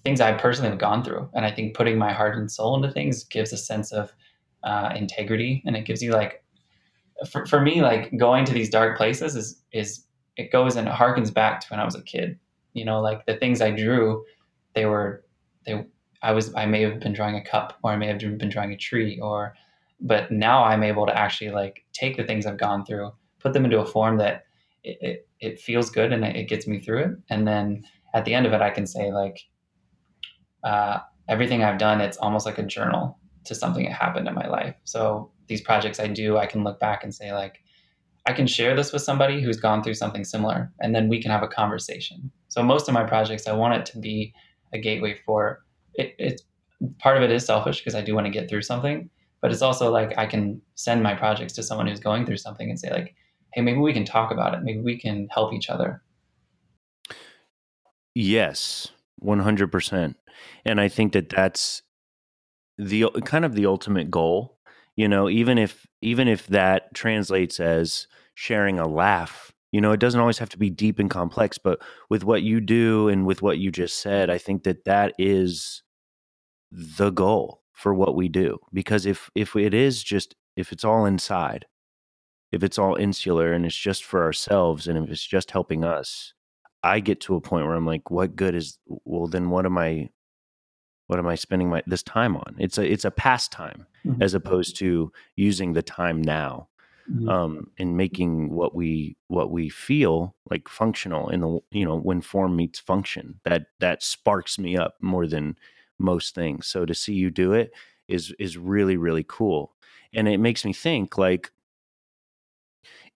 things 0.03 0.21
I 0.21 0.33
personally 0.33 0.69
have 0.69 0.79
gone 0.79 1.03
through, 1.03 1.29
and 1.33 1.45
I 1.45 1.51
think 1.51 1.75
putting 1.75 1.97
my 1.97 2.11
heart 2.11 2.37
and 2.37 2.51
soul 2.51 2.75
into 2.75 2.91
things 2.91 3.23
gives 3.23 3.53
a 3.53 3.57
sense 3.57 3.91
of 3.91 4.13
uh, 4.63 4.93
integrity, 4.95 5.63
and 5.65 5.75
it 5.75 5.85
gives 5.85 6.01
you 6.01 6.11
like, 6.11 6.43
for, 7.29 7.45
for 7.45 7.61
me, 7.61 7.81
like 7.81 8.15
going 8.17 8.45
to 8.45 8.53
these 8.53 8.69
dark 8.69 8.97
places 8.97 9.35
is 9.35 9.61
is 9.71 10.05
it 10.37 10.51
goes 10.51 10.75
and 10.75 10.87
it 10.87 10.93
harkens 10.93 11.33
back 11.33 11.59
to 11.61 11.67
when 11.69 11.79
I 11.79 11.85
was 11.85 11.95
a 11.95 12.01
kid. 12.01 12.39
You 12.73 12.85
know, 12.85 13.01
like 13.01 13.25
the 13.25 13.35
things 13.35 13.61
I 13.61 13.71
drew, 13.71 14.23
they 14.75 14.85
were 14.85 15.23
they. 15.65 15.85
I 16.23 16.33
was 16.33 16.53
I 16.55 16.67
may 16.67 16.83
have 16.83 16.99
been 16.99 17.13
drawing 17.13 17.35
a 17.35 17.43
cup, 17.43 17.79
or 17.83 17.91
I 17.91 17.97
may 17.97 18.07
have 18.07 18.19
been 18.19 18.49
drawing 18.49 18.71
a 18.71 18.77
tree, 18.77 19.19
or 19.19 19.55
but 19.99 20.31
now 20.31 20.63
I'm 20.63 20.83
able 20.83 21.05
to 21.05 21.17
actually 21.17 21.51
like 21.51 21.83
take 21.93 22.17
the 22.17 22.23
things 22.23 22.45
I've 22.45 22.57
gone 22.57 22.85
through, 22.85 23.11
put 23.39 23.53
them 23.53 23.65
into 23.65 23.79
a 23.79 23.85
form 23.85 24.17
that 24.17 24.45
it, 24.83 24.97
it, 25.01 25.27
it 25.39 25.59
feels 25.59 25.89
good 25.89 26.11
and 26.13 26.23
it 26.23 26.47
gets 26.47 26.67
me 26.67 26.79
through 26.79 26.99
it, 26.99 27.11
and 27.29 27.47
then 27.47 27.83
at 28.13 28.25
the 28.25 28.33
end 28.33 28.45
of 28.45 28.53
it, 28.53 28.61
I 28.61 28.69
can 28.69 28.85
say 28.85 29.11
like 29.11 29.39
uh, 30.63 30.99
everything 31.27 31.63
I've 31.63 31.77
done, 31.77 32.01
it's 32.01 32.17
almost 32.17 32.45
like 32.45 32.57
a 32.57 32.63
journal 32.63 33.17
to 33.45 33.55
something 33.55 33.85
that 33.85 33.93
happened 33.93 34.27
in 34.27 34.35
my 34.35 34.47
life. 34.47 34.75
So 34.83 35.31
these 35.47 35.61
projects 35.61 35.99
I 35.99 36.07
do, 36.07 36.37
I 36.37 36.45
can 36.45 36.63
look 36.63 36.79
back 36.79 37.03
and 37.03 37.13
say 37.13 37.33
like, 37.33 37.59
I 38.27 38.33
can 38.33 38.45
share 38.45 38.75
this 38.75 38.93
with 38.93 39.01
somebody 39.01 39.41
who's 39.41 39.57
gone 39.57 39.81
through 39.81 39.95
something 39.95 40.23
similar, 40.23 40.71
and 40.79 40.93
then 40.93 41.09
we 41.09 41.21
can 41.21 41.31
have 41.31 41.41
a 41.41 41.47
conversation. 41.47 42.31
So 42.49 42.61
most 42.61 42.87
of 42.87 42.93
my 42.93 43.03
projects, 43.03 43.47
I 43.47 43.53
want 43.53 43.73
it 43.75 43.85
to 43.87 43.99
be 43.99 44.33
a 44.73 44.77
gateway 44.77 45.17
for 45.25 45.63
it. 45.95 46.15
It's 46.19 46.43
part 46.99 47.17
of 47.17 47.23
it 47.23 47.31
is 47.31 47.45
selfish 47.45 47.79
because 47.79 47.95
I 47.95 48.01
do 48.01 48.13
want 48.13 48.27
to 48.27 48.31
get 48.31 48.49
through 48.49 48.61
something, 48.61 49.09
but 49.41 49.51
it's 49.51 49.61
also 49.61 49.91
like 49.91 50.17
I 50.17 50.25
can 50.25 50.61
send 50.75 51.01
my 51.01 51.15
projects 51.15 51.53
to 51.53 51.63
someone 51.63 51.87
who's 51.87 51.99
going 51.99 52.25
through 52.25 52.37
something 52.37 52.69
and 52.69 52.79
say 52.79 52.91
like, 52.91 53.15
hey, 53.53 53.61
maybe 53.61 53.79
we 53.79 53.93
can 53.93 54.05
talk 54.05 54.31
about 54.31 54.53
it. 54.53 54.63
Maybe 54.63 54.79
we 54.79 54.97
can 54.97 55.27
help 55.31 55.53
each 55.53 55.69
other. 55.69 56.01
Yes, 58.13 58.89
one 59.17 59.39
hundred 59.39 59.71
percent. 59.71 60.17
And 60.65 60.81
I 60.81 60.87
think 60.87 61.13
that 61.13 61.29
that's 61.29 61.81
the 62.77 63.09
kind 63.25 63.45
of 63.45 63.55
the 63.55 63.65
ultimate 63.65 64.11
goal. 64.11 64.57
You 64.95 65.07
know, 65.07 65.29
even 65.29 65.57
if 65.57 65.87
even 66.01 66.27
if 66.27 66.47
that 66.47 66.93
translates 66.93 67.59
as 67.59 68.07
sharing 68.35 68.79
a 68.79 68.87
laugh 68.87 69.51
you 69.71 69.79
know 69.79 69.91
it 69.91 69.99
doesn't 69.99 70.19
always 70.19 70.37
have 70.37 70.49
to 70.49 70.57
be 70.57 70.69
deep 70.69 70.99
and 70.99 71.09
complex 71.09 71.57
but 71.57 71.79
with 72.09 72.23
what 72.23 72.43
you 72.43 72.59
do 72.61 73.07
and 73.07 73.25
with 73.25 73.41
what 73.41 73.57
you 73.57 73.71
just 73.71 73.99
said 74.01 74.29
i 74.29 74.37
think 74.37 74.63
that 74.63 74.85
that 74.85 75.13
is 75.17 75.83
the 76.71 77.09
goal 77.09 77.61
for 77.73 77.93
what 77.93 78.15
we 78.15 78.29
do 78.29 78.57
because 78.73 79.05
if 79.05 79.29
if 79.35 79.55
it 79.55 79.73
is 79.73 80.03
just 80.03 80.35
if 80.55 80.71
it's 80.71 80.83
all 80.83 81.05
inside 81.05 81.65
if 82.51 82.63
it's 82.63 82.77
all 82.77 82.95
insular 82.95 83.53
and 83.53 83.65
it's 83.65 83.75
just 83.75 84.03
for 84.03 84.23
ourselves 84.23 84.87
and 84.87 84.97
if 84.97 85.09
it's 85.09 85.25
just 85.25 85.51
helping 85.51 85.83
us 85.83 86.33
i 86.83 86.99
get 86.99 87.19
to 87.21 87.35
a 87.35 87.41
point 87.41 87.65
where 87.65 87.75
i'm 87.75 87.85
like 87.85 88.11
what 88.11 88.35
good 88.35 88.55
is 88.55 88.77
well 89.05 89.27
then 89.27 89.49
what 89.49 89.65
am 89.65 89.77
i 89.77 90.09
what 91.07 91.19
am 91.19 91.27
i 91.27 91.35
spending 91.35 91.69
my 91.69 91.81
this 91.87 92.03
time 92.03 92.35
on 92.35 92.55
it's 92.57 92.77
a 92.77 92.91
it's 92.91 93.05
a 93.05 93.11
pastime 93.11 93.85
mm-hmm. 94.05 94.21
as 94.21 94.33
opposed 94.33 94.77
to 94.77 95.11
using 95.35 95.73
the 95.73 95.81
time 95.81 96.21
now 96.21 96.67
mm-hmm. 97.09 97.29
um, 97.29 97.69
and 97.77 97.97
making 97.97 98.51
what 98.51 98.75
we 98.75 99.15
what 99.27 99.51
we 99.51 99.69
feel 99.69 100.35
like 100.49 100.67
functional 100.67 101.29
in 101.29 101.41
the 101.41 101.59
you 101.71 101.85
know 101.85 101.97
when 101.97 102.21
form 102.21 102.55
meets 102.55 102.79
function 102.79 103.39
that 103.43 103.67
that 103.79 104.03
sparks 104.03 104.57
me 104.57 104.77
up 104.77 104.95
more 105.01 105.27
than 105.27 105.55
most 105.99 106.33
things 106.33 106.67
so 106.67 106.85
to 106.85 106.93
see 106.95 107.13
you 107.13 107.29
do 107.29 107.53
it 107.53 107.71
is 108.07 108.33
is 108.39 108.57
really 108.57 108.97
really 108.97 109.25
cool 109.27 109.73
and 110.13 110.27
it 110.27 110.39
makes 110.39 110.65
me 110.65 110.73
think 110.73 111.17
like 111.17 111.51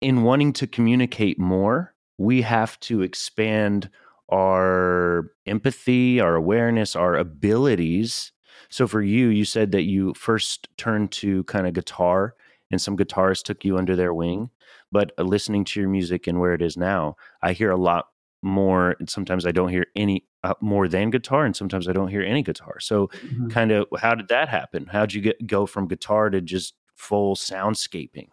in 0.03 0.23
wanting 0.23 0.53
to 0.53 0.67
communicate 0.67 1.39
more 1.39 1.95
we 2.19 2.43
have 2.43 2.79
to 2.81 3.03
expand 3.03 3.89
our 4.31 5.31
empathy 5.47 6.21
our 6.21 6.35
awareness 6.35 6.95
our 6.97 7.17
abilities 7.17 8.33
so 8.69 8.87
for 8.87 9.03
you 9.03 9.29
you 9.29 9.45
said 9.45 9.73
that 9.73 9.83
you 9.83 10.15
first 10.15 10.69
turned 10.77 11.11
to 11.11 11.45
kind 11.45 11.67
of 11.67 11.75
guitar 11.75 12.35
and 12.73 12.81
some 12.81 12.97
guitarists 12.97 13.43
took 13.43 13.65
you 13.65 13.79
under 13.79 13.95
their 13.95 14.13
wing. 14.13 14.51
But 14.91 15.13
uh, 15.19 15.23
listening 15.23 15.65
to 15.67 15.81
your 15.81 15.89
music 15.89 16.27
and 16.27 16.41
where 16.41 16.55
it 16.55 16.63
is 16.63 16.77
now, 16.77 17.17
I 17.43 17.53
hear 17.53 17.71
a 17.71 17.77
lot 17.77 18.07
more. 18.43 18.97
And 18.99 19.09
sometimes 19.09 19.47
I 19.47 19.53
don't 19.53 19.69
hear 19.69 19.87
any 19.95 20.25
uh, 20.43 20.55
more 20.61 20.89
than 20.89 21.11
guitar, 21.11 21.45
and 21.45 21.55
sometimes 21.55 21.87
I 21.87 21.93
don't 21.93 22.09
hear 22.09 22.23
any 22.23 22.43
guitar. 22.43 22.81
So, 22.81 23.07
mm-hmm. 23.07 23.49
kind 23.49 23.71
of, 23.71 23.87
how 24.01 24.17
did 24.17 24.27
that 24.29 24.49
happen? 24.49 24.87
How 24.87 25.03
did 25.03 25.15
you 25.15 25.21
get 25.21 25.47
go 25.47 25.67
from 25.67 25.87
guitar 25.87 26.31
to 26.31 26.41
just 26.41 26.75
full 26.97 27.37
soundscaping? 27.37 28.29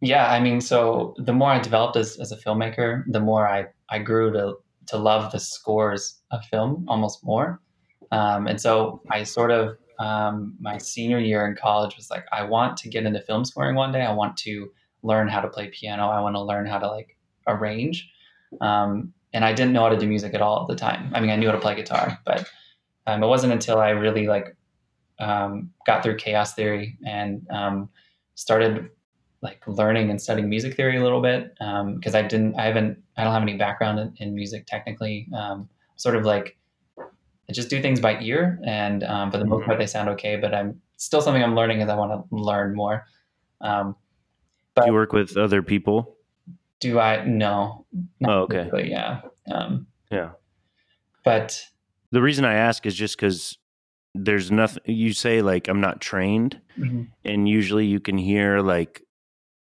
Yeah, 0.00 0.30
I 0.30 0.40
mean, 0.40 0.60
so 0.60 1.14
the 1.18 1.32
more 1.32 1.50
I 1.50 1.58
developed 1.58 1.96
as, 1.96 2.18
as 2.18 2.30
a 2.30 2.36
filmmaker, 2.36 3.02
the 3.08 3.20
more 3.20 3.48
I, 3.48 3.66
I 3.90 3.98
grew 3.98 4.32
to 4.32 4.54
to 4.88 4.96
love 4.96 5.30
the 5.32 5.38
scores 5.38 6.22
of 6.30 6.42
film 6.46 6.86
almost 6.88 7.22
more. 7.22 7.60
Um, 8.10 8.46
and 8.46 8.58
so 8.58 9.02
I 9.10 9.22
sort 9.22 9.50
of 9.50 9.76
um, 9.98 10.56
my 10.60 10.78
senior 10.78 11.18
year 11.18 11.46
in 11.46 11.56
college 11.56 11.94
was 11.96 12.10
like, 12.10 12.24
I 12.32 12.42
want 12.44 12.78
to 12.78 12.88
get 12.88 13.04
into 13.04 13.20
film 13.20 13.44
scoring 13.44 13.74
one 13.74 13.92
day. 13.92 14.02
I 14.02 14.12
want 14.12 14.36
to 14.38 14.70
learn 15.02 15.28
how 15.28 15.40
to 15.42 15.48
play 15.48 15.68
piano. 15.68 16.08
I 16.08 16.20
want 16.20 16.36
to 16.36 16.42
learn 16.42 16.66
how 16.66 16.78
to 16.78 16.88
like 16.88 17.18
arrange. 17.46 18.10
Um, 18.62 19.12
and 19.34 19.44
I 19.44 19.52
didn't 19.52 19.74
know 19.74 19.82
how 19.82 19.90
to 19.90 19.98
do 19.98 20.06
music 20.06 20.32
at 20.32 20.40
all 20.40 20.62
at 20.62 20.68
the 20.68 20.76
time. 20.76 21.10
I 21.14 21.20
mean, 21.20 21.30
I 21.30 21.36
knew 21.36 21.48
how 21.48 21.54
to 21.54 21.60
play 21.60 21.74
guitar, 21.74 22.18
but 22.24 22.48
um, 23.06 23.22
it 23.22 23.26
wasn't 23.26 23.52
until 23.52 23.78
I 23.78 23.90
really 23.90 24.26
like 24.26 24.56
um, 25.18 25.70
got 25.86 26.02
through 26.02 26.16
chaos 26.16 26.54
theory 26.54 26.96
and 27.04 27.46
um, 27.50 27.90
started 28.36 28.88
like 29.40 29.62
learning 29.66 30.10
and 30.10 30.20
studying 30.20 30.48
music 30.48 30.74
theory 30.74 30.96
a 30.96 31.02
little 31.02 31.22
bit 31.22 31.54
because 31.54 32.14
um, 32.14 32.16
I 32.16 32.22
didn't, 32.22 32.54
I 32.56 32.64
haven't, 32.64 33.02
I 33.16 33.24
don't 33.24 33.32
have 33.32 33.42
any 33.42 33.56
background 33.56 33.98
in, 33.98 34.14
in 34.18 34.34
music 34.34 34.66
technically. 34.66 35.28
sort 35.96 36.16
of 36.16 36.24
like 36.24 36.58
I 37.48 37.54
just 37.54 37.70
do 37.70 37.80
things 37.80 37.98
by 37.98 38.20
ear, 38.20 38.60
and 38.64 39.02
um, 39.04 39.30
for 39.30 39.38
the 39.38 39.44
most 39.44 39.60
mm-hmm. 39.60 39.66
part, 39.66 39.78
they 39.78 39.86
sound 39.86 40.08
okay. 40.10 40.36
But 40.36 40.54
I'm 40.54 40.80
still 40.96 41.22
something 41.22 41.42
I'm 41.42 41.54
learning 41.54 41.80
as 41.80 41.88
I 41.88 41.96
want 41.96 42.12
to 42.12 42.34
learn 42.34 42.74
more. 42.74 43.06
Um, 43.60 43.96
but 44.74 44.82
do 44.82 44.88
you 44.88 44.94
work 44.94 45.12
with 45.12 45.36
other 45.36 45.62
people? 45.62 46.16
Do 46.80 47.00
I? 47.00 47.24
No. 47.24 47.86
Oh, 48.26 48.40
okay. 48.42 48.68
Yeah. 48.88 49.22
Um, 49.50 49.86
yeah. 50.10 50.30
But 51.24 51.64
the 52.10 52.20
reason 52.20 52.44
I 52.44 52.54
ask 52.54 52.84
is 52.84 52.94
just 52.94 53.16
because 53.16 53.56
there's 54.14 54.50
nothing. 54.50 54.82
You 54.84 55.14
say 55.14 55.40
like 55.40 55.68
I'm 55.68 55.80
not 55.80 56.02
trained, 56.02 56.60
mm-hmm. 56.78 57.04
and 57.24 57.48
usually 57.48 57.86
you 57.86 57.98
can 57.98 58.18
hear 58.18 58.60
like 58.60 59.02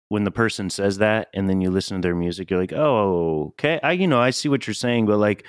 when 0.09 0.25
the 0.25 0.31
person 0.31 0.71
says 0.71 0.99
that, 0.99 1.29
and 1.35 1.49
then 1.49 1.61
you 1.61 1.71
listen 1.71 2.01
to 2.01 2.07
their 2.07 2.14
music, 2.14 2.51
you're 2.51 2.61
like, 2.61 2.73
oh, 2.73 3.49
okay. 3.49 3.81
I 3.83 3.93
you 3.93 4.07
know 4.07 4.21
I 4.21 4.31
see 4.31 4.49
what 4.49 4.67
you're 4.67 4.75
saying, 4.75 5.07
but 5.07 5.19
like 5.19 5.45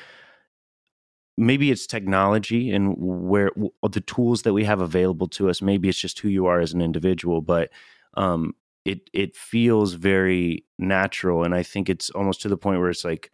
maybe 1.37 1.71
it's 1.71 1.85
technology 1.85 2.71
and 2.71 2.95
where 2.97 3.51
the 3.89 4.01
tools 4.01 4.43
that 4.43 4.53
we 4.53 4.63
have 4.63 4.79
available 4.79 5.27
to 5.27 5.49
us 5.49 5.61
maybe 5.61 5.89
it's 5.89 5.99
just 5.99 6.19
who 6.19 6.29
you 6.29 6.45
are 6.45 6.59
as 6.59 6.73
an 6.73 6.81
individual 6.81 7.41
but 7.41 7.69
um, 8.15 8.53
it 8.85 9.09
it 9.13 9.35
feels 9.35 9.93
very 9.93 10.63
natural 10.77 11.43
and 11.43 11.53
i 11.53 11.61
think 11.61 11.89
it's 11.89 12.09
almost 12.11 12.41
to 12.41 12.49
the 12.49 12.57
point 12.57 12.79
where 12.79 12.89
it's 12.89 13.03
like 13.03 13.31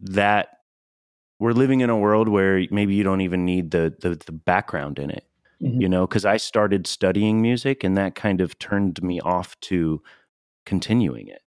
that 0.00 0.48
we're 1.38 1.52
living 1.52 1.80
in 1.80 1.90
a 1.90 1.96
world 1.96 2.28
where 2.28 2.64
maybe 2.70 2.94
you 2.94 3.02
don't 3.02 3.20
even 3.20 3.44
need 3.44 3.70
the 3.70 3.94
the, 4.00 4.20
the 4.26 4.32
background 4.32 4.98
in 4.98 5.10
it 5.10 5.24
mm-hmm. 5.62 5.80
you 5.80 5.88
know 5.88 6.06
because 6.06 6.24
i 6.24 6.36
started 6.36 6.86
studying 6.86 7.40
music 7.40 7.82
and 7.82 7.96
that 7.96 8.14
kind 8.14 8.40
of 8.40 8.58
turned 8.58 9.02
me 9.02 9.20
off 9.20 9.58
to 9.60 10.02
continuing 10.66 11.28
it 11.28 11.42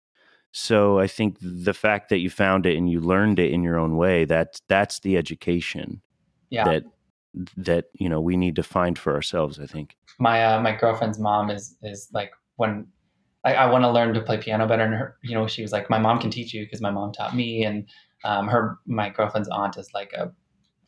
so 0.56 1.00
I 1.00 1.08
think 1.08 1.38
the 1.40 1.74
fact 1.74 2.10
that 2.10 2.18
you 2.18 2.30
found 2.30 2.64
it 2.64 2.76
and 2.76 2.88
you 2.88 3.00
learned 3.00 3.40
it 3.40 3.50
in 3.50 3.64
your 3.64 3.76
own 3.76 3.96
way, 3.96 4.24
that 4.26 4.60
that's 4.68 5.00
the 5.00 5.16
education 5.16 6.00
yeah. 6.48 6.62
that 6.62 6.84
that 7.56 7.86
you 7.94 8.08
know 8.08 8.20
we 8.20 8.36
need 8.36 8.54
to 8.54 8.62
find 8.62 8.96
for 8.96 9.14
ourselves. 9.14 9.58
I 9.58 9.66
think 9.66 9.96
my 10.20 10.44
uh, 10.44 10.60
my 10.60 10.70
girlfriend's 10.70 11.18
mom 11.18 11.50
is 11.50 11.76
is 11.82 12.08
like 12.12 12.30
when 12.54 12.86
I, 13.42 13.54
I 13.54 13.66
want 13.66 13.82
to 13.82 13.90
learn 13.90 14.14
to 14.14 14.20
play 14.20 14.38
piano 14.38 14.68
better, 14.68 14.84
and 14.84 14.94
her 14.94 15.16
you 15.24 15.34
know 15.34 15.48
she 15.48 15.60
was 15.60 15.72
like 15.72 15.90
my 15.90 15.98
mom 15.98 16.20
can 16.20 16.30
teach 16.30 16.54
you 16.54 16.64
because 16.64 16.80
my 16.80 16.92
mom 16.92 17.12
taught 17.12 17.34
me, 17.34 17.64
and 17.64 17.88
um, 18.22 18.46
her 18.46 18.78
my 18.86 19.10
girlfriend's 19.10 19.48
aunt 19.48 19.76
is 19.76 19.90
like 19.92 20.12
a 20.12 20.30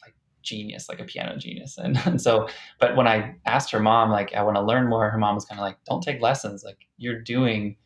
like 0.00 0.14
genius, 0.42 0.88
like 0.88 1.00
a 1.00 1.04
piano 1.04 1.36
genius, 1.38 1.76
and, 1.82 1.98
and 2.06 2.22
so 2.22 2.48
but 2.78 2.94
when 2.94 3.08
I 3.08 3.34
asked 3.46 3.72
her 3.72 3.80
mom 3.80 4.12
like 4.12 4.32
I 4.32 4.42
want 4.44 4.56
to 4.58 4.62
learn 4.62 4.88
more, 4.88 5.10
her 5.10 5.18
mom 5.18 5.34
was 5.34 5.44
kind 5.44 5.58
of 5.58 5.64
like 5.64 5.78
don't 5.86 6.02
take 6.02 6.20
lessons, 6.20 6.62
like 6.62 6.78
you're 6.98 7.20
doing 7.20 7.76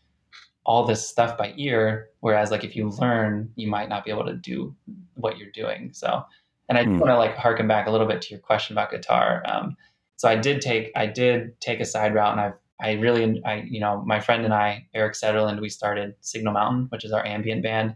all 0.65 0.85
this 0.85 1.09
stuff 1.09 1.37
by 1.39 1.53
ear 1.57 2.09
whereas 2.21 2.51
like 2.51 2.65
if 2.65 2.77
you 2.77 2.89
learn 2.91 3.51
you 3.57 3.67
might 3.67 3.89
not 3.89 4.05
be 4.05 4.11
able 4.11 4.25
to 4.25 4.35
do 4.35 4.75
what 5.15 5.39
you're 5.39 5.51
doing 5.53 5.91
so 5.93 6.23
and 6.69 6.79
i 6.79 6.85
mm. 6.85 6.99
want 6.99 7.11
to 7.11 7.17
like 7.17 7.37
harken 7.37 7.67
back 7.67 7.87
a 7.87 7.91
little 7.91 8.07
bit 8.07 8.21
to 8.23 8.31
your 8.31 8.41
question 8.41 8.75
about 8.75 8.91
guitar 8.91 9.43
um, 9.47 9.77
so 10.17 10.29
i 10.29 10.37
did 10.37 10.61
take 10.61 10.91
i 10.97 11.07
did 11.07 11.59
take 11.61 11.81
a 11.81 11.85
side 11.85 12.15
route 12.15 12.33
and 12.33 12.41
i've 12.41 12.55
I 12.81 12.93
really, 12.93 13.43
I 13.45 13.67
you 13.69 13.81
know, 13.81 14.03
my 14.07 14.21
friend 14.21 14.45
and 14.45 14.55
I, 14.55 14.87
Eric 14.95 15.15
Sutherland, 15.15 15.61
we 15.61 15.69
started 15.69 16.15
Signal 16.21 16.55
Mountain, 16.55 16.87
which 16.89 17.05
is 17.05 17.13
our 17.13 17.25
ambient 17.25 17.63
band. 17.63 17.95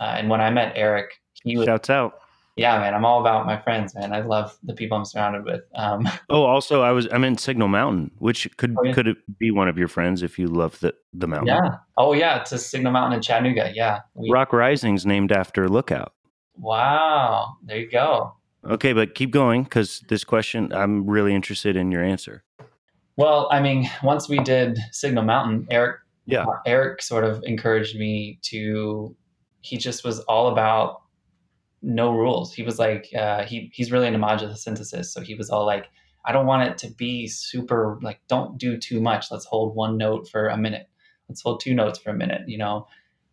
Uh, 0.00 0.14
and 0.16 0.28
when 0.30 0.40
I 0.40 0.50
met 0.50 0.72
Eric, 0.74 1.20
he 1.44 1.56
was 1.56 1.66
shouts 1.66 1.90
out. 1.90 2.14
Yeah, 2.56 2.78
man, 2.78 2.92
I'm 2.92 3.04
all 3.06 3.20
about 3.20 3.46
my 3.46 3.58
friends, 3.58 3.94
man. 3.94 4.12
I 4.12 4.20
love 4.20 4.58
the 4.62 4.74
people 4.74 4.98
I'm 4.98 5.06
surrounded 5.06 5.44
with. 5.44 5.62
Um, 5.74 6.06
oh, 6.28 6.42
also, 6.42 6.82
I 6.82 6.92
was 6.92 7.08
I'm 7.10 7.24
in 7.24 7.38
Signal 7.38 7.68
Mountain, 7.68 8.10
which 8.18 8.48
could 8.58 8.76
oh, 8.78 8.84
yeah. 8.84 8.92
could 8.92 9.08
it 9.08 9.38
be 9.38 9.50
one 9.50 9.68
of 9.68 9.78
your 9.78 9.88
friends 9.88 10.22
if 10.22 10.38
you 10.38 10.48
love 10.48 10.78
the 10.80 10.94
the 11.14 11.26
mountain? 11.26 11.48
Yeah. 11.48 11.76
Oh, 11.96 12.12
yeah. 12.12 12.40
It's 12.40 12.52
a 12.52 12.58
Signal 12.58 12.92
Mountain 12.92 13.16
in 13.16 13.22
Chattanooga. 13.22 13.72
Yeah. 13.74 14.00
We, 14.14 14.30
Rock 14.30 14.52
Rising's 14.52 15.06
named 15.06 15.32
after 15.32 15.68
Lookout. 15.68 16.12
Wow. 16.56 17.56
There 17.62 17.78
you 17.78 17.90
go. 17.90 18.34
Okay, 18.64 18.92
but 18.92 19.14
keep 19.14 19.30
going 19.30 19.64
because 19.64 20.04
this 20.08 20.22
question, 20.22 20.72
I'm 20.72 21.06
really 21.08 21.34
interested 21.34 21.74
in 21.74 21.90
your 21.90 22.04
answer. 22.04 22.44
Well, 23.16 23.48
I 23.50 23.60
mean, 23.60 23.90
once 24.02 24.28
we 24.28 24.38
did 24.38 24.78
Signal 24.92 25.24
Mountain, 25.24 25.66
Eric, 25.70 26.00
yeah, 26.26 26.44
uh, 26.44 26.58
Eric 26.66 27.02
sort 27.02 27.24
of 27.24 27.42
encouraged 27.44 27.98
me 27.98 28.38
to. 28.42 29.16
He 29.62 29.76
just 29.76 30.04
was 30.04 30.20
all 30.20 30.48
about 30.48 31.01
no 31.82 32.12
rules. 32.12 32.52
He 32.52 32.62
was 32.62 32.78
like, 32.78 33.08
uh, 33.16 33.44
he 33.44 33.70
he's 33.74 33.92
really 33.92 34.06
into 34.06 34.18
modular 34.18 34.56
synthesis, 34.56 35.12
so 35.12 35.20
he 35.20 35.34
was 35.34 35.50
all 35.50 35.66
like, 35.66 35.86
I 36.24 36.32
don't 36.32 36.46
want 36.46 36.68
it 36.68 36.78
to 36.78 36.94
be 36.94 37.26
super 37.26 37.98
like, 38.02 38.20
don't 38.28 38.58
do 38.58 38.78
too 38.78 39.00
much. 39.00 39.30
Let's 39.30 39.44
hold 39.44 39.74
one 39.74 39.96
note 39.96 40.28
for 40.28 40.48
a 40.48 40.56
minute. 40.56 40.88
Let's 41.28 41.42
hold 41.42 41.60
two 41.60 41.74
notes 41.74 41.98
for 41.98 42.10
a 42.10 42.14
minute. 42.14 42.42
You 42.46 42.58
know, 42.58 42.86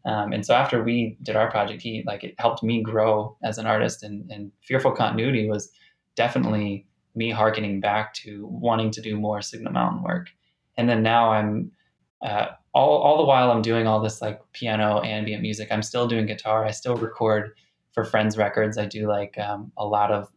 um, 0.05 0.33
and 0.33 0.45
so 0.45 0.53
after 0.53 0.83
we 0.83 1.17
did 1.21 1.35
our 1.35 1.51
project, 1.51 1.81
he 1.81 2.03
like 2.05 2.23
it 2.23 2.35
helped 2.39 2.63
me 2.63 2.81
grow 2.81 3.37
as 3.43 3.57
an 3.57 3.67
artist. 3.67 4.03
And, 4.03 4.29
and 4.31 4.51
Fearful 4.63 4.93
Continuity 4.93 5.47
was 5.47 5.71
definitely 6.15 6.87
me 7.15 7.31
harkening 7.31 7.79
back 7.79 8.13
to 8.13 8.47
wanting 8.47 8.91
to 8.91 9.01
do 9.01 9.19
more 9.19 9.41
Signal 9.41 9.73
Mountain 9.73 10.03
work. 10.03 10.27
And 10.77 10.89
then 10.89 11.03
now 11.03 11.31
I'm 11.31 11.71
uh, 12.21 12.47
all 12.73 12.99
all 12.99 13.17
the 13.17 13.23
while 13.23 13.51
I'm 13.51 13.61
doing 13.61 13.87
all 13.87 14.01
this 14.01 14.21
like 14.21 14.39
piano 14.53 15.01
ambient 15.03 15.41
music. 15.41 15.69
I'm 15.71 15.83
still 15.83 16.07
doing 16.07 16.25
guitar. 16.25 16.65
I 16.65 16.71
still 16.71 16.95
record 16.95 17.51
for 17.93 18.03
Friends 18.03 18.37
Records. 18.37 18.77
I 18.77 18.85
do 18.85 19.07
like 19.07 19.37
um, 19.37 19.71
a 19.77 19.85
lot 19.85 20.11
of 20.11 20.29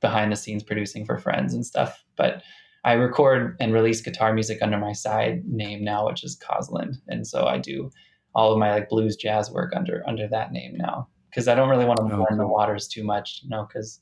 behind 0.00 0.32
the 0.32 0.36
scenes 0.36 0.62
producing 0.62 1.04
for 1.04 1.18
Friends 1.18 1.54
and 1.54 1.64
stuff. 1.64 2.04
But 2.16 2.42
I 2.84 2.92
record 2.92 3.56
and 3.58 3.72
release 3.72 4.00
guitar 4.00 4.32
music 4.32 4.58
under 4.62 4.78
my 4.78 4.92
side 4.92 5.44
name 5.46 5.82
now, 5.82 6.06
which 6.06 6.22
is 6.22 6.38
Cosland. 6.38 6.96
And 7.08 7.26
so 7.26 7.46
I 7.46 7.58
do 7.58 7.90
all 8.34 8.52
of 8.52 8.58
my 8.58 8.70
like 8.70 8.88
blues 8.88 9.16
jazz 9.16 9.50
work 9.50 9.72
under 9.74 10.02
under 10.06 10.28
that 10.28 10.52
name 10.52 10.76
now 10.76 11.08
because 11.30 11.48
I 11.48 11.54
don't 11.54 11.68
really 11.68 11.84
want 11.84 11.98
to 11.98 12.04
blend 12.04 12.28
oh, 12.32 12.36
the 12.36 12.46
waters 12.46 12.86
too 12.86 13.02
much, 13.02 13.40
you 13.42 13.48
know, 13.48 13.66
because 13.66 14.00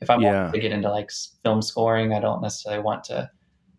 if 0.00 0.10
I'm 0.10 0.20
yeah. 0.20 0.50
to 0.50 0.58
get 0.60 0.72
into 0.72 0.90
like 0.90 1.10
film 1.42 1.62
scoring, 1.62 2.12
I 2.12 2.20
don't 2.20 2.42
necessarily 2.42 2.82
want 2.82 3.04
to 3.04 3.30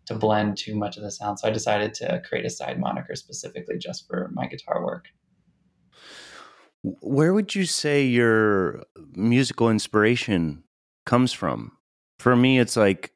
to 0.06 0.14
blend 0.16 0.56
too 0.56 0.74
much 0.74 0.96
of 0.96 1.04
the 1.04 1.10
sound. 1.10 1.38
So 1.38 1.46
I 1.46 1.52
decided 1.52 1.94
to 1.94 2.20
create 2.28 2.44
a 2.44 2.50
side 2.50 2.80
moniker 2.80 3.14
specifically 3.14 3.78
just 3.78 4.08
for 4.08 4.30
my 4.34 4.46
guitar 4.46 4.84
work. 4.84 5.04
Where 6.82 7.34
would 7.34 7.54
you 7.54 7.66
say 7.66 8.04
your 8.04 8.84
musical 9.14 9.68
inspiration 9.68 10.64
comes 11.04 11.32
from? 11.32 11.72
For 12.18 12.34
me, 12.36 12.58
it's 12.58 12.76
like 12.76 13.12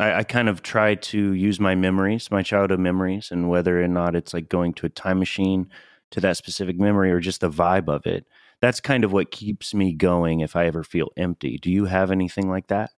I, 0.00 0.14
I 0.14 0.24
kind 0.24 0.48
of 0.48 0.62
try 0.62 0.96
to 0.96 1.32
use 1.32 1.60
my 1.60 1.74
memories, 1.74 2.30
my 2.30 2.42
childhood 2.42 2.80
memories, 2.80 3.30
and 3.30 3.48
whether 3.48 3.82
or 3.82 3.88
not 3.88 4.16
it's 4.16 4.34
like 4.34 4.48
going 4.48 4.72
to 4.74 4.86
a 4.86 4.90
time 4.90 5.18
machine 5.18 5.70
to 6.10 6.20
that 6.20 6.36
specific 6.36 6.78
memory 6.78 7.12
or 7.12 7.20
just 7.20 7.42
the 7.42 7.50
vibe 7.50 7.88
of 7.88 8.06
it. 8.06 8.26
That's 8.60 8.80
kind 8.80 9.04
of 9.04 9.12
what 9.12 9.30
keeps 9.30 9.72
me 9.72 9.92
going 9.92 10.40
if 10.40 10.56
I 10.56 10.66
ever 10.66 10.82
feel 10.82 11.10
empty. 11.16 11.58
Do 11.58 11.70
you 11.70 11.84
have 11.84 12.10
anything 12.10 12.50
like 12.50 12.66
that? 12.66 12.90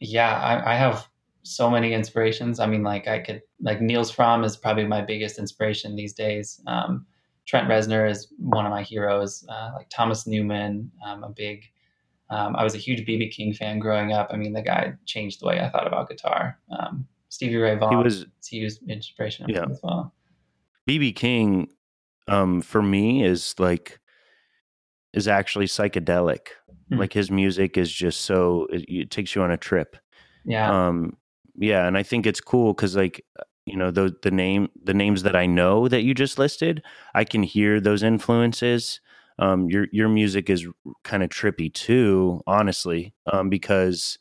Yeah, 0.00 0.34
I, 0.34 0.72
I 0.72 0.74
have 0.76 1.06
so 1.42 1.70
many 1.70 1.92
inspirations. 1.92 2.60
I 2.60 2.66
mean, 2.66 2.82
like 2.82 3.06
I 3.08 3.18
could 3.18 3.42
like 3.60 3.80
Nils 3.80 4.14
Frahm 4.14 4.44
is 4.44 4.56
probably 4.56 4.86
my 4.86 5.02
biggest 5.02 5.38
inspiration 5.38 5.96
these 5.96 6.14
days. 6.14 6.60
Um, 6.66 7.06
Trent 7.46 7.68
Reznor 7.68 8.08
is 8.08 8.32
one 8.38 8.66
of 8.66 8.70
my 8.70 8.82
heroes. 8.82 9.44
Uh, 9.48 9.72
like 9.74 9.88
Thomas 9.90 10.26
Newman, 10.26 10.90
I'm 11.04 11.24
a 11.24 11.30
big. 11.30 11.64
Um, 12.30 12.56
I 12.56 12.64
was 12.64 12.74
a 12.74 12.78
huge 12.78 13.06
BB 13.06 13.30
King 13.30 13.52
fan 13.52 13.78
growing 13.78 14.12
up. 14.12 14.28
I 14.32 14.36
mean, 14.36 14.52
the 14.52 14.62
guy 14.62 14.94
changed 15.04 15.40
the 15.40 15.46
way 15.46 15.60
I 15.60 15.68
thought 15.68 15.86
about 15.86 16.08
guitar. 16.08 16.58
Um, 16.70 17.06
Stevie 17.28 17.56
Ray 17.56 17.76
Vaughan. 17.76 17.98
He 17.98 18.04
was 18.04 18.26
he 18.46 18.64
was 18.64 18.80
inspiration 18.88 19.46
yeah. 19.48 19.64
as 19.70 19.80
well. 19.82 20.14
BB 20.88 21.16
King 21.16 21.68
um, 22.28 22.60
for 22.60 22.82
me 22.82 23.24
is 23.24 23.54
like 23.58 24.00
is 25.12 25.28
actually 25.28 25.66
psychedelic. 25.66 26.48
Hmm. 26.88 26.98
Like 26.98 27.12
his 27.12 27.30
music 27.30 27.76
is 27.76 27.92
just 27.92 28.22
so 28.22 28.66
it, 28.70 28.84
it, 28.88 29.10
takes 29.10 29.34
you 29.34 29.42
on 29.42 29.50
a 29.50 29.56
trip. 29.56 29.96
Yeah. 30.44 30.88
Um, 30.88 31.16
yeah, 31.56 31.86
and 31.86 31.98
I 31.98 32.02
think 32.02 32.26
it's 32.26 32.40
cool 32.40 32.72
because 32.72 32.96
like 32.96 33.24
you 33.66 33.76
know 33.76 33.90
the 33.90 34.14
the 34.22 34.30
name 34.30 34.68
the 34.84 34.94
names 34.94 35.22
that 35.22 35.36
I 35.36 35.46
know 35.46 35.88
that 35.88 36.02
you 36.02 36.14
just 36.14 36.38
listed, 36.38 36.82
I 37.14 37.24
can 37.24 37.42
hear 37.42 37.80
those 37.80 38.02
influences. 38.02 39.00
Um, 39.38 39.68
your 39.70 39.86
your 39.92 40.08
music 40.08 40.50
is 40.50 40.66
kind 41.04 41.22
of 41.22 41.30
trippy 41.30 41.72
too, 41.72 42.42
honestly, 42.46 43.14
um, 43.32 43.48
because 43.48 44.18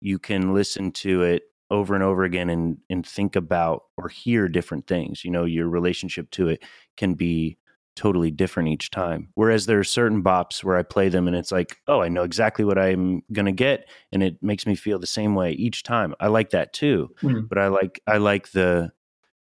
you 0.00 0.18
can 0.18 0.54
listen 0.54 0.92
to 0.92 1.22
it 1.22 1.44
over 1.70 1.94
and 1.94 2.04
over 2.04 2.24
again 2.24 2.50
and 2.50 2.78
and 2.90 3.06
think 3.06 3.36
about 3.36 3.84
or 3.96 4.08
hear 4.08 4.48
different 4.48 4.86
things 4.86 5.24
you 5.24 5.30
know 5.30 5.44
your 5.44 5.68
relationship 5.68 6.30
to 6.30 6.48
it 6.48 6.62
can 6.98 7.14
be 7.14 7.56
totally 7.94 8.30
different 8.30 8.68
each 8.68 8.90
time 8.90 9.28
whereas 9.34 9.66
there 9.66 9.78
are 9.78 9.84
certain 9.84 10.22
bops 10.22 10.64
where 10.64 10.76
i 10.76 10.82
play 10.82 11.08
them 11.08 11.26
and 11.26 11.36
it's 11.36 11.52
like 11.52 11.78
oh 11.88 12.00
i 12.00 12.08
know 12.08 12.22
exactly 12.22 12.64
what 12.64 12.78
i'm 12.78 13.22
going 13.32 13.46
to 13.46 13.52
get 13.52 13.88
and 14.12 14.22
it 14.22 14.42
makes 14.42 14.66
me 14.66 14.74
feel 14.74 14.98
the 14.98 15.06
same 15.06 15.34
way 15.34 15.52
each 15.52 15.82
time 15.82 16.14
i 16.20 16.26
like 16.26 16.50
that 16.50 16.72
too 16.72 17.10
mm. 17.22 17.46
but 17.48 17.58
i 17.58 17.68
like 17.68 18.00
i 18.06 18.16
like 18.16 18.50
the 18.52 18.90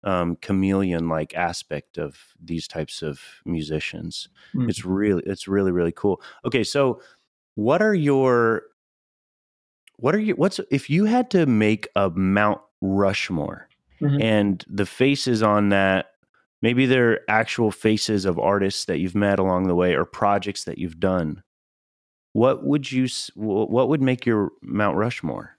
um, 0.02 0.36
chameleon 0.36 1.10
like 1.10 1.34
aspect 1.34 1.98
of 1.98 2.16
these 2.42 2.66
types 2.66 3.02
of 3.02 3.20
musicians 3.44 4.30
mm. 4.54 4.66
it's 4.68 4.82
really 4.82 5.22
it's 5.26 5.46
really 5.46 5.72
really 5.72 5.92
cool 5.92 6.22
okay 6.42 6.64
so 6.64 7.02
what 7.54 7.82
are 7.82 7.94
your 7.94 8.62
what 9.96 10.14
are 10.14 10.18
you 10.18 10.34
what's 10.34 10.58
if 10.70 10.88
you 10.88 11.04
had 11.04 11.30
to 11.30 11.44
make 11.46 11.86
a 11.94 12.08
Mount 12.10 12.60
Rushmore 12.80 13.68
mm-hmm. 14.00 14.20
and 14.20 14.64
the 14.68 14.86
faces 14.86 15.42
on 15.42 15.68
that 15.68 16.09
maybe 16.62 16.86
they're 16.86 17.20
actual 17.28 17.70
faces 17.70 18.24
of 18.24 18.38
artists 18.38 18.84
that 18.86 18.98
you've 18.98 19.14
met 19.14 19.38
along 19.38 19.66
the 19.66 19.74
way 19.74 19.94
or 19.94 20.04
projects 20.04 20.64
that 20.64 20.78
you've 20.78 21.00
done. 21.00 21.42
What 22.32 22.64
would 22.64 22.90
you 22.92 23.08
what 23.34 23.88
would 23.88 24.02
make 24.02 24.24
your 24.24 24.50
Mount 24.62 24.96
Rushmore? 24.96 25.56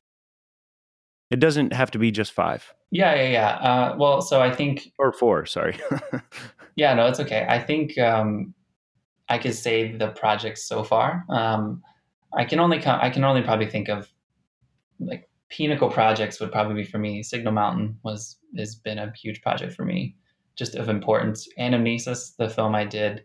It 1.29 1.39
doesn't 1.39 1.73
have 1.73 1.91
to 1.91 1.99
be 1.99 2.11
just 2.11 2.31
five. 2.31 2.73
Yeah 2.91 3.15
yeah 3.15 3.29
yeah. 3.29 3.49
Uh, 3.49 3.95
well 3.97 4.21
so 4.21 4.41
I 4.41 4.53
think 4.53 4.91
or 4.97 5.11
four 5.11 5.45
sorry. 5.45 5.77
Yeah 6.77 6.93
no 6.93 7.07
it's 7.07 7.19
okay. 7.19 7.45
I 7.49 7.59
think 7.59 7.97
um, 7.97 8.53
I 9.27 9.37
could 9.37 9.53
say 9.53 9.95
the 9.95 10.07
projects 10.09 10.63
so 10.65 10.83
far. 10.83 11.25
Um, 11.29 11.81
I 12.33 12.45
can 12.45 12.59
only 12.59 12.81
I 12.85 13.09
can 13.09 13.25
only 13.25 13.41
probably 13.41 13.65
think 13.65 13.89
of 13.89 14.09
like 14.99 15.29
pinnacle 15.49 15.89
projects 15.89 16.39
would 16.39 16.51
probably 16.51 16.75
be 16.75 16.89
for 16.89 16.97
me. 16.97 17.23
Signal 17.23 17.51
Mountain 17.53 17.97
was 18.03 18.37
has 18.57 18.75
been 18.75 18.99
a 18.99 19.11
huge 19.21 19.41
project 19.41 19.73
for 19.73 19.83
me, 19.83 20.15
just 20.61 20.75
of 20.75 20.89
importance. 20.89 21.47
Anamnesis, 21.57 22.35
the 22.37 22.47
film 22.47 22.75
I 22.75 22.85
did 22.85 23.23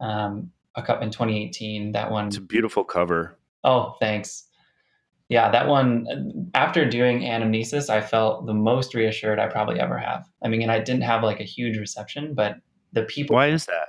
um, 0.00 0.52
a 0.76 0.82
cup 0.82 1.02
in 1.02 1.10
2018. 1.10 1.90
That 1.90 2.12
one. 2.12 2.28
It's 2.28 2.36
a 2.36 2.40
beautiful 2.40 2.84
cover. 2.84 3.36
Oh, 3.64 3.96
thanks. 3.98 4.44
Yeah, 5.28 5.50
that 5.50 5.66
one. 5.66 6.50
After 6.54 6.88
doing 6.88 7.22
Anamnesis, 7.22 7.90
I 7.90 8.00
felt 8.00 8.46
the 8.46 8.54
most 8.54 8.94
reassured 8.94 9.40
I 9.40 9.48
probably 9.48 9.80
ever 9.80 9.98
have. 9.98 10.24
I 10.44 10.48
mean, 10.48 10.62
and 10.62 10.70
I 10.70 10.78
didn't 10.78 11.02
have 11.02 11.24
like 11.24 11.40
a 11.40 11.44
huge 11.44 11.78
reception, 11.78 12.34
but 12.34 12.58
the 12.92 13.02
people. 13.02 13.34
Why 13.34 13.48
is 13.48 13.66
that? 13.66 13.88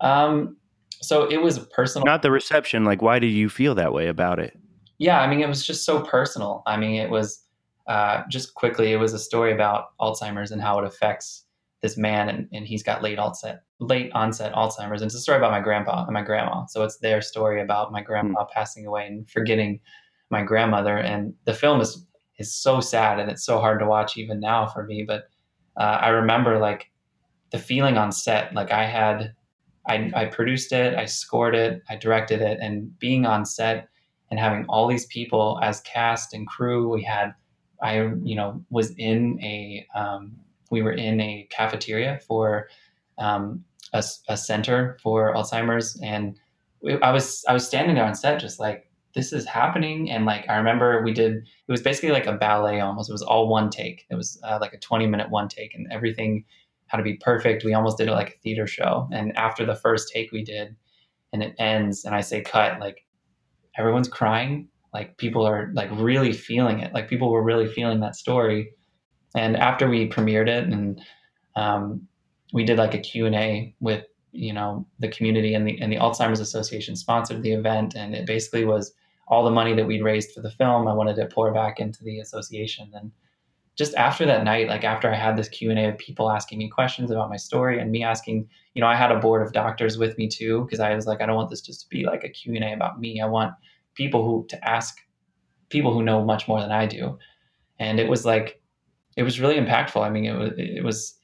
Um, 0.00 0.56
so 1.02 1.30
it 1.30 1.42
was 1.42 1.58
personal. 1.58 2.06
Not 2.06 2.22
the 2.22 2.30
reception. 2.30 2.84
Like, 2.84 3.02
why 3.02 3.18
did 3.18 3.32
you 3.32 3.50
feel 3.50 3.74
that 3.74 3.92
way 3.92 4.08
about 4.08 4.38
it? 4.38 4.58
yeah, 4.98 5.20
I 5.20 5.28
mean, 5.28 5.40
it 5.40 5.48
was 5.48 5.66
just 5.66 5.84
so 5.84 6.00
personal. 6.00 6.62
I 6.66 6.76
mean, 6.76 6.94
it 7.00 7.10
was 7.10 7.44
uh, 7.86 8.22
just 8.28 8.54
quickly, 8.54 8.92
it 8.92 8.96
was 8.96 9.12
a 9.12 9.18
story 9.18 9.52
about 9.52 9.96
Alzheimer's 10.00 10.50
and 10.50 10.62
how 10.62 10.78
it 10.78 10.86
affects 10.86 11.45
this 11.86 11.96
man, 11.96 12.28
and, 12.28 12.48
and 12.52 12.66
he's 12.66 12.82
got 12.82 13.02
late 13.02 13.18
onset 13.18 13.62
late 13.78 14.10
onset 14.12 14.52
Alzheimer's. 14.54 15.02
And 15.02 15.08
it's 15.08 15.14
a 15.14 15.20
story 15.20 15.38
about 15.38 15.52
my 15.52 15.60
grandpa 15.60 16.04
and 16.04 16.14
my 16.14 16.22
grandma. 16.22 16.66
So 16.66 16.82
it's 16.82 16.98
their 16.98 17.20
story 17.20 17.60
about 17.60 17.92
my 17.92 18.02
grandma 18.02 18.44
mm. 18.44 18.50
passing 18.50 18.86
away 18.86 19.06
and 19.06 19.28
forgetting 19.30 19.80
my 20.30 20.42
grandmother. 20.42 20.96
And 20.96 21.34
the 21.44 21.54
film 21.54 21.80
is 21.80 22.04
is 22.38 22.54
so 22.54 22.80
sad 22.80 23.18
and 23.18 23.30
it's 23.30 23.46
so 23.46 23.58
hard 23.58 23.78
to 23.80 23.86
watch 23.86 24.16
even 24.16 24.40
now 24.40 24.66
for 24.66 24.84
me. 24.84 25.04
But 25.06 25.28
uh, 25.78 25.98
I 26.02 26.08
remember 26.08 26.58
like 26.58 26.90
the 27.50 27.58
feeling 27.58 27.96
on 27.96 28.12
set. 28.12 28.52
Like 28.52 28.70
I 28.72 28.84
had, 28.84 29.34
I, 29.88 30.10
I 30.14 30.24
produced 30.26 30.72
it, 30.72 30.94
I 30.94 31.06
scored 31.06 31.54
it, 31.54 31.82
I 31.88 31.96
directed 31.96 32.42
it, 32.42 32.58
and 32.60 32.98
being 32.98 33.24
on 33.24 33.46
set 33.46 33.88
and 34.30 34.38
having 34.40 34.66
all 34.68 34.86
these 34.86 35.06
people 35.06 35.58
as 35.62 35.80
cast 35.82 36.34
and 36.34 36.46
crew. 36.46 36.92
We 36.92 37.02
had, 37.04 37.34
I, 37.82 38.02
you 38.22 38.34
know, 38.34 38.62
was 38.68 38.90
in 38.98 39.38
a, 39.42 39.86
um, 39.94 40.32
we 40.70 40.82
were 40.82 40.92
in 40.92 41.20
a 41.20 41.46
cafeteria 41.50 42.20
for 42.26 42.68
um, 43.18 43.64
a, 43.92 44.02
a, 44.28 44.36
center 44.36 44.98
for 45.02 45.34
Alzheimer's, 45.34 45.98
and 46.02 46.38
we, 46.82 47.00
I 47.00 47.12
was 47.12 47.44
I 47.48 47.52
was 47.52 47.66
standing 47.66 47.94
there 47.94 48.04
on 48.04 48.14
set, 48.14 48.40
just 48.40 48.60
like 48.60 48.86
this 49.16 49.32
is 49.32 49.46
happening. 49.46 50.10
And 50.10 50.26
like, 50.26 50.44
I 50.48 50.56
remember 50.56 51.02
we 51.02 51.12
did, 51.12 51.36
it 51.36 51.72
was 51.72 51.80
basically 51.80 52.10
like 52.10 52.26
a 52.26 52.34
ballet 52.34 52.80
almost. 52.80 53.08
It 53.08 53.14
was 53.14 53.22
all 53.22 53.48
one 53.48 53.70
take. 53.70 54.04
It 54.10 54.14
was 54.14 54.38
uh, 54.44 54.58
like 54.60 54.74
a 54.74 54.78
20 54.78 55.06
minute 55.06 55.30
one 55.30 55.48
take 55.48 55.74
and 55.74 55.90
everything 55.90 56.44
had 56.88 56.98
to 56.98 57.02
be 57.02 57.14
perfect. 57.14 57.64
We 57.64 57.72
almost 57.72 57.96
did 57.96 58.08
it 58.08 58.12
like 58.12 58.28
a 58.28 58.38
theater 58.42 58.66
show. 58.66 59.08
And 59.10 59.34
after 59.36 59.64
the 59.64 59.74
first 59.74 60.12
take 60.12 60.30
we 60.32 60.44
did 60.44 60.76
and 61.32 61.42
it 61.42 61.54
ends 61.58 62.04
and 62.04 62.14
I 62.14 62.20
say 62.20 62.42
cut, 62.42 62.78
like 62.78 63.06
everyone's 63.78 64.06
crying. 64.06 64.68
Like 64.92 65.16
people 65.16 65.46
are 65.46 65.70
like 65.72 65.88
really 65.92 66.34
feeling 66.34 66.80
it. 66.80 66.92
Like 66.92 67.08
people 67.08 67.30
were 67.30 67.42
really 67.42 67.66
feeling 67.66 68.00
that 68.00 68.16
story. 68.16 68.68
And 69.36 69.56
after 69.56 69.88
we 69.88 70.08
premiered 70.08 70.48
it 70.48 70.64
and 70.64 71.00
um, 71.54 72.08
we 72.52 72.64
did 72.64 72.78
like 72.78 72.94
a 72.94 72.98
Q&A 72.98 73.74
with 73.80 74.04
you 74.32 74.52
know 74.52 74.86
the 74.98 75.08
community 75.08 75.54
and 75.54 75.66
the 75.66 75.80
and 75.80 75.90
the 75.90 75.96
Alzheimer's 75.96 76.40
Association 76.40 76.94
sponsored 76.96 77.42
the 77.42 77.52
event, 77.52 77.94
and 77.94 78.14
it 78.14 78.26
basically 78.26 78.64
was 78.64 78.92
all 79.28 79.44
the 79.44 79.50
money 79.50 79.74
that 79.74 79.86
we'd 79.86 80.04
raised 80.04 80.32
for 80.32 80.42
the 80.42 80.50
film. 80.50 80.86
I 80.86 80.92
wanted 80.92 81.16
to 81.16 81.26
pour 81.26 81.52
back 81.52 81.80
into 81.80 82.04
the 82.04 82.20
association, 82.20 82.90
and 82.94 83.10
just 83.76 83.94
after 83.94 84.24
that 84.26 84.44
night, 84.44 84.68
like 84.68 84.84
after 84.84 85.10
I 85.10 85.16
had 85.16 85.36
this 85.36 85.48
Q 85.48 85.70
and 85.70 85.78
A 85.78 85.88
of 85.88 85.98
people 85.98 86.30
asking 86.30 86.58
me 86.58 86.68
questions 86.68 87.10
about 87.10 87.30
my 87.30 87.36
story 87.36 87.80
and 87.80 87.90
me 87.90 88.02
asking, 88.02 88.48
you 88.74 88.80
know, 88.80 88.88
I 88.88 88.94
had 88.94 89.12
a 89.12 89.18
board 89.18 89.46
of 89.46 89.52
doctors 89.52 89.98
with 89.98 90.16
me 90.18 90.28
too 90.28 90.64
because 90.64 90.80
I 90.80 90.94
was 90.94 91.06
like, 91.06 91.20
I 91.20 91.26
don't 91.26 91.36
want 91.36 91.50
this 91.50 91.60
just 91.62 91.82
to 91.82 91.88
be 91.88 92.04
like 92.04 92.24
a 92.24 92.28
Q 92.28 92.54
and 92.54 92.64
A 92.64 92.72
about 92.72 93.00
me. 93.00 93.20
I 93.20 93.26
want 93.26 93.54
people 93.94 94.24
who 94.24 94.46
to 94.48 94.68
ask 94.68 94.98
people 95.70 95.92
who 95.92 96.02
know 96.02 96.24
much 96.24 96.46
more 96.46 96.60
than 96.60 96.72
I 96.72 96.86
do, 96.86 97.18
and 97.78 97.98
it 97.98 98.08
was 98.08 98.24
like, 98.24 98.60
it 99.16 99.22
was 99.22 99.40
really 99.40 99.56
impactful. 99.56 100.04
I 100.04 100.10
mean, 100.10 100.26
it 100.26 100.36
was 100.36 100.52
it 100.56 100.84
was 100.84 101.18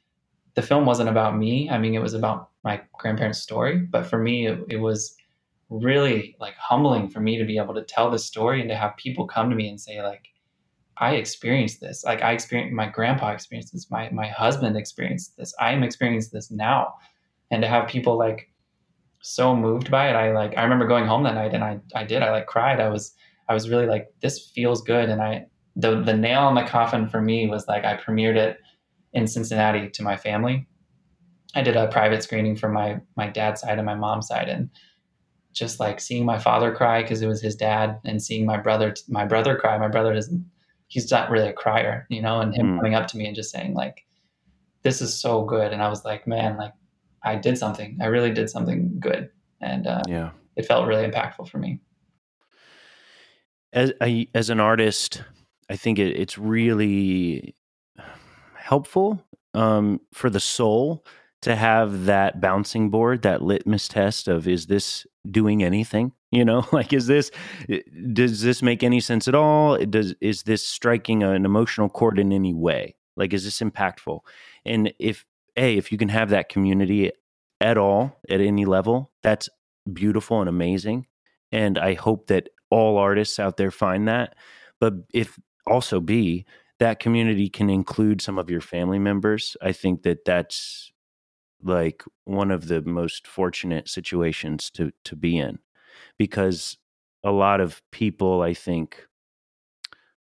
the 0.54 0.62
film 0.62 0.84
wasn't 0.84 1.08
about 1.08 1.36
me. 1.36 1.70
I 1.70 1.78
mean, 1.78 1.94
it 1.94 2.02
was 2.02 2.14
about 2.14 2.50
my 2.64 2.80
grandparents' 2.98 3.40
story, 3.40 3.78
but 3.78 4.06
for 4.06 4.18
me, 4.18 4.46
it, 4.46 4.58
it 4.68 4.76
was 4.78 5.16
really 5.70 6.36
like 6.38 6.54
humbling 6.56 7.08
for 7.08 7.20
me 7.20 7.38
to 7.38 7.44
be 7.44 7.56
able 7.56 7.74
to 7.74 7.82
tell 7.82 8.10
this 8.10 8.26
story 8.26 8.60
and 8.60 8.68
to 8.68 8.76
have 8.76 8.96
people 8.96 9.26
come 9.26 9.48
to 9.48 9.56
me 9.56 9.68
and 9.68 9.80
say 9.80 10.02
like 10.02 10.28
i 10.98 11.14
experienced 11.14 11.80
this. 11.80 12.04
Like 12.04 12.20
i 12.22 12.32
experienced 12.32 12.74
my 12.74 12.86
grandpa 12.86 13.30
experienced 13.30 13.72
this. 13.72 13.90
My 13.90 14.10
my 14.10 14.28
husband 14.28 14.76
experienced 14.76 15.36
this. 15.36 15.54
I 15.58 15.72
am 15.72 15.82
experiencing 15.82 16.30
this 16.34 16.50
now. 16.50 16.94
And 17.50 17.62
to 17.62 17.68
have 17.68 17.88
people 17.88 18.18
like 18.18 18.50
so 19.22 19.54
moved 19.54 19.90
by 19.90 20.10
it 20.10 20.14
i 20.14 20.32
like 20.32 20.58
i 20.58 20.62
remember 20.62 20.86
going 20.86 21.06
home 21.06 21.22
that 21.22 21.34
night 21.34 21.54
and 21.54 21.64
i 21.64 21.80
i 21.94 22.04
did. 22.04 22.22
I 22.22 22.30
like 22.30 22.46
cried. 22.46 22.80
I 22.80 22.88
was 22.88 23.14
i 23.48 23.54
was 23.54 23.70
really 23.70 23.86
like 23.86 24.08
this 24.20 24.50
feels 24.54 24.82
good. 24.82 25.08
And 25.08 25.22
i 25.22 25.46
the 25.76 26.02
the 26.02 26.16
nail 26.16 26.48
in 26.48 26.54
the 26.54 26.64
coffin 26.64 27.08
for 27.08 27.20
me 27.20 27.48
was 27.48 27.66
like 27.66 27.84
i 27.84 27.96
premiered 27.96 28.36
it 28.36 28.58
in 29.12 29.26
cincinnati 29.26 29.88
to 29.88 30.02
my 30.02 30.16
family 30.16 30.66
I 31.54 31.62
did 31.62 31.76
a 31.76 31.88
private 31.88 32.22
screening 32.22 32.56
for 32.56 32.68
my 32.68 33.00
my 33.16 33.28
dad's 33.28 33.60
side 33.60 33.78
and 33.78 33.86
my 33.86 33.94
mom's 33.94 34.28
side, 34.28 34.48
and 34.48 34.70
just 35.52 35.80
like 35.80 36.00
seeing 36.00 36.24
my 36.24 36.38
father 36.38 36.74
cry 36.74 37.02
because 37.02 37.20
it 37.20 37.26
was 37.26 37.42
his 37.42 37.56
dad, 37.56 38.00
and 38.04 38.22
seeing 38.22 38.46
my 38.46 38.56
brother 38.56 38.94
my 39.08 39.24
brother 39.24 39.56
cry. 39.56 39.76
My 39.78 39.88
brother 39.88 40.14
doesn't 40.14 40.44
he's 40.88 41.10
not 41.10 41.30
really 41.30 41.48
a 41.48 41.52
crier, 41.52 42.06
you 42.10 42.22
know, 42.22 42.40
and 42.40 42.54
him 42.54 42.74
mm. 42.74 42.76
coming 42.76 42.94
up 42.94 43.06
to 43.08 43.16
me 43.16 43.26
and 43.26 43.36
just 43.36 43.50
saying 43.50 43.74
like, 43.74 44.04
"This 44.82 45.02
is 45.02 45.18
so 45.18 45.44
good," 45.44 45.72
and 45.72 45.82
I 45.82 45.88
was 45.88 46.04
like, 46.04 46.26
"Man, 46.26 46.56
like 46.56 46.72
I 47.22 47.36
did 47.36 47.58
something. 47.58 47.98
I 48.00 48.06
really 48.06 48.32
did 48.32 48.48
something 48.48 48.96
good," 48.98 49.30
and 49.60 49.86
uh, 49.86 50.02
yeah, 50.08 50.30
it 50.56 50.64
felt 50.64 50.86
really 50.86 51.06
impactful 51.06 51.48
for 51.48 51.58
me. 51.58 51.80
As 53.74 53.92
a, 54.02 54.28
as 54.34 54.50
an 54.50 54.60
artist, 54.60 55.22
I 55.70 55.76
think 55.76 55.98
it, 55.98 56.16
it's 56.16 56.38
really 56.38 57.54
helpful 58.56 59.24
um, 59.54 60.00
for 60.12 60.30
the 60.30 60.40
soul 60.40 61.04
to 61.42 61.56
have 61.56 62.06
that 62.06 62.40
bouncing 62.40 62.88
board, 62.88 63.22
that 63.22 63.42
litmus 63.42 63.88
test 63.88 64.28
of 64.28 64.46
is 64.48 64.66
this 64.66 65.06
doing 65.30 65.62
anything? 65.62 66.12
You 66.34 66.46
know, 66.46 66.66
like 66.72 66.94
is 66.94 67.08
this 67.08 67.30
does 68.14 68.40
this 68.40 68.62
make 68.62 68.82
any 68.82 69.00
sense 69.00 69.28
at 69.28 69.34
all? 69.34 69.76
Does 69.84 70.14
is 70.22 70.44
this 70.44 70.66
striking 70.66 71.22
an 71.22 71.44
emotional 71.44 71.90
chord 71.90 72.18
in 72.18 72.32
any 72.32 72.54
way? 72.54 72.96
Like 73.18 73.34
is 73.34 73.44
this 73.44 73.60
impactful? 73.60 74.20
And 74.64 74.94
if 74.98 75.26
a 75.58 75.76
if 75.76 75.92
you 75.92 75.98
can 75.98 76.08
have 76.08 76.30
that 76.30 76.48
community 76.48 77.12
at 77.60 77.76
all 77.76 78.18
at 78.30 78.40
any 78.40 78.64
level, 78.64 79.12
that's 79.22 79.50
beautiful 79.92 80.40
and 80.40 80.48
amazing. 80.48 81.06
And 81.52 81.76
I 81.76 81.92
hope 81.92 82.28
that 82.28 82.48
all 82.70 82.96
artists 82.96 83.38
out 83.38 83.58
there 83.58 83.70
find 83.70 84.08
that. 84.08 84.34
But 84.80 84.94
if 85.12 85.38
also 85.66 86.00
be 86.00 86.44
that 86.78 87.00
community 87.00 87.48
can 87.48 87.70
include 87.70 88.20
some 88.20 88.38
of 88.38 88.50
your 88.50 88.60
family 88.60 88.98
members, 88.98 89.56
I 89.62 89.72
think 89.72 90.02
that 90.02 90.24
that's 90.24 90.90
like 91.62 92.02
one 92.24 92.50
of 92.50 92.68
the 92.68 92.82
most 92.82 93.26
fortunate 93.26 93.88
situations 93.88 94.70
to 94.70 94.92
to 95.04 95.16
be 95.16 95.38
in 95.38 95.58
because 96.18 96.76
a 97.24 97.30
lot 97.30 97.60
of 97.60 97.80
people 97.92 98.42
I 98.42 98.54
think 98.54 99.06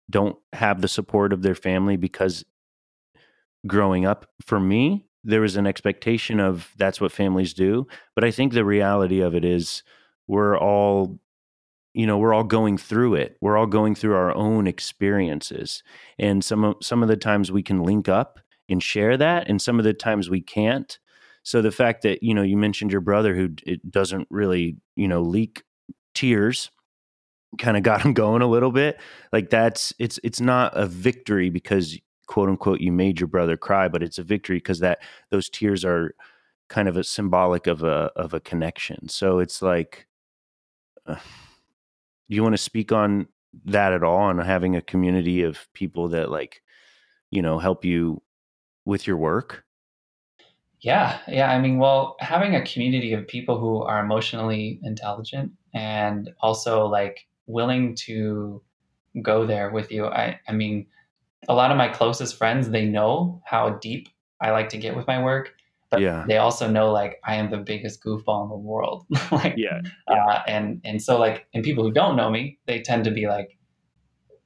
don't 0.10 0.38
have 0.54 0.82
the 0.82 0.88
support 0.88 1.34
of 1.34 1.42
their 1.42 1.56
family 1.56 1.98
because 1.98 2.44
growing 3.66 4.06
up 4.06 4.28
for 4.46 4.60
me 4.60 5.06
there 5.24 5.42
was 5.42 5.56
an 5.56 5.66
expectation 5.66 6.40
of 6.40 6.70
that's 6.78 7.00
what 7.00 7.12
families 7.12 7.54
do 7.54 7.88
but 8.16 8.24
I 8.24 8.32
think 8.32 8.54
the 8.54 8.66
reality 8.66 9.22
of 9.22 9.34
it 9.34 9.46
is 9.46 9.84
we're 10.28 10.58
all 10.58 11.20
you 11.94 12.08
know 12.08 12.18
we're 12.18 12.34
all 12.34 12.44
going 12.44 12.78
through 12.78 13.16
it. 13.16 13.38
We're 13.42 13.58
all 13.58 13.66
going 13.68 13.96
through 13.96 14.16
our 14.16 14.34
own 14.36 14.68
experiences. 14.68 15.84
And 16.18 16.44
some 16.44 16.64
of 16.64 16.76
some 16.82 17.04
of 17.04 17.10
the 17.10 17.18
times 17.18 17.52
we 17.52 17.64
can 17.64 17.84
link 17.84 18.10
up 18.10 18.40
and 18.70 18.82
share 18.82 19.18
that 19.18 19.50
and 19.50 19.62
some 19.62 19.80
of 19.80 19.86
the 19.86 19.94
times 19.94 20.30
we 20.30 20.42
can't. 20.42 20.98
So 21.44 21.62
the 21.62 21.72
fact 21.72 22.04
that 22.04 22.24
you 22.24 22.34
know 22.34 22.44
you 22.44 22.58
mentioned 22.58 22.92
your 22.92 23.02
brother 23.02 23.36
who 23.36 23.50
it 23.66 23.92
doesn't 23.92 24.28
really 24.30 24.78
you 24.96 25.08
know 25.08 25.22
leak 25.22 25.64
tears 26.14 26.72
kind 27.60 27.78
of 27.78 27.84
got 27.84 28.02
him 28.02 28.14
going 28.14 28.42
a 28.42 28.48
little 28.48 28.72
bit 28.72 29.00
like 29.32 29.50
that's 29.50 29.94
it's 30.00 30.20
it's 30.24 30.42
not 30.42 30.76
a 30.76 30.88
victory 30.88 31.50
because 31.50 31.98
quote 32.28 32.50
unquote 32.50 32.80
you 32.80 32.92
made 32.92 33.20
your 33.20 33.28
brother 33.28 33.58
cry 33.58 33.88
but 33.88 34.02
it's 34.02 34.18
a 34.18 34.24
victory 34.24 34.58
because 34.58 34.80
that 34.80 35.00
those 35.30 35.50
tears 35.50 35.84
are 35.84 36.16
kind 36.74 36.88
of 36.88 36.98
a 36.98 37.04
symbolic 37.04 37.68
of 37.68 37.84
a 37.84 38.12
of 38.16 38.34
a 38.34 38.40
connection. 38.40 39.08
So 39.08 39.40
it's 39.40 39.62
like 39.62 40.08
uh, 41.06 41.18
do 42.34 42.36
you 42.36 42.42
want 42.44 42.54
to 42.54 42.62
speak 42.62 42.92
on 42.92 43.28
that 43.66 43.94
at 43.94 44.04
all 44.04 44.18
on 44.18 44.40
having 44.40 44.76
a 44.76 44.82
community 44.82 45.44
of 45.44 45.72
people 45.74 46.10
that 46.10 46.32
like 46.32 46.64
you 47.30 47.44
know 47.44 47.60
help 47.60 47.86
you 47.86 48.20
with 48.86 49.06
your 49.06 49.18
work 49.18 49.64
yeah, 50.80 51.20
yeah. 51.30 51.50
I 51.50 51.62
mean, 51.62 51.78
well, 51.78 52.18
having 52.20 52.56
a 52.56 52.66
community 52.66 53.14
of 53.14 53.26
people 53.26 53.58
who 53.58 53.84
are 53.84 54.04
emotionally 54.04 54.82
intelligent 54.84 55.54
and 55.74 56.30
also 56.42 56.88
like 56.88 57.26
willing 57.48 57.96
to 58.02 58.62
go 59.22 59.46
there 59.46 59.72
with 59.72 59.94
you. 59.94 60.08
I, 60.08 60.42
I 60.46 60.52
mean, 60.52 60.88
a 61.48 61.54
lot 61.54 61.72
of 61.72 61.78
my 61.78 61.88
closest 61.88 62.38
friends, 62.38 62.70
they 62.70 62.84
know 62.84 63.42
how 63.46 63.70
deep 63.82 64.10
I 64.42 64.52
like 64.52 64.68
to 64.70 64.78
get 64.78 64.94
with 64.94 65.08
my 65.08 65.24
work, 65.24 65.54
but 65.94 66.02
yeah. 66.02 66.26
they 66.28 66.38
also 66.38 66.68
know 66.68 66.92
like 66.92 67.20
I 67.24 67.36
am 67.36 67.52
the 67.52 67.58
biggest 67.58 68.04
goofball 68.04 68.44
in 68.44 68.50
the 68.50 68.58
world. 68.58 69.06
like, 69.32 69.54
yeah, 69.56 69.82
yeah. 70.10 70.26
Uh, 70.26 70.42
and 70.48 70.82
and 70.84 71.02
so 71.02 71.20
like, 71.20 71.46
and 71.54 71.64
people 71.64 71.84
who 71.84 71.92
don't 71.92 72.16
know 72.16 72.32
me, 72.32 72.58
they 72.66 72.82
tend 72.82 73.04
to 73.04 73.12
be 73.12 73.28
like 73.28 73.58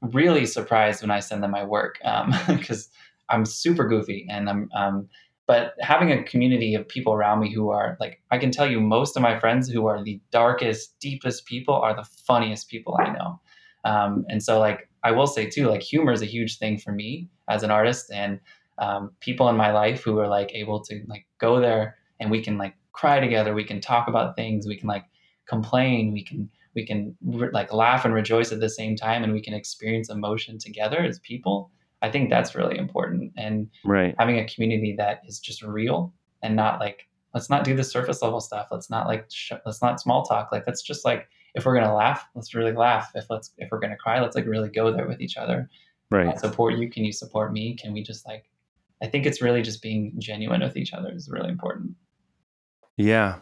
really 0.02 0.46
surprised 0.46 1.02
when 1.02 1.10
I 1.10 1.22
send 1.22 1.42
them 1.42 1.52
my 1.52 1.64
work 1.64 2.00
because 2.48 2.90
um, 3.30 3.30
I'm 3.30 3.46
super 3.46 3.88
goofy 3.88 4.28
and 4.30 4.50
I'm 4.50 4.70
um 4.76 5.08
but 5.48 5.76
having 5.80 6.12
a 6.12 6.22
community 6.24 6.76
of 6.76 6.86
people 6.88 7.14
around 7.14 7.40
me 7.40 7.52
who 7.52 7.70
are 7.70 7.98
like 8.02 8.22
i 8.32 8.38
can 8.38 8.52
tell 8.52 8.70
you 8.70 8.82
most 8.82 9.16
of 9.16 9.24
my 9.24 9.40
friends 9.40 9.70
who 9.70 9.88
are 9.88 10.04
the 10.04 10.20
darkest 10.30 11.00
deepest 11.00 11.46
people 11.46 11.74
are 11.74 11.96
the 11.96 12.04
funniest 12.04 12.70
people 12.70 12.98
i 13.00 13.10
know 13.12 13.40
um, 13.86 14.26
and 14.28 14.44
so 14.44 14.60
like 14.60 14.90
i 15.04 15.12
will 15.12 15.26
say 15.26 15.50
too 15.50 15.68
like 15.68 15.82
humor 15.82 16.12
is 16.12 16.22
a 16.22 16.26
huge 16.26 16.58
thing 16.58 16.78
for 16.78 16.92
me 16.92 17.30
as 17.50 17.64
an 17.64 17.72
artist 17.72 18.12
and 18.12 18.40
um, 18.80 19.12
people 19.20 19.50
in 19.50 19.56
my 19.56 19.72
life 19.72 20.04
who 20.04 20.20
are 20.20 20.28
like 20.28 20.52
able 20.54 20.82
to 20.84 21.04
like 21.08 21.26
go 21.40 21.60
there 21.60 21.98
and 22.20 22.32
we 22.32 22.44
can 22.44 22.58
like 22.58 22.76
cry 22.94 23.20
together 23.20 23.54
we 23.54 23.64
can 23.64 23.80
talk 23.80 24.08
about 24.08 24.36
things 24.36 24.68
we 24.68 24.78
can 24.78 24.88
like 24.88 25.06
complain 25.48 26.12
we 26.12 26.24
can 26.24 26.50
we 26.76 26.86
can 26.86 27.16
re- 27.26 27.50
like 27.52 27.72
laugh 27.74 28.06
and 28.06 28.14
rejoice 28.14 28.52
at 28.52 28.60
the 28.60 28.70
same 28.70 28.96
time 28.96 29.24
and 29.24 29.34
we 29.34 29.42
can 29.42 29.54
experience 29.54 30.10
emotion 30.10 30.58
together 30.58 31.00
as 31.00 31.20
people 31.20 31.72
I 32.02 32.12
think 32.12 32.30
that's 32.30 32.56
really 32.56 32.78
important. 32.78 33.34
And 33.38 33.70
right. 33.84 34.16
having 34.20 34.40
a 34.40 34.48
community 34.48 34.96
that 34.98 35.22
is 35.26 35.40
just 35.40 35.64
real 35.64 36.14
and 36.44 36.56
not 36.56 36.80
like, 36.80 37.08
let's 37.34 37.50
not 37.50 37.64
do 37.64 37.76
the 37.76 37.84
surface 37.84 38.22
level 38.22 38.40
stuff. 38.40 38.68
Let's 38.72 38.90
not 38.90 39.08
like, 39.08 39.26
sh- 39.30 39.54
let's 39.66 39.82
not 39.82 40.00
small 40.00 40.24
talk. 40.24 40.52
Like, 40.52 40.64
let's 40.68 40.84
just 40.84 41.06
like, 41.06 41.28
if 41.56 41.66
we're 41.66 41.74
gonna 41.74 41.96
laugh, 41.96 42.28
let's 42.36 42.54
really 42.54 42.74
laugh. 42.74 43.12
If 43.16 43.26
let's, 43.30 43.52
if 43.58 43.70
we're 43.72 43.80
gonna 43.80 43.98
cry, 43.98 44.22
let's 44.22 44.36
like 44.36 44.46
really 44.46 44.70
go 44.70 44.92
there 44.92 45.08
with 45.08 45.22
each 45.22 45.38
other. 45.38 45.70
Right. 46.12 46.28
I 46.28 46.36
support 46.36 46.76
you. 46.76 46.90
Can 46.90 47.04
you 47.04 47.12
support 47.12 47.52
me? 47.52 47.76
Can 47.76 47.94
we 47.94 48.04
just 48.04 48.28
like, 48.28 48.46
I 49.02 49.08
think 49.08 49.26
it's 49.26 49.42
really 49.42 49.62
just 49.62 49.82
being 49.82 50.14
genuine 50.18 50.62
with 50.62 50.76
each 50.76 50.94
other 50.94 51.12
is 51.14 51.30
really 51.32 51.50
important. 51.50 51.92
Yeah. 52.98 53.40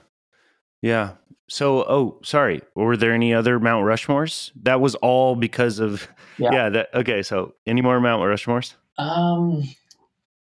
Yeah. 0.82 1.14
So, 1.48 1.84
oh, 1.84 2.20
sorry. 2.24 2.62
Were 2.76 2.98
there 2.98 3.14
any 3.14 3.34
other 3.34 3.60
Mount 3.60 3.86
Rushmores? 3.86 4.52
That 4.64 4.82
was 4.82 4.96
all 4.96 5.36
because 5.36 5.80
of 5.80 6.08
yeah. 6.38 6.50
yeah 6.52 6.70
that 6.70 6.90
okay. 6.94 7.22
So, 7.22 7.54
any 7.68 7.82
more 7.82 8.00
Mount 8.00 8.22
Rushmores? 8.22 8.74
Um, 8.98 9.64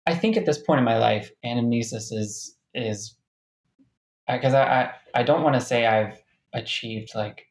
I 0.06 0.16
think 0.16 0.38
at 0.38 0.46
this 0.46 0.58
point 0.58 0.80
in 0.80 0.86
my 0.86 0.98
life, 0.98 1.32
anamnesis 1.46 2.12
is 2.12 2.56
is 2.74 3.16
because 4.28 4.54
I, 4.54 4.64
I 4.64 4.92
I 5.14 5.24
don't 5.24 5.44
want 5.44 5.56
to 5.56 5.62
say 5.62 5.86
I've 5.86 6.22
achieved 6.54 7.16
like 7.16 7.46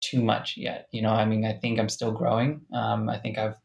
too 0.00 0.22
much 0.22 0.56
yet. 0.56 0.88
You 0.92 1.02
know, 1.02 1.10
I 1.10 1.24
mean, 1.24 1.44
I 1.44 1.52
think 1.52 1.78
I'm 1.78 1.88
still 1.88 2.12
growing. 2.12 2.60
Um, 2.72 3.08
I 3.08 3.18
think 3.18 3.38
I've 3.38 3.56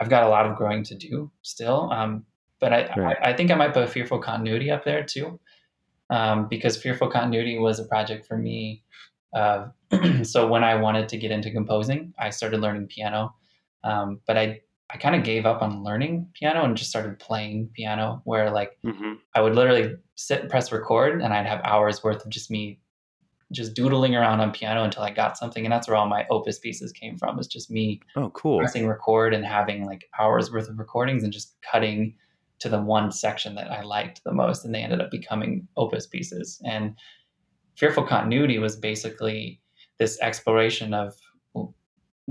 I've 0.00 0.10
got 0.10 0.24
a 0.24 0.28
lot 0.28 0.46
of 0.46 0.56
growing 0.56 0.84
to 0.84 0.94
do 0.94 1.30
still. 1.42 1.90
Um, 1.92 2.24
but 2.60 2.72
I, 2.72 2.94
right. 2.96 3.16
I, 3.22 3.30
I 3.30 3.36
think 3.36 3.50
I 3.50 3.54
might 3.54 3.74
put 3.74 3.88
fearful 3.88 4.18
continuity 4.18 4.70
up 4.70 4.84
there 4.84 5.02
too, 5.02 5.40
um, 6.10 6.46
because 6.48 6.76
fearful 6.76 7.08
continuity 7.08 7.58
was 7.58 7.78
a 7.78 7.84
project 7.84 8.26
for 8.26 8.36
me. 8.36 8.84
Uh, 9.34 9.68
so 10.22 10.46
when 10.46 10.62
I 10.62 10.74
wanted 10.74 11.08
to 11.08 11.16
get 11.16 11.30
into 11.30 11.50
composing, 11.50 12.12
I 12.18 12.30
started 12.30 12.60
learning 12.60 12.88
piano, 12.88 13.34
um, 13.82 14.20
but 14.26 14.36
I 14.36 14.60
I 14.92 14.98
kind 14.98 15.14
of 15.14 15.22
gave 15.22 15.46
up 15.46 15.62
on 15.62 15.84
learning 15.84 16.28
piano 16.34 16.64
and 16.64 16.76
just 16.76 16.90
started 16.90 17.18
playing 17.18 17.70
piano. 17.74 18.20
Where 18.24 18.50
like 18.50 18.76
mm-hmm. 18.84 19.14
I 19.34 19.40
would 19.40 19.54
literally 19.54 19.94
sit 20.16 20.42
and 20.42 20.50
press 20.50 20.70
record, 20.70 21.22
and 21.22 21.32
I'd 21.32 21.46
have 21.46 21.60
hours 21.64 22.04
worth 22.04 22.24
of 22.24 22.30
just 22.30 22.50
me 22.50 22.80
just 23.52 23.74
doodling 23.74 24.14
around 24.14 24.40
on 24.40 24.52
piano 24.52 24.84
until 24.84 25.02
I 25.02 25.10
got 25.10 25.36
something, 25.36 25.64
and 25.64 25.72
that's 25.72 25.88
where 25.88 25.96
all 25.96 26.06
my 26.06 26.26
opus 26.30 26.58
pieces 26.58 26.92
came 26.92 27.16
from. 27.16 27.38
It's 27.38 27.48
just 27.48 27.70
me 27.70 28.00
oh 28.16 28.30
cool 28.30 28.58
pressing 28.58 28.86
record 28.86 29.32
and 29.32 29.44
having 29.44 29.86
like 29.86 30.08
hours 30.18 30.52
worth 30.52 30.68
of 30.68 30.78
recordings 30.78 31.24
and 31.24 31.32
just 31.32 31.56
cutting 31.62 32.14
to 32.60 32.68
the 32.68 32.80
one 32.80 33.10
section 33.10 33.54
that 33.56 33.70
I 33.70 33.82
liked 33.82 34.22
the 34.24 34.32
most, 34.32 34.64
and 34.64 34.74
they 34.74 34.82
ended 34.82 35.00
up 35.00 35.10
becoming 35.10 35.66
opus 35.76 36.06
pieces. 36.06 36.60
And 36.64 36.94
Fearful 37.76 38.04
Continuity 38.04 38.58
was 38.58 38.76
basically 38.76 39.60
this 39.98 40.18
exploration 40.20 40.94
of 40.94 41.14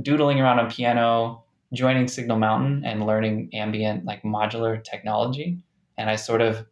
doodling 0.01 0.39
around 0.39 0.59
on 0.59 0.69
piano, 0.69 1.43
joining 1.73 2.07
Signal 2.07 2.37
Mountain, 2.37 2.85
and 2.85 3.05
learning 3.05 3.49
ambient 3.53 4.05
like 4.05 4.23
modular 4.23 4.83
technology. 4.83 5.63
And 5.97 6.09
I 6.09 6.15
sort 6.15 6.41
of 6.41 6.65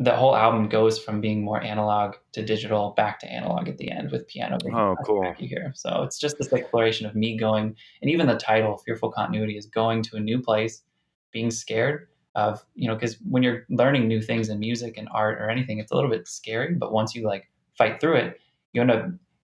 the 0.00 0.14
whole 0.14 0.36
album 0.36 0.68
goes 0.68 0.96
from 0.96 1.20
being 1.20 1.42
more 1.42 1.60
analog 1.60 2.14
to 2.30 2.44
digital 2.44 2.94
back 2.96 3.18
to 3.18 3.26
analog 3.26 3.68
at 3.68 3.78
the 3.78 3.90
end 3.90 4.12
with 4.12 4.28
piano. 4.28 4.56
Oh, 4.72 4.94
cool! 5.04 5.34
You 5.40 5.48
hear 5.48 5.72
so 5.74 6.04
it's 6.04 6.20
just 6.20 6.38
this 6.38 6.52
exploration 6.52 7.04
of 7.04 7.16
me 7.16 7.36
going, 7.36 7.74
and 8.00 8.10
even 8.10 8.28
the 8.28 8.36
title 8.36 8.78
"Fearful 8.78 9.10
Continuity" 9.10 9.56
is 9.56 9.66
going 9.66 10.02
to 10.04 10.16
a 10.16 10.20
new 10.20 10.40
place, 10.40 10.82
being 11.32 11.50
scared 11.50 12.06
of 12.38 12.64
you 12.76 12.86
know 12.86 12.94
because 12.94 13.16
when 13.28 13.42
you're 13.42 13.64
learning 13.68 14.06
new 14.06 14.22
things 14.22 14.48
in 14.48 14.60
music 14.60 14.96
and 14.96 15.08
art 15.12 15.40
or 15.40 15.50
anything, 15.50 15.78
it's 15.78 15.90
a 15.90 15.94
little 15.96 16.10
bit 16.10 16.28
scary, 16.28 16.74
but 16.74 16.92
once 16.92 17.14
you 17.14 17.26
like 17.26 17.50
fight 17.76 18.00
through 18.00 18.14
it, 18.14 18.40
you 18.72 18.80
end 18.80 18.92
up 18.92 19.06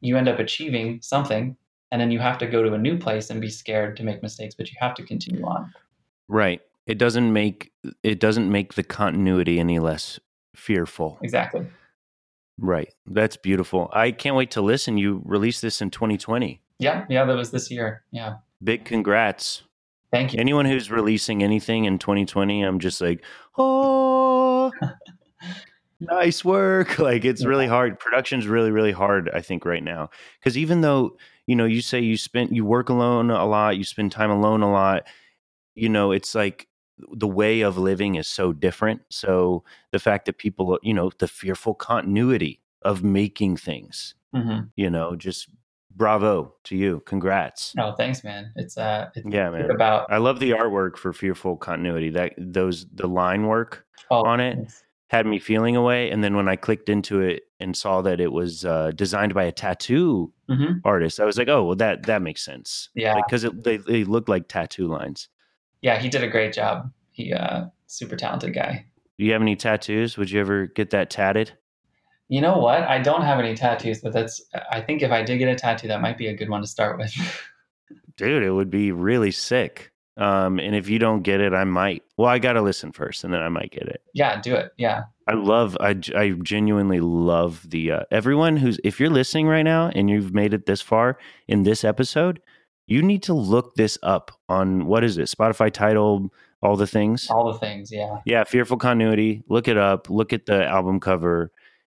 you 0.01 0.17
end 0.17 0.29
up 0.29 0.39
achieving 0.39 1.01
something, 1.03 1.57
and 1.91 2.01
then 2.01 2.13
you 2.13 2.21
have 2.21 2.39
to 2.39 2.47
go 2.47 2.63
to 2.63 2.73
a 2.73 2.79
new 2.79 2.97
place 2.97 3.31
and 3.31 3.41
be 3.41 3.51
scared 3.51 3.97
to 3.97 4.05
make 4.05 4.23
mistakes, 4.23 4.55
but 4.55 4.71
you 4.71 4.77
have 4.79 4.95
to 4.95 5.03
continue 5.03 5.45
on. 5.45 5.75
Right. 6.29 6.61
It 6.87 6.99
doesn't 6.99 7.33
make 7.33 7.73
it 8.05 8.21
doesn't 8.21 8.51
make 8.51 8.75
the 8.75 8.85
continuity 8.85 9.59
any 9.59 9.81
less 9.81 10.21
fearful. 10.55 11.19
Exactly. 11.21 11.67
Right. 12.61 12.95
That's 13.07 13.37
beautiful. 13.37 13.91
I 13.93 14.13
can't 14.13 14.37
wait 14.37 14.53
to 14.53 14.63
listen. 14.63 14.99
You 14.99 15.21
released 15.25 15.63
this 15.63 15.83
in 15.83 15.91
2020. 15.91 16.61
Yeah. 16.79 17.07
Yeah. 17.09 17.25
That 17.25 17.37
was 17.37 17.51
this 17.51 17.73
year. 17.73 18.05
Yeah. 18.13 18.37
Big 18.63 18.85
congrats. 18.85 19.65
Thank 20.11 20.33
you. 20.33 20.41
Anyone 20.41 20.65
who's 20.65 20.91
releasing 20.91 21.43
anything 21.43 21.85
in 21.85 21.99
2020, 21.99 22.63
I'm 22.63 22.79
just 22.79 23.01
like, 23.01 23.23
oh, 23.59 24.73
nice 26.01 26.45
work. 26.45 26.99
Like 27.09 27.25
it's 27.25 27.43
yeah. 27.43 27.49
really 27.49 27.67
hard. 27.67 27.99
Production's 27.99 28.47
really, 28.47 28.71
really 28.71 28.93
hard, 28.93 29.31
I 29.35 29.41
think, 29.41 29.65
right 29.65 29.83
now. 29.83 30.11
Because 30.39 30.57
even 30.57 30.81
though, 30.81 31.17
you 31.47 31.57
know, 31.57 31.65
you 31.65 31.81
say 31.83 32.01
you 32.01 32.17
spent, 32.17 32.53
you 32.53 32.65
work 32.65 32.89
alone 32.89 33.31
a 33.31 33.47
lot, 33.47 33.77
you 33.77 33.85
spend 33.85 34.13
time 34.13 34.31
alone 34.31 34.63
a 34.63 34.71
lot, 34.71 35.05
you 35.75 35.89
know, 35.89 36.13
it's 36.13 36.35
like 36.35 36.69
the 37.13 37.29
way 37.29 37.61
of 37.61 37.79
living 37.79 38.17
is 38.17 38.27
so 38.27 38.53
different. 38.53 39.03
So 39.11 39.63
the 39.93 39.99
fact 39.99 40.27
that 40.27 40.39
people, 40.39 40.79
you 40.83 40.95
know, 40.95 41.11
the 41.19 41.29
fearful 41.29 41.75
continuity 41.75 42.61
of 42.83 43.03
making 43.03 43.57
things, 43.57 44.15
mm-hmm. 44.35 44.65
you 44.77 44.91
know, 44.91 45.17
just 45.17 45.49
bravo 45.95 46.55
to 46.65 46.77
you. 46.77 47.03
Congrats. 47.07 47.75
No, 47.77 47.93
thanks, 47.93 48.25
man. 48.25 48.53
It's 48.57 48.77
uh, 48.79 49.11
it's 49.15 49.27
yeah, 49.29 49.51
man. 49.51 49.71
About 49.71 50.11
I 50.11 50.19
love 50.19 50.41
the 50.41 50.51
artwork 50.51 50.97
for 50.97 51.13
fearful 51.13 51.57
continuity. 51.57 52.11
That 52.11 52.35
those 52.39 52.87
the 52.95 53.07
line 53.07 53.47
work 53.47 53.87
oh, 54.11 54.25
on 54.25 54.41
it 54.41 54.57
thanks. 54.57 54.85
had 55.09 55.27
me 55.27 55.39
feeling 55.39 55.77
away. 55.77 56.11
And 56.11 56.23
then 56.23 56.37
when 56.37 56.49
I 56.49 56.57
clicked 56.57 56.89
into 56.89 57.21
it 57.21 57.45
and 57.61 57.77
saw 57.77 58.03
that 58.03 58.21
it 58.21 58.33
was 58.33 58.65
uh, 58.65 58.93
designed 58.95 59.35
by 59.35 59.45
a 59.45 59.53
tattoo 59.53 60.33
mm-hmm. 60.49 60.79
artist, 60.85 61.21
I 61.21 61.25
was 61.25 61.39
like, 61.39 61.49
oh, 61.49 61.65
well, 61.65 61.77
that 61.77 62.07
that 62.07 62.23
makes 62.23 62.45
sense. 62.45 62.89
Yeah, 62.95 63.17
because 63.17 63.45
like, 63.45 63.63
they 63.63 63.77
they 63.77 64.05
look 64.05 64.29
like 64.29 64.49
tattoo 64.49 64.87
lines 64.87 65.29
yeah, 65.83 65.99
he 65.99 66.09
did 66.09 66.25
a 66.25 66.29
great 66.29 66.53
job. 66.53 66.91
He 67.11 67.33
uh 67.33 67.67
super 67.87 68.17
talented 68.17 68.55
guy. 68.55 68.87
Do 69.19 69.25
you 69.25 69.33
have 69.33 69.43
any 69.43 69.57
tattoos? 69.57 70.17
Would 70.17 70.31
you 70.31 70.41
ever 70.41 70.67
get 70.67 70.91
that 70.91 71.11
tatted? 71.11 71.53
You 72.29 72.41
know 72.41 72.59
what? 72.59 72.83
I 72.83 72.99
don't 72.99 73.23
have 73.23 73.39
any 73.39 73.55
tattoos, 73.55 74.01
but 74.01 74.13
that's 74.13 74.43
I 74.71 74.81
think 74.81 75.03
if 75.03 75.11
I 75.11 75.23
did 75.23 75.39
get 75.39 75.49
a 75.49 75.55
tattoo, 75.55 75.89
that 75.89 76.01
might 76.01 76.19
be 76.19 76.27
a 76.27 76.37
good 76.37 76.51
one 76.51 76.61
to 76.61 76.67
start 76.67 76.99
with. 76.99 77.15
Dude, 78.17 78.43
it 78.43 78.51
would 78.51 78.71
be 78.71 78.93
really 78.93 79.31
sick. 79.31 79.93
Um, 80.19 80.59
and 80.59 80.75
if 80.75 80.89
you 80.89 80.99
don't 80.99 81.23
get 81.23 81.41
it, 81.41 81.55
I 81.55 81.63
might. 81.65 82.03
Well, 82.17 82.29
I 82.29 82.41
got 82.41 82.55
to 82.55 82.63
listen 82.63 82.91
first, 82.91 83.23
and 83.23 83.33
then 83.33 83.41
I 83.41 83.49
might 83.49 83.71
get 83.71 83.85
it. 83.85 84.03
Yeah, 84.15 84.41
do 84.41 84.55
it. 84.55 84.73
Yeah. 84.77 85.05
I 85.29 85.35
love. 85.35 85.77
I 85.81 85.95
I 86.17 86.31
genuinely 86.43 87.01
love 87.01 87.65
the 87.69 87.93
uh, 87.93 88.01
everyone 88.11 88.57
who's. 88.57 88.81
If 88.83 88.99
you're 88.99 89.11
listening 89.11 89.47
right 89.47 89.63
now 89.63 89.91
and 89.95 90.11
you've 90.11 90.35
made 90.35 90.55
it 90.55 90.67
this 90.67 90.81
far 90.81 91.19
in 91.47 91.63
this 91.63 91.85
episode, 91.85 92.41
you 92.89 93.03
need 93.03 93.23
to 93.25 93.35
look 93.35 93.75
this 93.77 93.97
up 94.03 94.33
on 94.49 94.87
what 94.87 95.05
is 95.05 95.19
it? 95.19 95.29
Spotify 95.29 95.73
title, 95.73 96.33
all 96.63 96.77
the 96.77 96.87
things. 96.87 97.29
All 97.31 97.53
the 97.53 97.59
things, 97.59 97.93
yeah. 97.93 98.17
Yeah, 98.25 98.45
Fearful 98.45 98.79
Continuity. 98.79 99.45
Look 99.49 99.69
it 99.69 99.77
up. 99.77 100.11
Look 100.11 100.33
at 100.33 100.47
the 100.47 100.67
album 100.67 100.99
cover. 100.99 101.53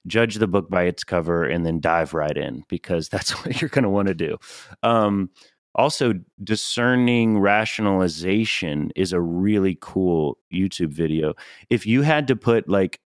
Judge 0.06 0.36
the 0.36 0.48
book 0.48 0.68
by 0.68 0.84
its 0.84 1.04
cover, 1.04 1.44
and 1.44 1.64
then 1.64 1.80
dive 1.80 2.14
right 2.14 2.36
in 2.36 2.64
because 2.68 3.08
that's 3.08 3.30
what 3.44 3.60
you're 3.60 3.70
going 3.70 3.84
to 3.84 3.90
want 3.90 4.08
to 4.08 4.14
do. 4.14 4.38
Um, 4.82 5.30
also, 5.74 6.14
discerning 6.42 7.38
rationalization 7.38 8.90
is 8.94 9.12
a 9.12 9.20
really 9.20 9.78
cool 9.80 10.38
YouTube 10.52 10.92
video. 10.92 11.34
If 11.70 11.86
you 11.86 12.02
had 12.02 12.28
to 12.28 12.36
put 12.36 12.68
like 12.68 13.00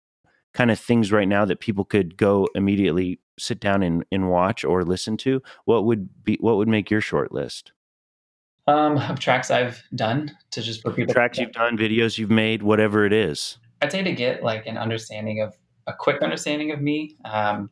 kind 0.54 0.70
of 0.70 0.78
things 0.78 1.12
right 1.12 1.28
now 1.28 1.44
that 1.44 1.60
people 1.60 1.84
could 1.84 2.16
go 2.16 2.48
immediately 2.54 3.20
sit 3.38 3.60
down 3.60 3.82
and, 3.82 4.04
and 4.10 4.30
watch 4.30 4.64
or 4.64 4.84
listen 4.84 5.16
to, 5.18 5.42
what 5.64 5.84
would 5.84 6.24
be 6.24 6.38
what 6.40 6.56
would 6.56 6.68
make 6.68 6.90
your 6.90 7.00
short 7.00 7.32
list? 7.32 7.72
Um, 8.66 8.96
of 8.96 9.20
tracks 9.20 9.50
I've 9.50 9.82
done 9.94 10.34
to 10.52 10.62
just 10.62 10.80
for 10.80 10.90
people 10.90 11.12
tracks 11.12 11.38
you've 11.38 11.52
done, 11.52 11.76
videos 11.76 12.16
you've 12.16 12.30
made, 12.30 12.62
whatever 12.62 13.04
it 13.04 13.12
is. 13.12 13.58
I'd 13.82 13.92
say 13.92 14.02
to 14.02 14.12
get 14.12 14.42
like 14.42 14.64
an 14.64 14.78
understanding 14.78 15.42
of 15.42 15.54
a 15.86 15.92
quick 15.92 16.22
understanding 16.22 16.70
of 16.70 16.80
me. 16.80 17.16
Um, 17.24 17.70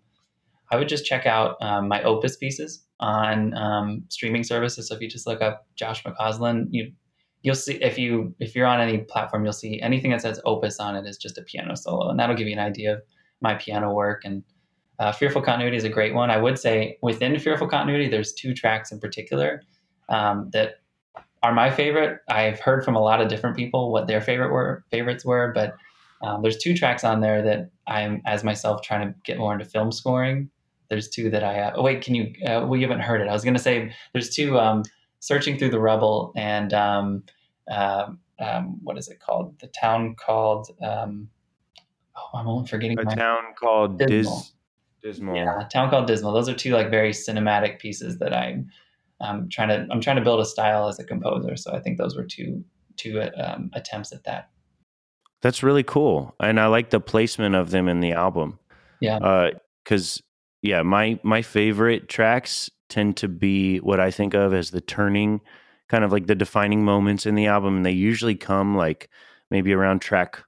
I 0.71 0.77
would 0.77 0.89
just 0.89 1.05
check 1.05 1.27
out 1.27 1.57
um, 1.61 1.89
my 1.89 2.03
Opus 2.03 2.37
pieces 2.37 2.85
on 3.01 3.55
um, 3.55 4.05
streaming 4.09 4.43
services. 4.43 4.89
So 4.89 4.95
if 4.95 5.01
you 5.01 5.09
just 5.09 5.27
look 5.27 5.43
up 5.43 5.67
Josh 5.77 6.03
McCausland, 6.05 6.69
you 6.71 6.93
you'll 7.43 7.55
see 7.57 7.75
if 7.75 7.99
you 7.99 8.35
if 8.39 8.55
you're 8.55 8.67
on 8.67 8.81
any 8.81 8.99
platform, 8.99 9.45
you'll 9.45 9.53
see 9.53 9.81
anything 9.81 10.13
that 10.13 10.23
says 10.23 10.41
Opus 10.45 10.81
on 10.81 10.97
it 10.97 11.07
is 11.07 11.19
just 11.19 11.39
a 11.39 11.43
piano 11.43 11.75
solo, 11.75 12.09
and 12.09 12.19
that'll 12.19 12.37
give 12.37 12.47
you 12.47 12.55
an 12.55 12.59
idea 12.59 12.95
of 12.95 13.03
my 13.41 13.55
piano 13.55 13.93
work. 13.93 14.23
And 14.25 14.43
uh, 14.99 15.13
Fearful 15.13 15.43
Continuity 15.43 15.77
is 15.77 15.85
a 15.85 15.89
great 15.89 16.15
one. 16.15 16.31
I 16.31 16.39
would 16.39 16.59
say 16.59 16.99
within 17.03 17.39
Fearful 17.39 17.69
Continuity, 17.69 18.09
there's 18.09 18.33
two 18.33 18.55
tracks 18.55 18.93
in 18.93 19.01
particular 19.01 19.63
um, 20.09 20.49
that 20.53 20.77
are 21.43 21.53
my 21.53 21.71
favorite. 21.71 22.21
I've 22.31 22.61
heard 22.61 22.85
from 22.85 22.95
a 22.95 23.01
lot 23.01 23.21
of 23.21 23.29
different 23.29 23.57
people 23.57 23.93
what 23.93 24.07
their 24.07 24.21
favorite 24.21 24.53
were 24.53 24.85
favorites 24.91 25.25
were, 25.25 25.53
but 25.55 25.75
um, 26.23 26.43
there's 26.43 26.59
two 26.59 26.75
tracks 26.75 27.05
on 27.05 27.21
there 27.21 27.43
that 27.43 27.71
I'm 27.87 28.23
as 28.27 28.45
myself 28.45 28.83
trying 28.83 29.09
to 29.09 29.15
get 29.25 29.39
more 29.39 29.53
into 29.53 29.65
film 29.65 29.93
scoring. 29.93 30.51
There's 30.89 31.09
two 31.09 31.31
that 31.31 31.43
I 31.43 31.61
uh, 31.61 31.73
oh 31.77 31.83
wait, 31.83 32.03
can 32.03 32.15
you? 32.15 32.33
Uh, 32.47 32.67
well, 32.67 32.77
you 32.77 32.87
haven't 32.87 33.01
heard 33.01 33.21
it. 33.21 33.29
I 33.29 33.33
was 33.33 33.45
gonna 33.45 33.59
say 33.59 33.93
there's 34.13 34.31
two. 34.31 34.59
Um, 34.59 34.83
searching 35.23 35.57
through 35.57 35.71
the 35.71 35.79
rubble 35.79 36.33
and 36.35 36.75
um, 36.75 37.23
uh, 37.71 38.09
um, 38.41 38.81
what 38.83 38.99
is 38.99 39.09
it 39.09 39.21
called? 39.21 39.57
The 39.61 39.69
town 39.69 40.17
called. 40.17 40.69
Um, 40.83 41.29
oh, 42.17 42.39
I'm 42.39 42.49
only 42.49 42.67
forgetting. 42.67 42.99
A 42.99 43.05
town 43.05 43.55
called 43.59 43.99
Dismal. 43.99 44.39
Dis- 44.39 44.53
Dismal. 45.03 45.37
Yeah, 45.37 45.67
town 45.73 45.91
called 45.91 46.09
Dismal. 46.09 46.33
Those 46.33 46.49
are 46.49 46.55
two 46.55 46.73
like 46.73 46.91
very 46.91 47.13
cinematic 47.13 47.79
pieces 47.79 48.19
that 48.19 48.35
I'm 48.35 48.69
I'm 49.21 49.49
trying 49.49 49.69
to 49.69 49.87
I'm 49.93 50.01
trying 50.01 50.17
to 50.17 50.23
build 50.23 50.41
a 50.41 50.45
style 50.45 50.89
as 50.89 50.99
a 50.99 51.05
composer. 51.05 51.57
So 51.57 51.73
I 51.73 51.81
think 51.81 51.99
those 51.99 52.17
were 52.17 52.25
two 52.25 52.65
two 52.97 53.23
um, 53.23 53.71
attempts 53.75 54.13
at 54.13 54.25
that. 54.25 54.51
That's 55.43 55.63
really 55.63 55.83
cool, 55.83 56.35
and 56.41 56.59
I 56.61 56.67
like 56.67 56.91
the 56.91 57.01
placement 57.01 57.55
of 57.55 57.71
them 57.71 57.89
in 57.89 58.01
the 58.01 58.13
album. 58.13 58.59
Yeah, 59.01 59.51
because 59.85 60.19
uh, 60.19 60.23
yeah, 60.63 60.83
my 60.83 61.19
my 61.23 61.43
favorite 61.43 62.09
tracks 62.09 62.71
tend 62.89 63.17
to 63.19 63.29
be 63.29 63.79
what 63.79 64.01
I 64.01 64.11
think 64.11 64.35
of 64.35 64.55
as 64.55 64.71
the 64.71 64.81
turning, 64.81 65.41
kind 65.89 66.05
of 66.05 66.13
like 66.13 66.27
the 66.27 66.35
defining 66.35 66.85
moments 66.85 67.27
in 67.27 67.35
the 67.35 67.47
album, 67.47 67.77
and 67.77 67.87
they 67.87 67.93
usually 67.93 68.37
come 68.37 68.77
like 68.77 69.11
maybe 69.51 69.73
around 69.73 70.01
track, 70.01 70.43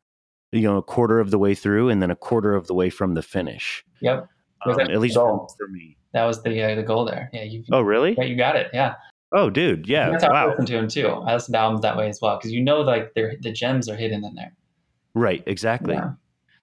you 0.53 0.63
know, 0.63 0.77
a 0.77 0.83
quarter 0.83 1.19
of 1.19 1.31
the 1.31 1.39
way 1.39 1.55
through, 1.55 1.89
and 1.89 2.01
then 2.01 2.11
a 2.11 2.17
quarter 2.17 2.55
of 2.55 2.69
the 2.69 2.75
way 2.75 2.89
from 2.89 3.15
the 3.15 3.23
finish. 3.23 3.85
Yep, 4.01 4.29
um, 4.65 4.81
at 4.81 5.01
least 5.01 5.17
for, 5.17 5.49
for 5.59 5.69
me 5.69 5.97
that 6.15 6.25
was 6.25 6.43
the 6.43 6.63
uh, 6.63 6.75
the 6.75 6.83
goal 6.83 7.05
there. 7.05 7.29
Yeah. 7.33 7.43
You, 7.43 7.65
oh, 7.71 7.83
really? 7.83 8.15
Yeah, 8.17 8.25
you 8.25 8.37
got 8.37 8.57
it. 8.57 8.71
Yeah. 8.73 8.95
Oh, 9.33 9.51
dude. 9.51 9.89
Yeah. 9.89 10.11
that's 10.11 10.25
how 10.25 10.31
wow. 10.33 10.47
I 10.47 10.51
listen 10.51 10.67
to 10.67 10.73
them 10.75 10.89
too. 10.89 11.09
I 11.09 11.35
listen 11.35 11.53
to 11.53 11.59
albums 11.59 11.83
that 11.83 11.97
way 11.97 12.09
as 12.09 12.21
well 12.23 12.37
because 12.37 12.53
you 12.53 12.63
know, 12.63 12.81
like 12.81 13.13
they're 13.15 13.35
the 13.41 13.53
gems 13.53 13.89
are 13.89 13.97
hidden 13.97 14.25
in 14.25 14.35
there. 14.35 14.55
Right. 15.15 15.43
Exactly. 15.47 15.95
Yeah. 15.95 16.13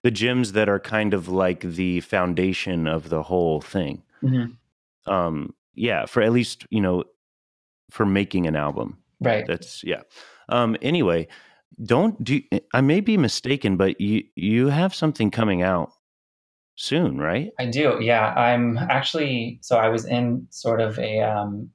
The 0.04 0.12
gems 0.12 0.54
that 0.54 0.68
are 0.68 0.80
kind 0.80 1.14
of 1.14 1.28
like 1.28 1.62
the 1.62 2.02
foundation 2.02 2.88
of 2.88 3.10
the 3.10 3.24
whole 3.24 3.62
thing. 3.62 4.04
Mm-hmm. 4.24 5.12
Um, 5.12 5.54
yeah, 5.76 6.06
for 6.06 6.22
at 6.22 6.32
least 6.32 6.66
you 6.70 6.82
know, 6.82 7.04
for 7.90 8.06
making 8.06 8.48
an 8.48 8.56
album. 8.56 8.98
Right. 9.20 9.46
That's 9.46 9.84
yeah. 9.84 10.02
Um. 10.50 10.76
Anyway, 10.82 11.28
don't 11.84 12.22
do. 12.24 12.42
I 12.74 12.82
may 12.82 13.00
be 13.00 13.18
mistaken, 13.18 13.78
but 13.78 14.02
you 14.02 14.24
you 14.36 14.68
have 14.68 14.94
something 14.94 15.32
coming 15.32 15.62
out 15.62 15.92
soon, 16.76 17.18
right? 17.20 17.52
I 17.60 17.66
do. 17.66 17.98
Yeah, 18.02 18.34
I'm 18.34 18.78
actually. 18.78 19.60
So 19.62 19.78
I 19.78 19.90
was 19.90 20.06
in 20.06 20.48
sort 20.50 20.82
of 20.82 20.98
a. 21.00 21.22
Um, 21.22 21.70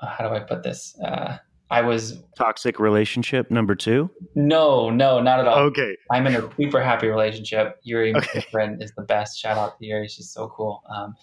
how 0.00 0.28
do 0.28 0.34
I 0.34 0.40
put 0.40 0.62
this? 0.62 0.98
Uh, 1.00 1.38
I 1.74 1.80
was 1.80 2.22
toxic 2.36 2.78
relationship 2.78 3.50
number 3.50 3.74
two. 3.74 4.08
No, 4.36 4.90
no, 4.90 5.20
not 5.20 5.40
at 5.40 5.48
all. 5.48 5.58
Okay, 5.58 5.96
I'm 6.12 6.24
in 6.28 6.36
a 6.36 6.48
super 6.56 6.80
happy 6.80 7.08
relationship. 7.08 7.80
Yuri, 7.82 8.14
okay. 8.14 8.28
my 8.36 8.40
friend, 8.52 8.80
is 8.80 8.92
the 8.96 9.02
best. 9.02 9.40
Shout 9.40 9.58
out 9.58 9.76
to 9.78 9.84
Yuri; 9.84 10.06
she's 10.06 10.30
so 10.30 10.52
cool. 10.56 10.84
Um, 10.94 11.16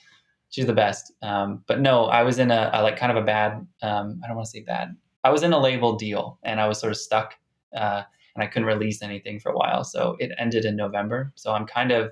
she's 0.49 0.65
the 0.65 0.73
best. 0.73 1.13
Um, 1.21 1.63
but 1.67 1.79
no, 1.79 2.07
I 2.07 2.23
was 2.23 2.37
in 2.37 2.51
a, 2.51 2.69
a, 2.73 2.83
like 2.83 2.97
kind 2.97 3.13
of 3.13 3.23
a 3.23 3.25
bad. 3.25 3.65
Um, 3.81 4.19
I 4.21 4.27
don't 4.27 4.35
want 4.35 4.47
to 4.47 4.51
say 4.51 4.59
bad. 4.59 4.93
I 5.23 5.29
was 5.29 5.41
in 5.41 5.53
a 5.53 5.59
label 5.59 5.95
deal, 5.95 6.37
and 6.43 6.59
I 6.59 6.67
was 6.67 6.79
sort 6.79 6.91
of 6.91 6.97
stuck, 6.97 7.35
uh, 7.73 8.03
and 8.35 8.43
I 8.43 8.47
couldn't 8.47 8.67
release 8.67 9.01
anything 9.01 9.39
for 9.39 9.53
a 9.53 9.55
while. 9.55 9.85
So 9.85 10.17
it 10.19 10.31
ended 10.37 10.65
in 10.65 10.75
November. 10.75 11.31
So 11.35 11.53
I'm 11.53 11.65
kind 11.65 11.93
of 11.93 12.11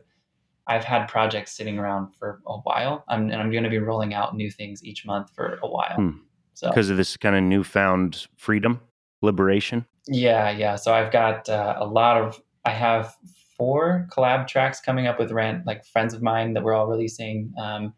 I've 0.70 0.86
had 0.86 1.08
projects 1.08 1.58
sitting 1.58 1.78
around 1.78 2.14
for 2.18 2.42
a 2.48 2.58
while, 2.60 3.04
I'm, 3.10 3.32
and 3.32 3.42
I'm 3.42 3.52
going 3.52 3.64
to 3.64 3.70
be 3.70 3.80
rolling 3.80 4.14
out 4.14 4.36
new 4.36 4.52
things 4.52 4.86
each 4.86 5.06
month 5.06 5.32
for 5.36 5.60
a 5.62 5.68
while. 5.68 5.96
Hmm. 5.96 6.12
So 6.54 6.70
because 6.70 6.90
of 6.90 6.98
this 6.98 7.18
kind 7.18 7.36
of 7.36 7.44
newfound 7.44 8.28
freedom, 8.36 8.82
liberation. 9.22 9.86
Yeah, 10.08 10.50
yeah. 10.50 10.76
So 10.76 10.94
I've 10.94 11.12
got 11.12 11.48
uh, 11.50 11.76
a 11.78 11.86
lot 11.86 12.18
of. 12.18 12.42
I 12.66 12.72
have 12.72 13.16
four 13.58 14.08
collab 14.12 14.48
tracks 14.48 14.80
coming 14.82 15.08
up 15.08 15.20
with 15.20 15.32
Rent, 15.32 15.66
like 15.66 15.86
friends 15.86 16.14
of 16.14 16.22
mine 16.22 16.54
that 16.54 16.64
we're 16.64 16.74
all 16.74 16.88
releasing. 16.88 17.54
Um, 17.60 17.94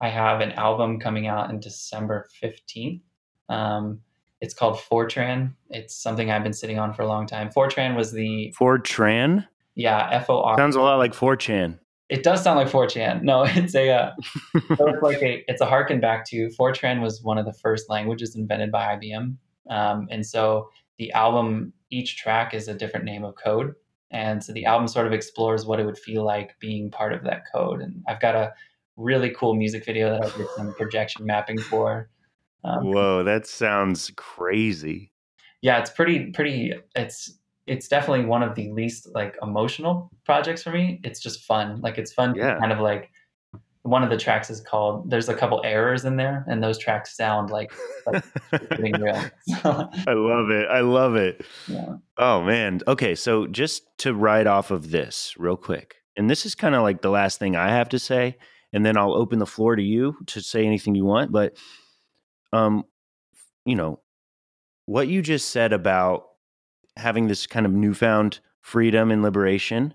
I 0.00 0.08
have 0.08 0.40
an 0.40 0.52
album 0.52 1.00
coming 1.00 1.26
out 1.26 1.50
in 1.50 1.60
December 1.60 2.28
fifteenth. 2.40 3.02
Um, 3.48 4.00
it's 4.40 4.54
called 4.54 4.76
Fortran. 4.76 5.54
It's 5.70 5.96
something 5.96 6.30
I've 6.30 6.42
been 6.42 6.52
sitting 6.52 6.78
on 6.78 6.92
for 6.92 7.02
a 7.02 7.06
long 7.06 7.26
time. 7.26 7.50
Fortran 7.50 7.96
was 7.96 8.12
the 8.12 8.54
Fortran. 8.58 9.46
Yeah, 9.74 10.08
F 10.12 10.30
O 10.30 10.42
R. 10.42 10.56
Sounds 10.56 10.76
a 10.76 10.80
lot 10.80 10.98
like 10.98 11.12
4chan. 11.12 11.78
It 12.08 12.22
does 12.22 12.42
sound 12.42 12.58
like 12.58 12.68
4chan. 12.68 13.22
No, 13.22 13.44
it's 13.48 13.74
a 13.74 13.90
uh, 13.90 14.10
so 14.76 14.88
it's 14.88 15.02
like 15.02 15.22
a 15.22 15.44
it's 15.48 15.60
a 15.60 15.66
harken 15.66 16.00
back 16.00 16.24
to 16.26 16.48
Fortran 16.58 17.00
was 17.00 17.22
one 17.22 17.38
of 17.38 17.46
the 17.46 17.52
first 17.52 17.88
languages 17.88 18.36
invented 18.36 18.70
by 18.70 18.96
IBM, 18.96 19.36
um, 19.70 20.08
and 20.10 20.26
so 20.26 20.68
the 20.98 21.10
album 21.12 21.72
each 21.90 22.16
track 22.16 22.54
is 22.54 22.68
a 22.68 22.74
different 22.74 23.04
name 23.04 23.24
of 23.24 23.34
code, 23.36 23.74
and 24.10 24.44
so 24.44 24.52
the 24.52 24.64
album 24.64 24.88
sort 24.88 25.06
of 25.06 25.12
explores 25.12 25.66
what 25.66 25.80
it 25.80 25.86
would 25.86 25.98
feel 25.98 26.24
like 26.24 26.58
being 26.60 26.90
part 26.90 27.12
of 27.12 27.24
that 27.24 27.44
code. 27.52 27.80
And 27.80 28.02
I've 28.06 28.20
got 28.20 28.34
a 28.34 28.52
really 28.96 29.30
cool 29.30 29.54
music 29.54 29.84
video 29.84 30.10
that 30.10 30.24
I 30.24 30.36
did 30.36 30.46
some 30.56 30.74
projection 30.74 31.26
mapping 31.26 31.58
for. 31.58 32.08
Um, 32.64 32.92
Whoa, 32.92 33.24
that 33.24 33.46
sounds 33.46 34.10
crazy. 34.16 35.12
Yeah, 35.62 35.78
it's 35.78 35.90
pretty 35.90 36.30
pretty. 36.32 36.74
It's 36.94 37.38
it's 37.66 37.88
definitely 37.88 38.26
one 38.26 38.42
of 38.42 38.54
the 38.54 38.70
least 38.72 39.08
like 39.14 39.36
emotional 39.42 40.10
projects 40.24 40.62
for 40.62 40.70
me. 40.70 41.00
It's 41.02 41.20
just 41.20 41.44
fun. 41.44 41.80
Like 41.80 41.98
it's 41.98 42.12
fun 42.12 42.34
yeah. 42.34 42.58
kind 42.58 42.72
of 42.72 42.80
like 42.80 43.10
one 43.82 44.02
of 44.02 44.08
the 44.08 44.16
tracks 44.16 44.48
is 44.48 44.62
called 44.62 45.10
there's 45.10 45.28
a 45.28 45.34
couple 45.34 45.60
errors 45.62 46.06
in 46.06 46.16
there 46.16 46.44
and 46.48 46.62
those 46.62 46.78
tracks 46.78 47.16
sound 47.16 47.50
like, 47.50 47.72
like 48.06 48.24
real. 48.78 49.30
I 49.64 50.12
love 50.12 50.50
it. 50.50 50.68
I 50.70 50.80
love 50.80 51.16
it. 51.16 51.44
Yeah. 51.68 51.96
Oh 52.18 52.42
man. 52.42 52.80
Okay, 52.88 53.14
so 53.14 53.46
just 53.46 53.84
to 53.98 54.14
ride 54.14 54.46
off 54.46 54.70
of 54.70 54.90
this 54.90 55.34
real 55.38 55.56
quick. 55.56 55.96
And 56.16 56.30
this 56.30 56.46
is 56.46 56.54
kind 56.54 56.74
of 56.74 56.82
like 56.82 57.02
the 57.02 57.10
last 57.10 57.38
thing 57.38 57.56
I 57.56 57.68
have 57.70 57.88
to 57.90 57.98
say 57.98 58.36
and 58.72 58.84
then 58.84 58.96
I'll 58.96 59.14
open 59.14 59.38
the 59.38 59.46
floor 59.46 59.76
to 59.76 59.82
you 59.82 60.16
to 60.26 60.40
say 60.40 60.66
anything 60.66 60.94
you 60.94 61.04
want, 61.04 61.32
but 61.32 61.56
um 62.52 62.84
you 63.64 63.74
know, 63.76 64.00
what 64.86 65.08
you 65.08 65.22
just 65.22 65.48
said 65.48 65.72
about 65.72 66.24
having 66.96 67.28
this 67.28 67.46
kind 67.46 67.66
of 67.66 67.72
newfound 67.72 68.40
freedom 68.60 69.10
and 69.10 69.22
liberation 69.22 69.94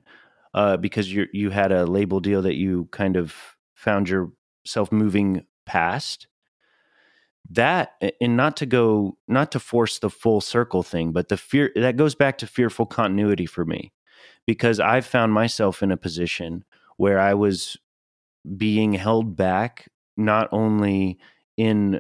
uh, 0.54 0.78
because 0.78 1.12
you 1.12 1.28
you 1.34 1.50
had 1.50 1.72
a 1.72 1.86
label 1.86 2.20
deal 2.20 2.42
that 2.42 2.56
you 2.56 2.88
kind 2.92 3.16
of 3.16 3.36
found 3.74 4.10
yourself 4.10 4.92
moving 4.92 5.46
past. 5.66 6.28
That 7.52 7.94
and 8.22 8.36
not 8.38 8.58
to 8.58 8.66
go 8.66 9.18
not 9.28 9.52
to 9.54 9.60
force 9.60 10.00
the 10.00 10.10
full 10.10 10.40
circle 10.40 10.84
thing 10.84 11.12
but 11.12 11.30
the 11.30 11.38
fear 11.38 11.72
that 11.76 11.98
goes 11.98 12.14
back 12.14 12.38
to 12.40 12.48
fearful 12.48 12.86
continuity 12.86 13.48
for 13.48 13.66
me 13.66 13.92
because 14.46 14.80
i 14.80 15.02
found 15.02 15.34
myself 15.34 15.82
in 15.82 15.92
a 15.92 15.98
position 15.98 16.64
where 16.98 17.20
i 17.20 17.34
was 17.34 17.76
being 18.56 18.94
held 18.94 19.36
back 19.36 19.90
not 20.16 20.48
only 20.52 21.18
in 21.58 22.00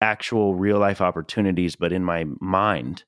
actual 0.00 0.56
real 0.56 0.78
life 0.78 1.00
opportunities 1.00 1.76
but 1.76 1.92
in 1.92 2.02
my 2.02 2.24
mind 2.40 3.04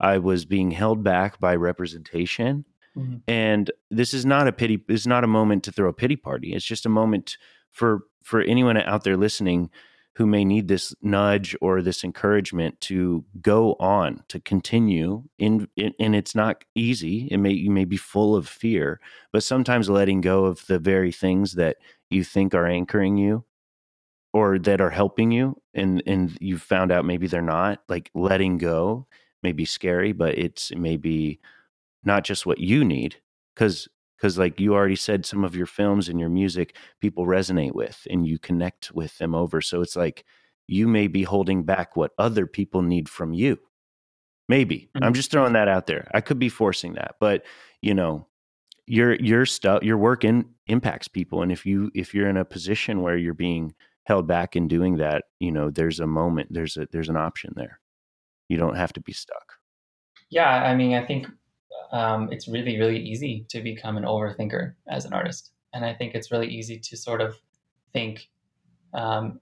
I 0.00 0.18
was 0.18 0.44
being 0.44 0.70
held 0.70 1.02
back 1.02 1.40
by 1.40 1.56
representation. 1.56 2.64
Mm-hmm. 2.96 3.16
And 3.28 3.70
this 3.90 4.14
is 4.14 4.24
not 4.24 4.48
a 4.48 4.52
pity. 4.52 4.82
This 4.88 5.00
is 5.00 5.06
not 5.06 5.24
a 5.24 5.28
moment 5.28 5.64
to 5.64 5.72
throw 5.72 5.88
a 5.88 5.94
pity 5.94 6.16
party. 6.16 6.54
It's 6.54 6.64
just 6.64 6.86
a 6.86 6.90
moment 6.90 7.36
for 7.70 8.00
for 8.22 8.40
anyone 8.40 8.76
out 8.76 9.04
there 9.04 9.16
listening 9.16 9.70
who 10.16 10.26
may 10.26 10.46
need 10.46 10.66
this 10.66 10.94
nudge 11.02 11.54
or 11.60 11.82
this 11.82 12.02
encouragement 12.02 12.80
to 12.80 13.22
go 13.42 13.76
on 13.78 14.22
to 14.28 14.40
continue 14.40 15.22
in, 15.38 15.68
in, 15.76 15.92
and 16.00 16.16
it's 16.16 16.34
not 16.34 16.64
easy 16.74 17.28
it 17.30 17.36
may 17.36 17.52
you 17.52 17.70
may 17.70 17.84
be 17.84 17.96
full 17.96 18.34
of 18.34 18.48
fear 18.48 18.98
but 19.32 19.42
sometimes 19.42 19.90
letting 19.90 20.20
go 20.20 20.46
of 20.46 20.66
the 20.66 20.78
very 20.78 21.12
things 21.12 21.52
that 21.52 21.76
you 22.10 22.24
think 22.24 22.54
are 22.54 22.66
anchoring 22.66 23.16
you 23.16 23.44
or 24.32 24.58
that 24.58 24.80
are 24.80 24.90
helping 24.90 25.30
you 25.30 25.54
and 25.74 26.02
and 26.06 26.36
you've 26.40 26.62
found 26.62 26.90
out 26.90 27.04
maybe 27.04 27.26
they're 27.26 27.42
not 27.42 27.80
like 27.88 28.10
letting 28.14 28.58
go 28.58 29.06
may 29.46 29.52
be 29.52 29.64
scary, 29.64 30.10
but 30.10 30.36
it's 30.36 30.72
maybe 30.74 31.38
not 32.04 32.24
just 32.24 32.46
what 32.46 32.58
you 32.58 32.84
need 32.84 33.14
because 33.54 33.88
because 34.16 34.36
like 34.38 34.58
you 34.58 34.74
already 34.74 34.96
said 34.96 35.24
some 35.24 35.44
of 35.44 35.54
your 35.54 35.66
films 35.66 36.08
and 36.08 36.18
your 36.18 36.28
music 36.28 36.74
people 37.00 37.26
resonate 37.26 37.74
with 37.74 38.06
and 38.10 38.26
you 38.26 38.38
connect 38.38 38.90
with 38.92 39.16
them 39.18 39.34
over 39.34 39.60
so 39.60 39.82
it's 39.82 39.94
like 39.94 40.24
you 40.66 40.88
may 40.88 41.06
be 41.06 41.22
holding 41.22 41.62
back 41.62 41.94
what 41.96 42.10
other 42.18 42.44
people 42.44 42.82
need 42.82 43.08
from 43.08 43.32
you. 43.32 43.56
Maybe. 44.48 44.78
Mm-hmm. 44.78 45.04
i'm 45.04 45.14
just 45.14 45.30
throwing 45.30 45.52
that 45.52 45.68
out 45.68 45.86
there. 45.86 46.08
I 46.12 46.20
could 46.20 46.40
be 46.40 46.48
forcing 46.48 46.94
that 46.94 47.14
but 47.20 47.44
you 47.82 47.94
know 47.94 48.26
your 48.86 49.14
your 49.16 49.46
stuff 49.46 49.84
your 49.84 49.98
work 49.98 50.24
in, 50.24 50.44
impacts 50.66 51.06
people 51.06 51.42
and 51.42 51.52
if 51.52 51.64
you 51.64 51.90
if 51.94 52.14
you're 52.14 52.28
in 52.28 52.36
a 52.36 52.44
position 52.44 53.02
where 53.02 53.16
you're 53.16 53.34
being 53.34 53.74
held 54.06 54.26
back 54.26 54.56
in 54.56 54.66
doing 54.66 54.96
that 54.96 55.24
you 55.38 55.52
know 55.52 55.70
there's 55.70 56.00
a 56.00 56.06
moment 56.06 56.48
there's 56.52 56.76
a 56.76 56.88
there's 56.92 57.08
an 57.08 57.16
option 57.16 57.52
there 57.56 57.80
you 58.48 58.56
don't 58.56 58.76
have 58.76 58.92
to 58.94 59.00
be 59.00 59.12
stuck. 59.12 59.54
Yeah, 60.30 60.48
I 60.48 60.74
mean, 60.74 60.94
I 60.94 61.04
think 61.04 61.26
um, 61.92 62.28
it's 62.32 62.48
really, 62.48 62.78
really 62.78 62.98
easy 62.98 63.46
to 63.48 63.60
become 63.60 63.96
an 63.96 64.04
overthinker 64.04 64.74
as 64.88 65.04
an 65.04 65.12
artist, 65.12 65.52
and 65.72 65.84
I 65.84 65.94
think 65.94 66.14
it's 66.14 66.32
really 66.32 66.48
easy 66.48 66.78
to 66.78 66.96
sort 66.96 67.20
of 67.20 67.36
think, 67.92 68.28
um, 68.94 69.40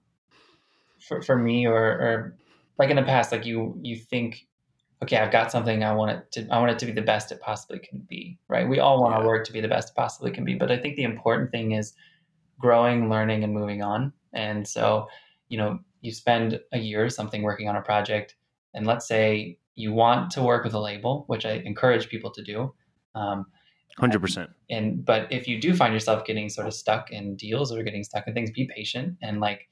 for 1.07 1.21
for 1.21 1.37
me, 1.37 1.65
or, 1.65 1.75
or 1.75 2.37
like 2.77 2.89
in 2.89 2.95
the 2.95 3.03
past, 3.03 3.31
like 3.31 3.45
you 3.45 3.77
you 3.81 3.97
think, 3.97 4.47
okay, 5.03 5.17
I've 5.17 5.31
got 5.31 5.51
something, 5.51 5.83
I 5.83 5.93
want 5.93 6.11
it 6.11 6.31
to, 6.33 6.47
I 6.51 6.59
want 6.59 6.71
it 6.71 6.79
to 6.79 6.85
be 6.85 6.91
the 6.91 7.01
best 7.01 7.31
it 7.31 7.41
possibly 7.41 7.79
can 7.79 8.05
be, 8.07 8.37
right? 8.47 8.67
We 8.67 8.79
all 8.79 9.01
want 9.01 9.13
yeah. 9.13 9.19
our 9.19 9.27
work 9.27 9.45
to 9.45 9.53
be 9.53 9.61
the 9.61 9.67
best 9.67 9.89
it 9.89 9.95
possibly 9.95 10.31
can 10.31 10.45
be, 10.45 10.55
but 10.55 10.71
I 10.71 10.77
think 10.77 10.95
the 10.95 11.03
important 11.03 11.51
thing 11.51 11.71
is 11.71 11.93
growing, 12.59 13.09
learning, 13.09 13.43
and 13.43 13.53
moving 13.53 13.81
on. 13.81 14.13
And 14.33 14.67
so, 14.67 15.07
you 15.49 15.57
know, 15.57 15.79
you 16.01 16.11
spend 16.11 16.59
a 16.71 16.77
year 16.77 17.03
or 17.03 17.09
something 17.09 17.41
working 17.41 17.67
on 17.67 17.75
a 17.75 17.81
project 17.81 18.35
and 18.75 18.85
let's 18.85 19.07
say 19.07 19.57
you 19.75 19.91
want 19.91 20.31
to 20.31 20.43
work 20.43 20.63
with 20.63 20.73
a 20.73 20.79
label, 20.79 21.23
which 21.27 21.45
I 21.45 21.53
encourage 21.65 22.07
people 22.07 22.31
to 22.31 22.43
do. 22.43 22.73
Um, 23.15 23.45
100%. 23.99 24.47
And, 24.69 25.03
but 25.05 25.31
if 25.31 25.47
you 25.47 25.59
do 25.59 25.73
find 25.73 25.93
yourself 25.93 26.25
getting 26.25 26.49
sort 26.49 26.67
of 26.67 26.73
stuck 26.73 27.11
in 27.11 27.35
deals 27.35 27.71
or 27.71 27.81
getting 27.83 28.03
stuck 28.03 28.27
in 28.27 28.33
things, 28.33 28.51
be 28.51 28.69
patient. 28.73 29.17
And 29.21 29.39
like, 29.39 29.67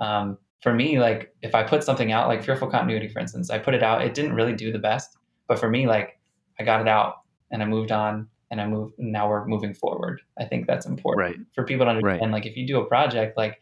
um, 0.00 0.38
for 0.62 0.74
me, 0.74 0.98
like 0.98 1.34
if 1.42 1.54
I 1.54 1.62
put 1.62 1.84
something 1.84 2.12
out, 2.12 2.28
like 2.28 2.42
Fearful 2.42 2.68
Continuity, 2.68 3.08
for 3.08 3.20
instance, 3.20 3.50
I 3.50 3.58
put 3.58 3.74
it 3.74 3.82
out, 3.82 4.02
it 4.02 4.14
didn't 4.14 4.34
really 4.34 4.54
do 4.54 4.72
the 4.72 4.78
best. 4.78 5.16
But 5.46 5.58
for 5.58 5.68
me, 5.68 5.86
like 5.86 6.18
I 6.58 6.64
got 6.64 6.80
it 6.80 6.88
out 6.88 7.20
and 7.50 7.62
I 7.62 7.66
moved 7.66 7.92
on 7.92 8.28
and 8.50 8.60
I 8.60 8.66
moved, 8.66 8.94
now 8.98 9.28
we're 9.28 9.46
moving 9.46 9.74
forward. 9.74 10.22
I 10.38 10.44
think 10.44 10.66
that's 10.66 10.86
important 10.86 11.20
right. 11.20 11.46
for 11.54 11.64
people 11.64 11.86
to 11.86 11.90
understand. 11.90 12.20
Right. 12.20 12.30
Like 12.30 12.46
if 12.46 12.56
you 12.56 12.66
do 12.66 12.80
a 12.80 12.86
project, 12.86 13.36
like 13.36 13.60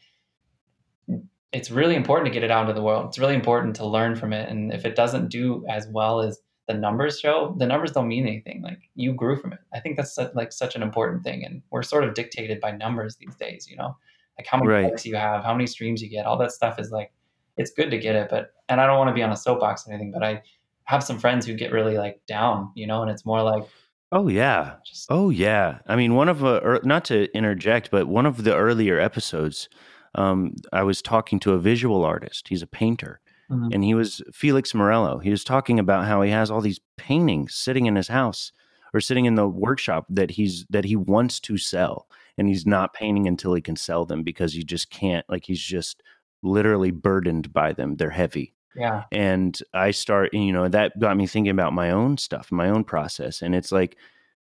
it's 1.55 1.71
really 1.71 1.95
important 1.95 2.27
to 2.27 2.33
get 2.33 2.43
it 2.43 2.51
out 2.51 2.63
into 2.63 2.75
the 2.75 2.83
world. 2.83 3.07
It's 3.07 3.19
really 3.19 3.35
important 3.35 3.77
to 3.77 3.87
learn 3.87 4.17
from 4.17 4.33
it. 4.33 4.49
And 4.49 4.73
if 4.73 4.85
it 4.85 4.97
doesn't 4.97 5.29
do 5.29 5.65
as 5.71 5.87
well 5.87 6.21
as 6.21 6.41
the 6.67 6.75
numbers 6.75 7.21
show, 7.21 7.55
the 7.59 7.67
numbers 7.67 7.93
don't 7.93 8.09
mean 8.09 8.27
anything. 8.27 8.61
Like 8.61 8.91
you 8.97 9.13
grew 9.13 9.37
from 9.37 9.53
it. 9.53 9.61
I 9.73 9.79
think 9.79 9.97
that's 9.97 10.19
like 10.35 10.53
such 10.53 10.75
an 10.75 10.83
important 10.83 11.23
thing. 11.23 11.45
And 11.45 11.63
we're 11.71 11.85
sort 11.85 12.03
of 12.03 12.15
dictated 12.15 12.61
by 12.61 12.73
numbers 12.73 13.17
these 13.17 13.37
days. 13.37 13.69
You 13.71 13.77
know, 13.77 13.97
like 14.37 14.49
how 14.49 14.59
many 14.59 14.69
right. 14.69 14.85
likes 14.85 15.07
you 15.07 15.15
have, 15.15 15.45
how 15.45 15.53
many 15.55 15.69
streams 15.69 16.03
you 16.03 16.09
get, 16.09 16.27
all 16.27 16.37
that 16.39 16.51
stuff 16.51 16.81
is 16.81 16.91
like 16.91 17.13
it's 17.57 17.71
good 17.71 17.91
to 17.93 17.99
get 17.99 18.17
it. 18.17 18.29
But 18.31 18.53
and 18.69 18.81
I 18.81 18.87
don't 18.87 18.99
want 18.99 19.09
to 19.09 19.15
be 19.15 19.23
on 19.23 19.31
a 19.31 19.37
soapbox 19.37 19.87
or 19.87 19.93
anything, 19.93 20.11
but 20.11 20.25
I 20.25 20.43
have 20.85 21.05
some 21.05 21.21
friends 21.21 21.47
who 21.47 21.55
get 21.55 21.71
really 21.71 21.99
like 21.99 22.21
down. 22.27 22.73
You 22.75 22.89
know, 22.89 23.03
and 23.03 23.11
it's 23.13 23.25
more 23.25 23.43
like 23.43 23.65
Oh 24.11 24.27
yeah. 24.27 24.75
Just, 24.85 25.07
oh 25.09 25.31
yeah. 25.31 25.79
I 25.87 25.95
mean, 25.95 26.15
one 26.15 26.29
of 26.29 26.45
uh, 26.45 26.61
er, 26.65 26.81
not 26.83 27.05
to 27.07 27.33
interject, 27.37 27.93
but 27.93 28.09
one 28.09 28.27
of 28.27 28.43
the 28.43 28.57
earlier 28.57 28.99
episodes 28.99 29.69
Um, 30.15 30.55
I 30.73 30.83
was 30.83 31.03
talking 31.03 31.39
to 31.41 31.53
a 31.53 31.59
visual 31.59 32.05
artist. 32.05 32.49
He's 32.49 32.63
a 32.63 32.67
painter, 32.67 33.21
Mhm. 33.51 33.75
and 33.75 33.85
he 33.85 33.95
was 33.95 34.23
Felix 34.33 34.75
Morello. 34.75 35.19
He 35.19 35.31
was 35.31 35.45
talking 35.45 35.79
about 35.79 36.07
how 36.07 36.23
he 36.23 36.31
has 36.31 36.51
all 36.51 36.61
these 36.61 36.81
paintings 36.97 37.55
sitting 37.55 37.87
in 37.87 37.97
his 37.97 38.09
house 38.09 38.53
or 38.93 39.01
sitting 39.01 39.25
in 39.25 39.35
the 39.35 39.49
workshop 39.49 40.07
that 40.09 40.31
he's 40.33 40.67
that 40.71 40.85
he 40.85 40.97
wants 40.97 41.41
to 41.41 41.57
sell, 41.59 42.09
and 42.39 42.49
he's 42.49 42.67
not 42.67 42.95
painting 42.95 43.27
until 43.29 43.55
he 43.55 43.61
can 43.61 43.77
sell 43.77 44.05
them 44.05 44.23
because 44.23 44.53
he 44.55 44.63
just 44.65 44.91
can't. 44.91 45.25
Like 45.29 45.45
he's 45.45 45.61
just 45.63 46.03
literally 46.43 46.91
burdened 46.91 47.53
by 47.53 47.73
them. 47.73 47.97
They're 47.97 48.11
heavy 48.11 48.53
Yeah. 48.77 49.05
and 49.13 49.57
i 49.73 49.93
start 49.93 50.35
you 50.35 50.53
know 50.53 50.67
that 50.69 50.99
got 50.99 51.17
me 51.17 51.27
thinking 51.29 51.51
about 51.53 51.73
my 51.73 51.91
own 51.91 52.19
stuff 52.19 52.51
my 52.51 52.69
own 52.69 52.83
process 52.83 53.41
and 53.41 53.55
it's 53.55 53.71
like 53.71 53.97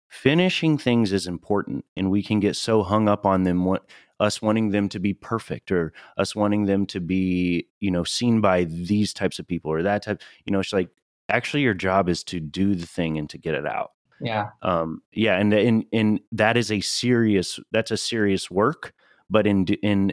finishing 0.09 0.79
things 0.79 1.13
is 1.13 1.27
important 1.27 1.85
and 1.97 2.11
we 2.11 2.23
can 2.23 2.41
get 2.41 2.57
so 2.57 2.83
hung 2.83 3.09
up 3.11 3.25
on 3.27 3.43
them 3.45 3.65
what 3.67 3.85
us 4.23 4.41
wanting 4.41 4.71
them 4.71 4.89
to 4.89 5.01
be 5.01 5.13
perfect 5.13 5.73
or 5.73 5.93
us 6.17 6.35
wanting 6.37 6.67
them 6.67 6.87
to 6.87 7.01
be 7.01 7.67
you 7.81 7.91
know 7.91 8.05
seen 8.05 8.41
by 8.41 8.63
these 8.65 9.13
types 9.13 9.41
of 9.41 9.47
people 9.47 9.71
or 9.73 9.83
that 9.83 10.05
type 10.05 10.23
you 10.47 10.53
know 10.53 10.61
it's 10.61 10.73
like 10.73 10.89
actually 11.29 11.63
your 11.63 11.75
job 11.75 12.09
is 12.09 12.23
to 12.23 12.39
do 12.39 12.75
the 12.77 12.87
thing 12.87 13.19
and 13.19 13.29
to 13.29 13.37
get 13.37 13.55
it 13.55 13.67
out. 13.67 13.91
Yeah. 14.21 14.51
um 14.63 15.03
yeah 15.13 15.37
and 15.37 15.53
in 15.53 15.85
in 15.91 16.21
that 16.31 16.57
is 16.57 16.71
a 16.71 16.81
serious 16.81 17.59
that's 17.73 17.91
a 17.91 17.97
serious 17.97 18.49
work 18.49 18.95
but 19.29 19.49
in 19.49 19.67
in 19.67 20.13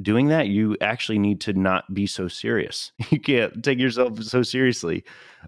doing 0.00 0.28
that 0.28 0.46
you 0.46 0.76
actually 0.80 1.18
need 1.18 1.40
to 1.40 1.52
not 1.52 1.92
be 1.92 2.06
so 2.06 2.28
serious. 2.28 2.92
You 3.10 3.18
can't 3.18 3.64
take 3.64 3.80
yourself 3.80 4.22
so 4.22 4.44
seriously. 4.44 5.02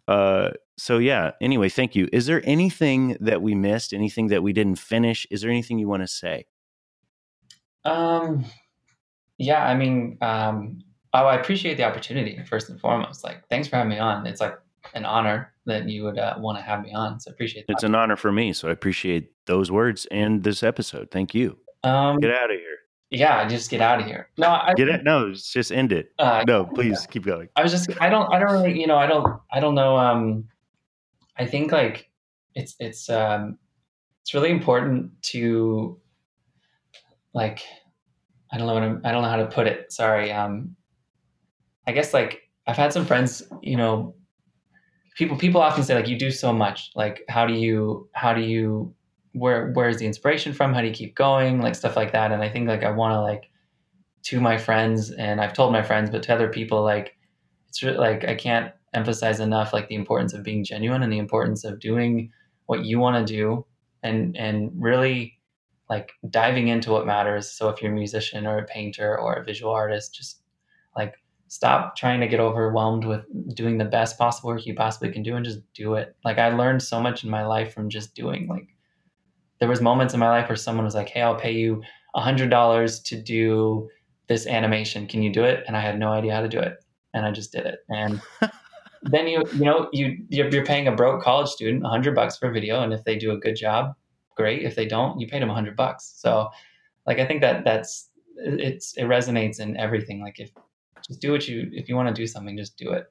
Uh 0.08 0.50
so 0.76 0.98
yeah 0.98 1.30
anyway 1.40 1.68
thank 1.68 1.94
you. 1.94 2.08
Is 2.12 2.26
there 2.26 2.42
anything 2.44 3.16
that 3.20 3.40
we 3.40 3.54
missed? 3.54 3.92
Anything 3.92 4.26
that 4.28 4.42
we 4.42 4.52
didn't 4.52 4.80
finish? 4.80 5.28
Is 5.30 5.42
there 5.42 5.50
anything 5.52 5.78
you 5.78 5.86
want 5.86 6.02
to 6.02 6.08
say 6.08 6.46
Um, 7.84 8.44
yeah, 9.38 9.64
I 9.64 9.74
mean, 9.74 10.18
um, 10.20 10.82
oh, 11.14 11.26
I 11.26 11.36
appreciate 11.36 11.76
the 11.76 11.84
opportunity 11.84 12.38
first 12.48 12.68
and 12.68 12.80
foremost. 12.80 13.24
Like, 13.24 13.46
thanks 13.48 13.68
for 13.68 13.76
having 13.76 13.90
me 13.90 13.98
on. 13.98 14.26
It's 14.26 14.40
like 14.40 14.58
an 14.94 15.04
honor 15.04 15.52
that 15.66 15.88
you 15.88 16.04
would 16.04 16.18
uh, 16.18 16.34
want 16.38 16.58
to 16.58 16.62
have 16.62 16.82
me 16.82 16.92
on. 16.92 17.20
So 17.20 17.30
appreciate 17.30 17.66
that. 17.66 17.74
it's 17.74 17.84
an 17.84 17.94
honor 17.94 18.16
for 18.16 18.32
me 18.32 18.52
so 18.52 18.68
i 18.68 18.70
appreciate 18.72 19.30
those 19.46 19.70
words 19.70 20.06
and 20.10 20.42
this 20.42 20.62
episode 20.62 21.10
thank 21.10 21.34
you 21.34 21.58
um, 21.84 22.18
get 22.18 22.30
out 22.30 22.50
of 22.50 22.56
here 22.56 22.76
yeah, 23.10 23.46
just 23.48 23.70
get 23.70 23.80
out 23.80 23.98
of 23.98 24.06
here. 24.06 24.28
No, 24.38 24.48
I 24.50 24.72
get 24.74 24.88
it 24.88 25.02
no 25.02 25.32
just 25.34 25.72
end 25.72 25.90
it 25.90 26.12
Uh, 26.18 26.44
no 26.46 26.64
please 26.64 27.08
keep 27.10 27.24
going 27.24 27.48
I 27.56 27.62
was 27.62 27.72
just 27.72 27.90
I 28.00 28.08
don't 28.08 28.32
I 28.32 28.38
don't 28.38 28.52
really 28.52 28.80
you 28.80 28.86
know 28.86 28.96
I 28.96 29.06
don't 29.06 29.40
I 29.52 29.58
don't 29.58 29.74
know 29.74 29.96
um 29.96 30.44
I 31.36 31.44
think 31.44 31.72
like 31.72 32.08
it's 32.54 32.76
it's 32.78 33.10
um 33.10 33.58
it's 34.22 34.32
really 34.32 34.50
important 34.50 35.10
to 35.22 35.98
like 37.34 37.62
I 38.52 38.58
don't 38.58 38.66
know 38.66 38.74
what 38.74 38.82
I'm, 38.82 39.00
I 39.04 39.12
don't 39.12 39.22
know 39.22 39.28
how 39.28 39.36
to 39.36 39.46
put 39.46 39.66
it. 39.66 39.92
Sorry 39.92 40.32
um 40.32 40.76
I 41.86 41.92
guess 41.92 42.12
like 42.14 42.42
I've 42.66 42.76
had 42.76 42.92
some 42.92 43.06
friends 43.06 43.42
you 43.62 43.76
know 43.76 44.14
people 45.16 45.36
people 45.36 45.60
often 45.60 45.84
say 45.84 45.94
like 45.94 46.08
you 46.08 46.18
do 46.18 46.30
so 46.30 46.52
much. 46.52 46.90
Like 46.94 47.24
how 47.28 47.46
do 47.46 47.54
you 47.54 48.08
how 48.14 48.32
do 48.32 48.40
you 48.40 48.94
where 49.32 49.70
where's 49.72 49.98
the 49.98 50.06
inspiration 50.06 50.52
from? 50.52 50.74
How 50.74 50.80
do 50.80 50.86
you 50.86 50.94
keep 50.94 51.14
going? 51.14 51.60
Like 51.60 51.74
stuff 51.74 51.96
like 51.96 52.12
that. 52.12 52.32
And 52.32 52.42
I 52.42 52.48
think 52.48 52.68
like 52.68 52.82
I 52.82 52.90
want 52.90 53.12
to 53.12 53.20
like 53.20 53.50
to 54.22 54.40
my 54.40 54.58
friends 54.58 55.10
and 55.10 55.40
I've 55.40 55.52
told 55.52 55.72
my 55.72 55.82
friends 55.82 56.10
but 56.10 56.22
to 56.24 56.34
other 56.34 56.48
people 56.48 56.82
like 56.82 57.16
it's 57.68 57.82
really 57.82 57.96
like 57.96 58.24
I 58.24 58.34
can't 58.34 58.72
emphasize 58.92 59.40
enough 59.40 59.72
like 59.72 59.88
the 59.88 59.94
importance 59.94 60.34
of 60.34 60.42
being 60.42 60.64
genuine 60.64 61.02
and 61.02 61.12
the 61.12 61.18
importance 61.18 61.64
of 61.64 61.80
doing 61.80 62.30
what 62.66 62.84
you 62.84 62.98
want 62.98 63.26
to 63.26 63.32
do 63.32 63.64
and 64.02 64.36
and 64.36 64.70
really 64.74 65.38
like 65.90 66.12
diving 66.30 66.68
into 66.68 66.92
what 66.92 67.04
matters. 67.04 67.50
So 67.50 67.68
if 67.68 67.82
you're 67.82 67.90
a 67.90 67.94
musician 67.94 68.46
or 68.46 68.58
a 68.58 68.64
painter 68.64 69.18
or 69.18 69.34
a 69.34 69.44
visual 69.44 69.72
artist 69.72 70.14
just 70.14 70.40
like 70.96 71.16
stop 71.48 71.96
trying 71.96 72.20
to 72.20 72.28
get 72.28 72.38
overwhelmed 72.38 73.04
with 73.04 73.24
doing 73.56 73.76
the 73.76 73.84
best 73.84 74.16
possible 74.16 74.50
work 74.50 74.64
you 74.64 74.74
possibly 74.74 75.10
can 75.10 75.24
do 75.24 75.34
and 75.34 75.44
just 75.44 75.60
do 75.74 75.94
it. 75.94 76.16
Like 76.24 76.38
i 76.38 76.48
learned 76.48 76.80
so 76.82 77.00
much 77.00 77.24
in 77.24 77.30
my 77.30 77.44
life 77.44 77.74
from 77.74 77.90
just 77.90 78.14
doing 78.14 78.46
like 78.46 78.68
there 79.58 79.68
was 79.68 79.80
moments 79.80 80.14
in 80.14 80.20
my 80.20 80.30
life 80.30 80.48
where 80.48 80.56
someone 80.56 80.84
was 80.84 80.94
like 80.94 81.08
hey 81.08 81.20
i'll 81.20 81.34
pay 81.34 81.52
you 81.52 81.82
a 82.14 82.20
hundred 82.20 82.50
dollars 82.50 83.00
to 83.00 83.20
do 83.20 83.88
this 84.28 84.46
animation. 84.46 85.08
Can 85.08 85.22
you 85.22 85.32
do 85.32 85.42
it? 85.42 85.64
And 85.66 85.76
i 85.76 85.80
had 85.80 85.98
no 85.98 86.12
idea 86.12 86.34
how 86.34 86.40
to 86.40 86.48
do 86.48 86.60
it. 86.60 86.74
And 87.14 87.26
i 87.26 87.32
just 87.32 87.50
did 87.50 87.66
it. 87.66 87.80
And 87.88 88.22
then 89.02 89.26
you 89.26 89.42
you 89.54 89.64
know 89.64 89.88
you 89.92 90.18
you're, 90.28 90.48
you're 90.50 90.64
paying 90.64 90.86
a 90.86 90.94
broke 90.94 91.20
college 91.20 91.48
student 91.48 91.84
a 91.84 91.88
hundred 91.88 92.14
bucks 92.14 92.38
for 92.38 92.48
a 92.48 92.52
video. 92.52 92.80
And 92.80 92.92
if 92.92 93.02
they 93.02 93.16
do 93.16 93.32
a 93.32 93.38
good 93.38 93.56
job 93.56 93.96
great 94.36 94.62
if 94.62 94.74
they 94.74 94.86
don't 94.86 95.20
you 95.20 95.26
paid 95.26 95.42
them 95.42 95.50
a 95.50 95.54
hundred 95.54 95.76
bucks 95.76 96.14
so 96.16 96.48
like 97.06 97.18
i 97.18 97.26
think 97.26 97.40
that 97.40 97.64
that's 97.64 98.10
it's 98.36 98.96
it 98.96 99.04
resonates 99.04 99.60
in 99.60 99.76
everything 99.76 100.20
like 100.22 100.38
if 100.38 100.50
just 101.06 101.20
do 101.20 101.32
what 101.32 101.46
you 101.48 101.68
if 101.72 101.88
you 101.88 101.96
want 101.96 102.08
to 102.08 102.14
do 102.14 102.26
something 102.26 102.56
just 102.56 102.76
do 102.76 102.92
it 102.92 103.06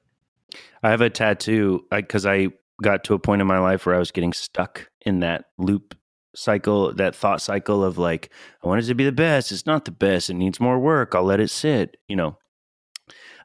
I 0.82 0.90
have 0.90 1.00
a 1.00 1.08
tattoo 1.08 1.84
because 1.92 2.26
I, 2.26 2.48
got 2.82 3.04
to 3.04 3.14
a 3.14 3.18
point 3.18 3.40
in 3.40 3.46
my 3.46 3.58
life 3.58 3.86
where 3.86 3.94
I 3.94 3.98
was 3.98 4.10
getting 4.10 4.32
stuck 4.32 4.90
in 5.02 5.20
that 5.20 5.46
loop 5.58 5.94
cycle, 6.34 6.94
that 6.94 7.14
thought 7.14 7.42
cycle 7.42 7.84
of 7.84 7.98
like, 7.98 8.30
I 8.62 8.68
want 8.68 8.82
it 8.82 8.86
to 8.86 8.94
be 8.94 9.04
the 9.04 9.12
best. 9.12 9.52
It's 9.52 9.66
not 9.66 9.84
the 9.84 9.90
best. 9.90 10.30
It 10.30 10.34
needs 10.34 10.60
more 10.60 10.78
work. 10.78 11.14
I'll 11.14 11.24
let 11.24 11.40
it 11.40 11.50
sit. 11.50 11.96
You 12.08 12.16
know, 12.16 12.38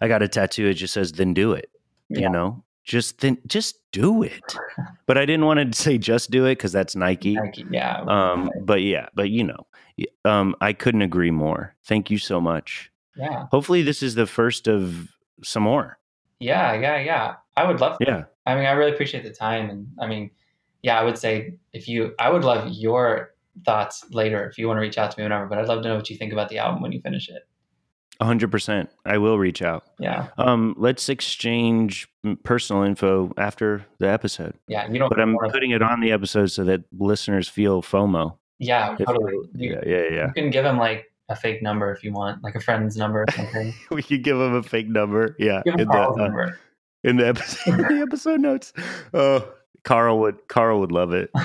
I 0.01 0.07
got 0.07 0.21
a 0.21 0.28
tattoo. 0.28 0.67
It 0.67 0.76
just 0.76 0.93
says, 0.93 1.11
then 1.11 1.34
do 1.34 1.53
it. 1.53 1.69
Yeah. 2.09 2.21
You 2.21 2.30
know, 2.30 2.63
just 2.86 3.19
then, 3.19 3.38
just 3.47 3.79
do 3.91 4.23
it. 4.23 4.55
But 5.07 5.17
I 5.19 5.25
didn't 5.25 5.45
want 5.45 5.59
to 5.73 5.77
say 5.79 5.97
just 5.99 6.31
do 6.31 6.45
it 6.45 6.53
because 6.57 6.71
that's 6.71 6.95
Nike. 6.95 7.36
Nike, 7.36 7.63
yeah 7.69 8.01
Um, 8.07 8.49
but 8.63 8.81
yeah, 8.81 9.07
but 9.13 9.29
you 9.29 9.43
know, 9.43 9.67
um, 10.23 10.55
I 10.61 10.73
couldn't 10.73 11.03
agree 11.03 11.29
more. 11.31 11.75
Thank 11.86 12.09
you 12.09 12.17
so 12.17 12.41
much. 12.41 12.89
yeah 13.15 13.45
Hopefully, 13.51 13.83
this 13.83 14.01
is 14.01 14.15
the 14.15 14.25
first 14.25 14.67
of 14.67 15.09
some 15.43 15.63
more. 15.63 15.97
yeah 16.39 16.73
yeah 16.73 16.97
yeah 16.99 17.36
i 17.57 17.63
would 17.67 17.79
love 17.79 17.97
Yeah. 17.99 18.23
I 18.47 18.55
mean, 18.55 18.65
I 18.65 18.71
really 18.71 18.91
appreciate 18.93 19.23
the 19.23 19.31
time, 19.33 19.69
and 19.69 19.88
I 19.99 20.05
mean, 20.07 20.29
yeah, 20.83 20.99
I 20.99 21.03
would 21.03 21.17
say 21.17 21.53
if 21.73 21.88
you, 21.88 22.13
I 22.19 22.29
would 22.29 22.43
love 22.43 22.67
your 22.71 23.33
thoughts 23.65 24.05
later 24.11 24.47
if 24.49 24.57
you 24.59 24.67
want 24.67 24.77
to 24.77 24.81
reach 24.81 24.97
out 24.99 25.09
to 25.11 25.17
me 25.19 25.23
whenever. 25.23 25.45
But 25.47 25.57
I'd 25.59 25.67
love 25.67 25.81
to 25.83 25.89
know 25.89 25.95
what 25.95 26.09
you 26.11 26.17
think 26.17 26.31
about 26.33 26.49
the 26.49 26.59
album 26.59 26.81
when 26.83 26.91
you 26.91 27.01
finish 27.01 27.27
it. 27.29 27.41
Hundred 28.22 28.49
percent. 28.51 28.89
I 29.05 29.18
will 29.18 29.38
reach 29.38 29.61
out. 29.61 29.84
Yeah, 29.99 30.28
Um, 30.38 30.74
let's 30.78 31.09
exchange 31.09 32.07
personal 32.43 32.84
info 32.84 33.34
after 33.38 33.86
the 33.99 34.07
episode. 34.07 34.53
yeah, 34.68 34.89
you 34.89 34.99
don't. 34.99 35.09
But 35.09 35.20
I'm 35.20 35.38
putting 35.51 35.72
it 35.72 35.82
on 35.82 35.99
the 35.99 36.11
episode 36.11 36.47
so 36.51 36.63
that 36.66 36.84
listeners 36.97 37.47
feel 37.49 37.82
FOMO. 37.82 38.38
yeah, 38.59 38.95
If- 38.99 39.05
totally. 39.05 39.34
You, 39.53 39.72
yeah, 39.72 39.82
yeah, 39.86 40.03
yeah. 40.11 40.28
you 40.28 40.34
can 40.34 40.49
give 40.49 40.63
him 40.66 40.78
like 40.78 41.11
a 41.30 41.36
fake 41.36 41.61
number 41.61 41.91
if 41.91 42.03
you 42.03 42.13
want, 42.13 42.43
like 42.43 42.55
a 42.55 42.59
friend's 42.59 42.95
number 42.97 43.24
or 43.24 43.32
something. 43.34 43.74
We 43.91 44.01
could 44.03 44.24
give 44.24 44.38
them 44.38 44.53
a 44.55 44.63
fake 44.63 44.88
number. 44.88 45.36
Yeah, 45.39 45.61
give 45.66 45.76
in 45.80 45.88
the, 45.88 45.93
uh, 45.93 46.13
number. 46.16 46.59
in 47.03 47.18
the 47.18 47.28
episode, 47.28 47.78
the 47.89 48.01
episode 48.07 48.39
notes. 48.39 48.72
Oh, 49.13 49.51
Carl 49.84 50.20
would 50.20 50.47
Carl 50.47 50.80
would 50.80 50.91
love 50.91 51.11
it. 51.13 51.32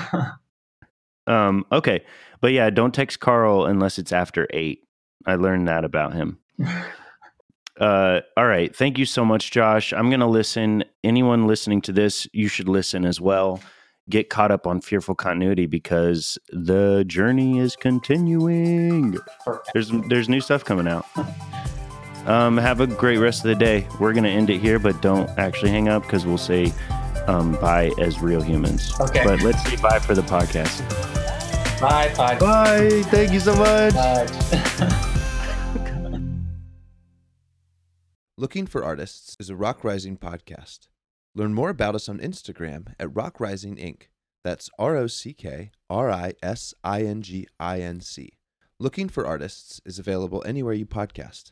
Um, 1.27 1.65
okay, 1.71 2.03
but 2.41 2.51
yeah, 2.51 2.69
don't 2.71 2.93
text 2.93 3.19
Carl 3.19 3.65
unless 3.65 3.99
it's 3.99 4.11
after 4.11 4.47
eight. 4.51 4.83
I 5.25 5.35
learned 5.35 5.67
that 5.67 5.85
about 5.85 6.13
him. 6.13 6.39
Uh, 7.79 8.21
all 8.37 8.45
right. 8.45 8.75
Thank 8.75 8.97
you 8.97 9.05
so 9.05 9.25
much, 9.25 9.49
Josh. 9.51 9.91
I'm 9.91 10.09
going 10.09 10.19
to 10.19 10.27
listen. 10.27 10.83
Anyone 11.03 11.47
listening 11.47 11.81
to 11.83 11.91
this, 11.91 12.27
you 12.31 12.47
should 12.47 12.69
listen 12.69 13.05
as 13.05 13.19
well. 13.19 13.59
Get 14.09 14.29
caught 14.29 14.51
up 14.51 14.67
on 14.67 14.81
Fearful 14.81 15.15
Continuity 15.15 15.65
because 15.65 16.37
the 16.49 17.03
journey 17.07 17.59
is 17.59 17.75
continuing. 17.75 19.17
There's 19.73 19.91
there's 20.09 20.27
new 20.29 20.41
stuff 20.41 20.65
coming 20.65 20.87
out. 20.87 21.05
Um, 22.27 22.57
have 22.57 22.81
a 22.81 22.87
great 22.87 23.17
rest 23.17 23.39
of 23.43 23.49
the 23.49 23.55
day. 23.55 23.87
We're 23.99 24.13
going 24.13 24.25
to 24.25 24.29
end 24.29 24.49
it 24.49 24.59
here, 24.59 24.77
but 24.77 25.01
don't 25.01 25.29
actually 25.39 25.71
hang 25.71 25.87
up 25.87 26.03
because 26.03 26.25
we'll 26.25 26.37
say 26.37 26.71
um, 27.27 27.53
bye 27.53 27.91
as 27.99 28.19
real 28.19 28.41
humans. 28.41 28.93
Okay. 28.99 29.23
But 29.23 29.41
let's 29.41 29.63
say 29.63 29.75
bye 29.77 29.99
for 29.99 30.13
the 30.13 30.21
podcast. 30.21 30.87
Bye, 31.79 32.09
podcast. 32.09 32.39
Bye. 32.39 33.01
Thank 33.09 33.31
you 33.31 33.39
so 33.39 33.55
much. 33.55 35.11
Looking 38.41 38.65
for 38.65 38.83
Artists 38.83 39.37
is 39.39 39.51
a 39.51 39.55
Rock 39.55 39.83
Rising 39.83 40.17
podcast. 40.17 40.87
Learn 41.35 41.53
more 41.53 41.69
about 41.69 41.93
us 41.93 42.09
on 42.09 42.17
Instagram 42.17 42.95
at 42.99 43.15
Rock 43.15 43.39
Rising 43.39 43.75
Inc. 43.75 44.07
That's 44.43 44.67
R 44.79 44.95
O 44.97 45.05
C 45.05 45.31
K 45.31 45.69
R 45.91 46.09
I 46.09 46.33
S 46.41 46.73
I 46.83 47.03
N 47.03 47.21
G 47.21 47.45
I 47.59 47.81
N 47.81 48.01
C. 48.01 48.31
Looking 48.79 49.09
for 49.09 49.27
Artists 49.27 49.79
is 49.85 49.99
available 49.99 50.41
anywhere 50.43 50.73
you 50.73 50.87
podcast. 50.87 51.51